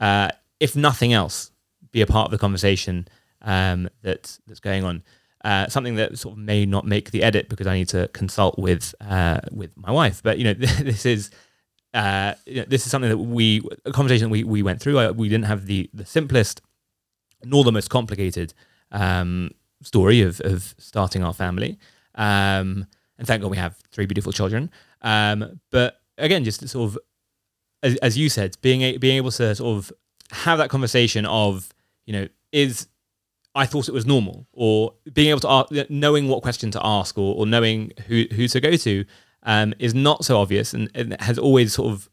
uh, 0.00 0.28
if 0.60 0.76
nothing 0.76 1.12
else 1.12 1.50
be 1.92 2.02
a 2.02 2.06
part 2.06 2.26
of 2.26 2.30
the 2.30 2.38
conversation 2.38 3.08
um, 3.42 3.88
that 4.02 4.38
that's 4.46 4.60
going 4.60 4.84
on. 4.84 5.02
uh, 5.44 5.68
something 5.68 5.96
that 5.96 6.18
sort 6.18 6.32
of 6.32 6.38
may 6.38 6.64
not 6.64 6.86
make 6.86 7.10
the 7.10 7.22
edit 7.22 7.48
because 7.48 7.66
I 7.66 7.74
need 7.74 7.88
to 7.88 8.08
consult 8.08 8.58
with 8.58 8.94
uh, 9.00 9.40
with 9.52 9.70
my 9.76 9.90
wife. 9.90 10.22
But 10.22 10.38
you 10.38 10.44
know, 10.44 10.54
this 10.80 11.04
is 11.04 11.30
uh, 11.94 12.34
you 12.44 12.56
know, 12.56 12.64
this 12.66 12.84
is 12.84 12.90
something 12.90 13.08
that 13.08 13.18
we 13.18 13.62
a 13.84 13.92
conversation 13.92 14.24
that 14.24 14.32
we 14.32 14.44
we 14.44 14.62
went 14.62 14.80
through. 14.80 15.12
We 15.12 15.28
didn't 15.28 15.46
have 15.46 15.66
the 15.66 15.88
the 15.94 16.04
simplest 16.04 16.60
nor 17.44 17.62
the 17.62 17.72
most 17.72 17.88
complicated 17.88 18.52
um, 18.90 19.50
story 19.82 20.20
of 20.20 20.40
of 20.40 20.74
starting 20.78 21.22
our 21.22 21.32
family. 21.32 21.78
Um, 22.16 22.86
and 23.16 23.26
thank 23.26 23.42
God 23.42 23.50
we 23.50 23.56
have 23.56 23.76
three 23.92 24.06
beautiful 24.06 24.32
children. 24.32 24.70
Um, 25.02 25.60
but 25.70 26.00
again, 26.18 26.42
just 26.44 26.68
sort 26.68 26.90
of 26.90 26.98
as, 27.84 27.96
as 27.96 28.18
you 28.18 28.28
said, 28.28 28.56
being 28.60 28.82
a, 28.82 28.96
being 28.96 29.16
able 29.16 29.30
to 29.30 29.54
sort 29.54 29.76
of 29.78 29.92
have 30.32 30.58
that 30.58 30.70
conversation 30.70 31.26
of 31.26 31.72
you 32.06 32.12
know 32.12 32.28
is 32.50 32.88
I 33.54 33.66
thought 33.66 33.88
it 33.88 33.94
was 33.94 34.04
normal, 34.04 34.48
or 34.52 34.94
being 35.12 35.30
able 35.30 35.40
to 35.40 35.48
ask, 35.48 35.90
knowing 35.90 36.26
what 36.26 36.42
question 36.42 36.72
to 36.72 36.80
ask, 36.84 37.16
or, 37.16 37.36
or 37.36 37.46
knowing 37.46 37.92
who 38.08 38.24
who 38.34 38.48
to 38.48 38.60
go 38.60 38.74
to, 38.74 39.04
um, 39.44 39.74
is 39.78 39.94
not 39.94 40.24
so 40.24 40.38
obvious, 40.38 40.74
and, 40.74 40.90
and 40.94 41.20
has 41.20 41.38
always 41.38 41.74
sort 41.74 41.92
of 41.92 42.08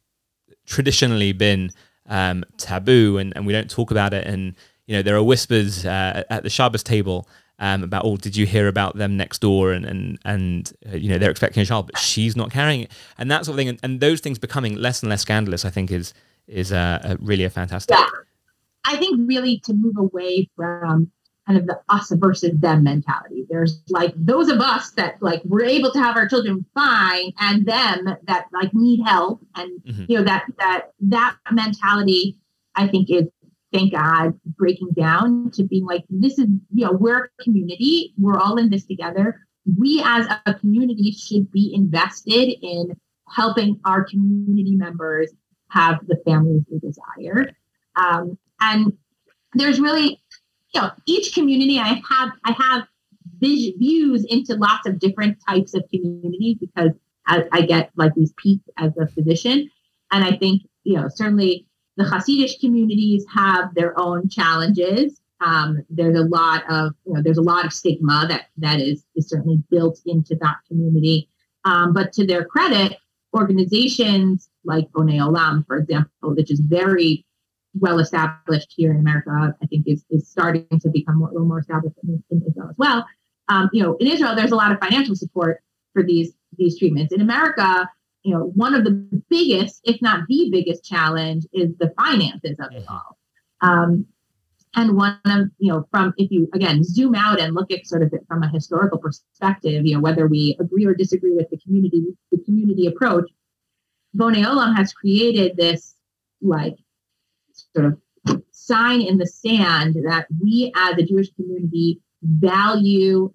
traditionally 0.66 1.34
been 1.34 1.72
um, 2.08 2.44
taboo, 2.58 3.18
and, 3.18 3.34
and 3.36 3.46
we 3.46 3.54
don't 3.54 3.70
talk 3.70 3.92
about 3.92 4.14
it. 4.14 4.28
And 4.28 4.56
you 4.88 4.96
know, 4.96 5.02
there 5.02 5.16
are 5.16 5.24
whispers 5.24 5.86
uh, 5.86 6.24
at 6.30 6.44
the 6.44 6.50
Shabbos 6.50 6.84
table 6.84 7.28
um, 7.60 7.84
about, 7.84 8.04
oh, 8.06 8.18
did 8.18 8.36
you 8.36 8.46
hear 8.46 8.68
about 8.68 8.98
them 8.98 9.16
next 9.18 9.40
door? 9.40 9.72
And 9.72 9.86
and 9.86 10.20
and 10.26 10.74
uh, 10.92 10.98
you 10.98 11.10
know, 11.10 11.18
they're 11.18 11.32
expecting 11.32 11.64
a 11.64 11.66
child, 11.66 11.88
but 11.88 11.98
she's 11.98 12.36
not 12.36 12.52
carrying 12.52 12.82
it, 12.82 12.92
and 13.18 13.30
that 13.32 13.46
sort 13.46 13.56
of 13.56 13.58
thing. 13.58 13.70
And, 13.70 13.80
and 13.84 14.00
those 14.00 14.20
things 14.20 14.40
becoming 14.40 14.76
less 14.76 15.02
and 15.02 15.10
less 15.10 15.22
scandalous, 15.22 15.66
I 15.66 15.70
think, 15.70 15.92
is 15.92 16.14
is 16.48 16.72
uh, 16.72 17.16
really 17.20 17.44
a 17.44 17.50
fantastic. 17.50 17.98
Yeah. 17.98 18.08
I 18.84 18.98
think 18.98 19.30
really 19.30 19.60
to 19.66 19.74
move 19.74 19.96
away 19.98 20.50
from 20.56 21.12
kind 21.52 21.62
of 21.62 21.68
the 21.68 21.80
us 21.90 22.12
versus 22.16 22.52
them 22.60 22.84
mentality. 22.84 23.46
There's 23.50 23.82
like 23.90 24.14
those 24.16 24.50
of 24.50 24.60
us 24.60 24.92
that 24.92 25.22
like 25.22 25.42
we're 25.46 25.66
able 25.66 25.92
to 25.92 26.00
have 26.00 26.16
our 26.16 26.28
children 26.28 26.66
fine 26.74 27.32
and 27.40 27.66
them 27.66 28.16
that 28.28 28.46
like 28.54 28.74
need 28.74 29.04
help 29.06 29.42
and 29.56 29.82
mm-hmm. 29.84 30.06
you 30.08 30.18
know 30.18 30.24
that 30.24 30.46
that 30.60 30.92
that 31.02 31.36
mentality 31.52 32.38
I 32.76 32.88
think 32.88 33.10
is 33.10 33.26
thank 33.74 33.94
God 33.94 34.40
breaking 34.58 34.92
down 34.96 35.52
to 35.52 35.64
being 35.64 35.86
like 35.86 36.04
this 36.10 36.40
is 36.40 36.48
you 36.74 36.86
know 36.86 36.94
we're 36.94 37.26
a 37.26 37.44
community 37.44 38.14
we're 38.18 38.40
all 38.40 38.58
in 38.58 38.70
this 38.70 38.86
together 38.86 39.40
we 39.78 40.02
as 40.06 40.28
a 40.46 40.54
community 40.54 41.12
should 41.12 41.52
be 41.52 41.74
invested 41.76 42.56
in 42.62 42.96
helping 43.30 43.80
our 43.86 44.04
community 44.04 44.76
members 44.76 45.32
have 45.70 46.00
the 46.08 46.22
families 46.26 46.64
they 46.70 46.80
desire 46.80 47.52
um, 47.96 48.38
and 48.60 48.94
there's 49.54 49.80
really 49.80 50.22
you 50.74 50.82
know, 50.82 50.92
each 51.06 51.34
community 51.34 51.80
I 51.80 52.02
have 52.10 52.32
I 52.46 52.52
have 52.58 52.88
vis- 53.40 53.74
views 53.78 54.26
into 54.26 54.56
lots 54.56 54.88
of 54.88 55.00
different 55.00 55.38
types 55.48 55.74
of 55.74 55.84
communities 55.90 56.58
because 56.60 56.92
I, 57.28 57.44
I 57.52 57.62
get 57.62 57.92
like 57.96 58.14
these 58.16 58.34
peeks 58.38 58.68
as 58.78 58.92
a 58.98 59.08
physician, 59.08 59.70
and 60.12 60.24
I 60.24 60.38
think 60.38 60.64
you 60.84 60.96
know 60.96 61.08
certainly 61.10 61.66
the 61.98 62.04
Hasidic 62.04 62.60
communities 62.60 63.26
have 63.34 63.74
their 63.76 63.98
own 64.00 64.30
challenges. 64.30 65.20
Um, 65.42 65.84
there's 65.90 66.18
a 66.18 66.24
lot 66.24 66.64
of 66.70 66.94
you 67.06 67.14
know 67.14 67.22
there's 67.22 67.38
a 67.38 67.44
lot 67.44 67.66
of 67.66 67.74
stigma 67.74 68.26
that 68.30 68.46
that 68.58 68.80
is 68.80 69.06
is 69.16 69.30
certainly 69.30 69.62
built 69.70 70.00
into 70.06 70.36
that 70.42 70.58
community. 70.68 71.30
Um, 71.64 71.94
but 71.94 72.12
to 72.14 72.26
their 72.26 72.46
credit, 72.46 72.98
organizations 73.36 74.50
like 74.64 74.90
Bonei 74.92 75.20
Olam, 75.20 75.66
for 75.68 75.78
example, 75.78 76.36
which 76.36 76.52
is 76.52 76.60
very 76.60 77.26
well 77.74 78.00
established 78.00 78.74
here 78.76 78.92
in 78.92 78.98
America, 78.98 79.56
I 79.62 79.66
think 79.68 79.88
is, 79.88 80.04
is 80.10 80.28
starting 80.28 80.68
to 80.80 80.90
become 80.90 81.20
more, 81.20 81.30
a 81.30 81.34
little 81.34 81.48
more 81.48 81.60
established 81.60 81.96
in, 82.04 82.24
in 82.30 82.44
Israel 82.48 82.70
as 82.70 82.76
well. 82.78 83.06
Um, 83.48 83.70
you 83.74 83.82
know, 83.84 83.96
in 83.98 84.08
Israel, 84.08 84.36
there's 84.36 84.52
a 84.52 84.56
lot 84.56 84.72
of 84.72 84.80
financial 84.80 85.16
support 85.16 85.62
for 85.94 86.04
these 86.04 86.34
these 86.58 86.78
treatments. 86.78 87.14
In 87.14 87.22
America, 87.22 87.90
you 88.24 88.34
know, 88.34 88.52
one 88.56 88.74
of 88.74 88.84
the 88.84 89.24
biggest, 89.30 89.82
if 89.84 90.02
not 90.02 90.28
the 90.28 90.50
biggest 90.52 90.84
challenge 90.84 91.46
is 91.54 91.76
the 91.80 91.94
finances 91.98 92.58
of 92.60 92.74
it 92.74 92.86
all. 92.88 93.18
Um, 93.62 94.06
and 94.76 94.96
one 94.96 95.20
of, 95.26 95.48
you 95.58 95.72
know, 95.72 95.88
from 95.92 96.14
if 96.18 96.32
you 96.32 96.50
again 96.54 96.84
zoom 96.84 97.16
out 97.16 97.40
and 97.40 97.54
look 97.54 97.72
at 97.72 97.86
sort 97.88 98.04
of 98.04 98.14
it 98.14 98.22
from 98.28 98.44
a 98.44 98.50
historical 98.50 99.00
perspective, 99.00 99.86
you 99.86 99.96
know, 99.96 100.02
whether 100.02 100.28
we 100.28 100.56
agree 100.60 100.86
or 100.86 100.94
disagree 100.94 101.34
with 101.36 101.50
the 101.50 101.58
community, 101.58 102.04
the 102.32 102.38
community 102.46 102.88
approach, 102.88 103.30
Bonei 104.16 104.46
Olam 104.46 104.76
has 104.76 104.94
created 104.94 105.58
this 105.58 105.96
like 106.42 106.76
sort 107.76 107.86
of 107.88 108.44
sign 108.52 109.02
in 109.02 109.18
the 109.18 109.28
sand 109.28 109.96
that 110.06 110.28
we 110.42 110.72
as 110.76 110.98
a 110.98 111.04
Jewish 111.04 111.34
community 111.34 112.00
value 112.24 113.32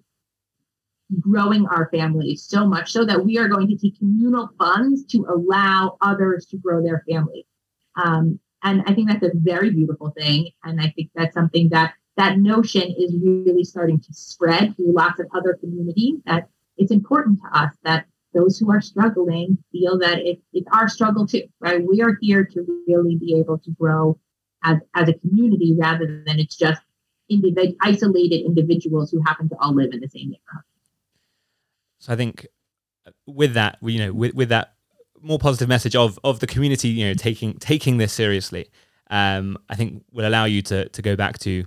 growing 1.19 1.65
our 1.67 1.89
families 1.89 2.43
so 2.43 2.65
much 2.65 2.91
so 2.91 3.05
that 3.05 3.23
we 3.23 3.37
are 3.37 3.47
going 3.47 3.67
to 3.67 3.77
take 3.77 3.97
communal 3.97 4.49
funds 4.57 5.05
to 5.05 5.25
allow 5.29 5.97
others 6.01 6.45
to 6.47 6.57
grow 6.57 6.83
their 6.83 7.03
families. 7.09 7.45
Um, 7.95 8.39
and 8.63 8.83
I 8.85 8.93
think 8.93 9.09
that's 9.09 9.23
a 9.23 9.31
very 9.35 9.69
beautiful 9.69 10.13
thing. 10.17 10.49
And 10.63 10.81
I 10.81 10.91
think 10.95 11.11
that's 11.15 11.33
something 11.33 11.69
that 11.69 11.93
that 12.17 12.39
notion 12.39 12.93
is 12.97 13.15
really 13.23 13.63
starting 13.63 13.99
to 13.99 14.13
spread 14.13 14.75
through 14.75 14.93
lots 14.93 15.19
of 15.19 15.27
other 15.35 15.53
communities 15.53 16.19
that 16.25 16.49
it's 16.77 16.91
important 16.91 17.39
to 17.41 17.59
us 17.59 17.71
that 17.83 18.05
those 18.33 18.57
who 18.57 18.71
are 18.71 18.81
struggling 18.81 19.57
feel 19.71 19.97
that 19.99 20.19
it, 20.19 20.39
it's 20.51 20.67
our 20.71 20.89
struggle 20.89 21.25
too, 21.25 21.43
right? 21.59 21.83
We 21.87 22.01
are 22.01 22.17
here 22.21 22.43
to 22.43 22.83
really 22.87 23.15
be 23.15 23.35
able 23.35 23.59
to 23.59 23.71
grow 23.79 24.19
as, 24.63 24.77
as 24.95 25.09
a 25.09 25.13
community 25.13 25.75
rather 25.77 26.05
than 26.25 26.39
it's 26.39 26.55
just 26.55 26.81
individ- 27.31 27.75
isolated 27.81 28.45
individuals 28.45 29.11
who 29.11 29.21
happen 29.25 29.49
to 29.49 29.55
all 29.59 29.73
live 29.73 29.91
in 29.93 29.99
the 29.99 30.09
same 30.09 30.29
neighborhood. 30.29 30.63
So 31.99 32.13
I 32.13 32.15
think 32.15 32.47
with 33.25 33.53
that, 33.53 33.77
you 33.81 33.99
know, 33.99 34.13
with, 34.13 34.33
with 34.33 34.49
that 34.49 34.73
more 35.21 35.39
positive 35.39 35.67
message 35.67 35.95
of 35.95 36.19
of 36.23 36.39
the 36.39 36.47
community, 36.47 36.89
you 36.89 37.07
know, 37.07 37.13
taking 37.13 37.53
taking 37.55 37.97
this 37.97 38.13
seriously, 38.13 38.69
um, 39.09 39.57
I 39.69 39.75
think 39.75 40.03
will 40.11 40.27
allow 40.27 40.45
you 40.45 40.61
to 40.63 40.89
to 40.89 41.01
go 41.01 41.15
back 41.15 41.39
to 41.39 41.65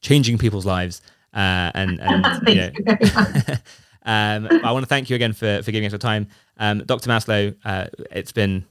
changing 0.00 0.38
people's 0.38 0.66
lives 0.66 1.02
uh, 1.34 1.70
and 1.74 2.00
and 2.00 2.48
you 2.48 2.54
know. 2.54 2.70
um, 4.04 4.48
I 4.64 4.72
want 4.72 4.82
to 4.82 4.88
thank 4.88 5.10
you 5.10 5.16
again 5.16 5.32
for 5.32 5.62
for 5.62 5.72
giving 5.72 5.86
us 5.86 5.92
your 5.92 5.98
time, 5.98 6.28
um, 6.58 6.84
Dr. 6.84 7.08
Maslow. 7.10 7.56
Uh, 7.64 7.86
it's 8.10 8.32
been 8.32 8.64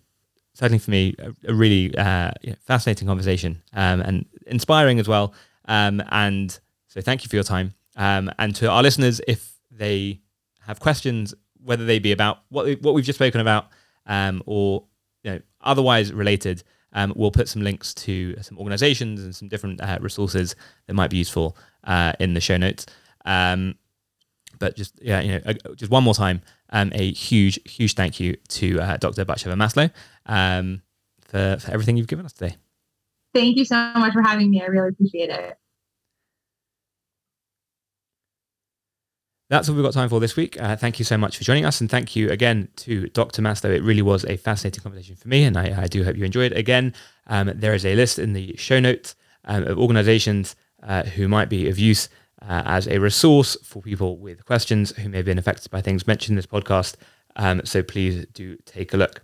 certainly 0.53 0.79
for 0.79 0.91
me, 0.91 1.15
a, 1.19 1.51
a 1.51 1.53
really 1.53 1.95
uh, 1.95 2.31
you 2.41 2.51
know, 2.51 2.55
fascinating 2.61 3.07
conversation 3.07 3.61
um, 3.73 4.01
and 4.01 4.25
inspiring 4.47 4.99
as 4.99 5.07
well. 5.07 5.33
Um, 5.65 6.01
and 6.09 6.57
so, 6.87 7.01
thank 7.01 7.23
you 7.23 7.29
for 7.29 7.35
your 7.35 7.43
time. 7.43 7.73
Um, 7.95 8.31
and 8.39 8.55
to 8.55 8.69
our 8.69 8.81
listeners, 8.81 9.21
if 9.27 9.53
they 9.71 10.21
have 10.61 10.79
questions, 10.79 11.33
whether 11.63 11.85
they 11.85 11.99
be 11.99 12.11
about 12.11 12.39
what 12.49 12.81
what 12.81 12.93
we've 12.93 13.05
just 13.05 13.17
spoken 13.17 13.41
about 13.41 13.67
um, 14.05 14.41
or 14.45 14.85
you 15.23 15.31
know 15.31 15.39
otherwise 15.61 16.13
related, 16.13 16.63
um, 16.93 17.13
we'll 17.15 17.31
put 17.31 17.47
some 17.47 17.61
links 17.61 17.93
to 17.93 18.35
some 18.41 18.57
organizations 18.57 19.21
and 19.21 19.35
some 19.35 19.47
different 19.47 19.81
uh, 19.81 19.97
resources 20.01 20.55
that 20.87 20.93
might 20.93 21.09
be 21.09 21.17
useful 21.17 21.57
uh, 21.83 22.13
in 22.19 22.33
the 22.33 22.41
show 22.41 22.57
notes. 22.57 22.85
But 24.59 24.75
just 24.75 25.01
yeah, 25.01 25.21
you 25.21 25.39
know, 25.39 25.53
just 25.75 25.91
one 25.91 26.03
more 26.03 26.13
time, 26.13 26.41
um, 26.69 26.91
a 26.93 27.11
huge, 27.11 27.59
huge 27.69 27.93
thank 27.93 28.19
you 28.19 28.35
to 28.49 28.79
uh, 28.79 28.97
Dr. 28.97 29.25
Bat-Sheva 29.25 29.55
Maslow 29.55 29.91
um, 30.25 30.81
for, 31.21 31.57
for 31.59 31.71
everything 31.71 31.97
you've 31.97 32.07
given 32.07 32.25
us 32.25 32.33
today. 32.33 32.57
Thank 33.33 33.57
you 33.57 33.65
so 33.65 33.75
much 33.95 34.13
for 34.13 34.21
having 34.21 34.49
me. 34.49 34.61
I 34.61 34.65
really 34.65 34.89
appreciate 34.89 35.29
it. 35.29 35.57
That's 39.49 39.67
all 39.67 39.75
we've 39.75 39.83
got 39.83 39.93
time 39.93 40.09
for 40.09 40.19
this 40.19 40.35
week. 40.35 40.61
Uh, 40.61 40.75
thank 40.75 40.99
you 40.99 41.05
so 41.05 41.17
much 41.17 41.37
for 41.37 41.43
joining 41.43 41.65
us. 41.65 41.81
And 41.81 41.89
thank 41.89 42.15
you 42.15 42.29
again 42.29 42.67
to 42.77 43.07
Dr. 43.09 43.41
Maslow. 43.41 43.75
It 43.75 43.81
really 43.81 44.03
was 44.03 44.23
a 44.25 44.37
fascinating 44.37 44.83
conversation 44.83 45.15
for 45.15 45.27
me, 45.27 45.43
and 45.43 45.57
I, 45.57 45.83
I 45.83 45.87
do 45.87 46.03
hope 46.03 46.17
you 46.17 46.23
enjoyed 46.23 46.51
it. 46.51 46.57
Again, 46.57 46.93
um, 47.25 47.51
there 47.55 47.73
is 47.73 47.83
a 47.83 47.95
list 47.95 48.19
in 48.19 48.33
the 48.33 48.55
show 48.57 48.79
notes 48.79 49.15
um, 49.45 49.63
of 49.63 49.79
organizations 49.79 50.55
uh, 50.83 51.03
who 51.03 51.27
might 51.27 51.49
be 51.49 51.67
of 51.67 51.79
use 51.79 52.09
uh, 52.49 52.63
as 52.65 52.87
a 52.87 52.97
resource 52.97 53.55
for 53.63 53.81
people 53.81 54.17
with 54.17 54.43
questions 54.43 54.89
who 54.97 55.07
may 55.07 55.17
have 55.17 55.25
been 55.25 55.37
affected 55.37 55.69
by 55.69 55.81
things 55.81 56.07
mentioned 56.07 56.33
in 56.33 56.35
this 56.35 56.47
podcast. 56.47 56.95
Um, 57.35 57.61
so 57.63 57.83
please 57.83 58.25
do 58.33 58.57
take 58.65 58.93
a 58.93 58.97
look. 58.97 59.23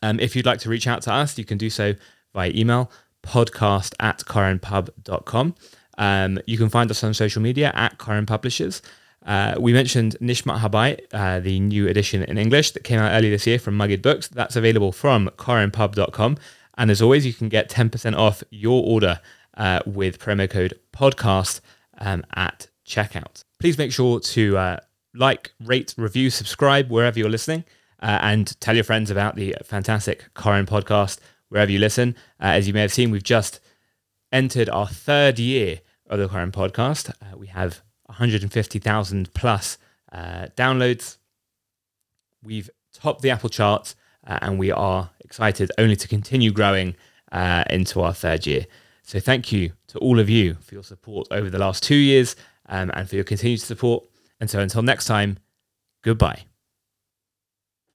Um, 0.00 0.20
if 0.20 0.34
you'd 0.34 0.46
like 0.46 0.60
to 0.60 0.70
reach 0.70 0.86
out 0.86 1.02
to 1.02 1.12
us, 1.12 1.36
you 1.36 1.44
can 1.44 1.58
do 1.58 1.68
so 1.68 1.94
via 2.32 2.52
email 2.54 2.90
podcast 3.24 3.94
at 3.98 4.20
korenpub.com. 4.20 5.54
Um, 5.98 6.38
you 6.46 6.56
can 6.56 6.70
find 6.70 6.90
us 6.90 7.02
on 7.04 7.12
social 7.12 7.42
media 7.42 7.72
at 7.74 7.98
Koren 7.98 8.26
Publishers. 8.26 8.80
Uh, 9.26 9.56
we 9.58 9.72
mentioned 9.72 10.16
Nishmat 10.22 10.60
Habayit, 10.60 11.00
uh, 11.12 11.40
the 11.40 11.60
new 11.60 11.88
edition 11.88 12.22
in 12.22 12.38
English 12.38 12.70
that 12.70 12.84
came 12.84 13.00
out 13.00 13.12
earlier 13.12 13.32
this 13.32 13.46
year 13.46 13.58
from 13.58 13.76
Maggid 13.76 14.00
Books. 14.00 14.28
That's 14.28 14.56
available 14.56 14.92
from 14.92 15.28
korenpub.com. 15.36 16.38
And 16.78 16.90
as 16.90 17.02
always, 17.02 17.26
you 17.26 17.34
can 17.34 17.50
get 17.50 17.68
10% 17.68 18.16
off 18.16 18.42
your 18.50 18.82
order 18.86 19.20
uh, 19.58 19.80
with 19.84 20.18
promo 20.18 20.48
code 20.48 20.78
podcast 20.94 21.60
um, 22.00 22.24
at 22.34 22.68
checkout. 22.86 23.44
Please 23.58 23.78
make 23.78 23.92
sure 23.92 24.20
to 24.20 24.56
uh, 24.56 24.76
like, 25.14 25.52
rate, 25.64 25.94
review, 25.96 26.30
subscribe 26.30 26.90
wherever 26.90 27.18
you're 27.18 27.30
listening, 27.30 27.64
uh, 28.02 28.18
and 28.22 28.58
tell 28.60 28.74
your 28.74 28.84
friends 28.84 29.10
about 29.10 29.36
the 29.36 29.54
fantastic 29.64 30.32
Koren 30.34 30.66
podcast 30.66 31.18
wherever 31.48 31.70
you 31.70 31.78
listen. 31.78 32.14
Uh, 32.40 32.46
as 32.46 32.66
you 32.66 32.74
may 32.74 32.80
have 32.80 32.92
seen, 32.92 33.10
we've 33.10 33.22
just 33.22 33.60
entered 34.32 34.68
our 34.68 34.86
third 34.86 35.38
year 35.38 35.80
of 36.08 36.18
the 36.18 36.28
Koren 36.28 36.52
podcast. 36.52 37.10
Uh, 37.10 37.36
we 37.36 37.48
have 37.48 37.82
150,000 38.06 39.34
plus 39.34 39.78
uh, 40.12 40.46
downloads. 40.56 41.18
We've 42.42 42.70
topped 42.92 43.22
the 43.22 43.30
Apple 43.30 43.50
charts 43.50 43.94
uh, 44.26 44.38
and 44.42 44.58
we 44.58 44.70
are 44.70 45.10
excited 45.20 45.70
only 45.78 45.96
to 45.96 46.08
continue 46.08 46.52
growing 46.52 46.96
into 47.68 48.00
our 48.00 48.12
third 48.12 48.46
year. 48.46 48.66
So 49.02 49.20
thank 49.20 49.52
you 49.52 49.72
to 49.92 49.98
all 49.98 50.18
of 50.18 50.28
you 50.28 50.54
for 50.60 50.74
your 50.74 50.84
support 50.84 51.28
over 51.30 51.50
the 51.50 51.58
last 51.58 51.82
two 51.82 51.94
years 51.94 52.36
um, 52.66 52.90
and 52.94 53.08
for 53.08 53.16
your 53.16 53.24
continued 53.24 53.60
support. 53.60 54.04
And 54.40 54.48
so 54.48 54.60
until 54.60 54.82
next 54.82 55.06
time, 55.06 55.38
goodbye. 56.02 56.49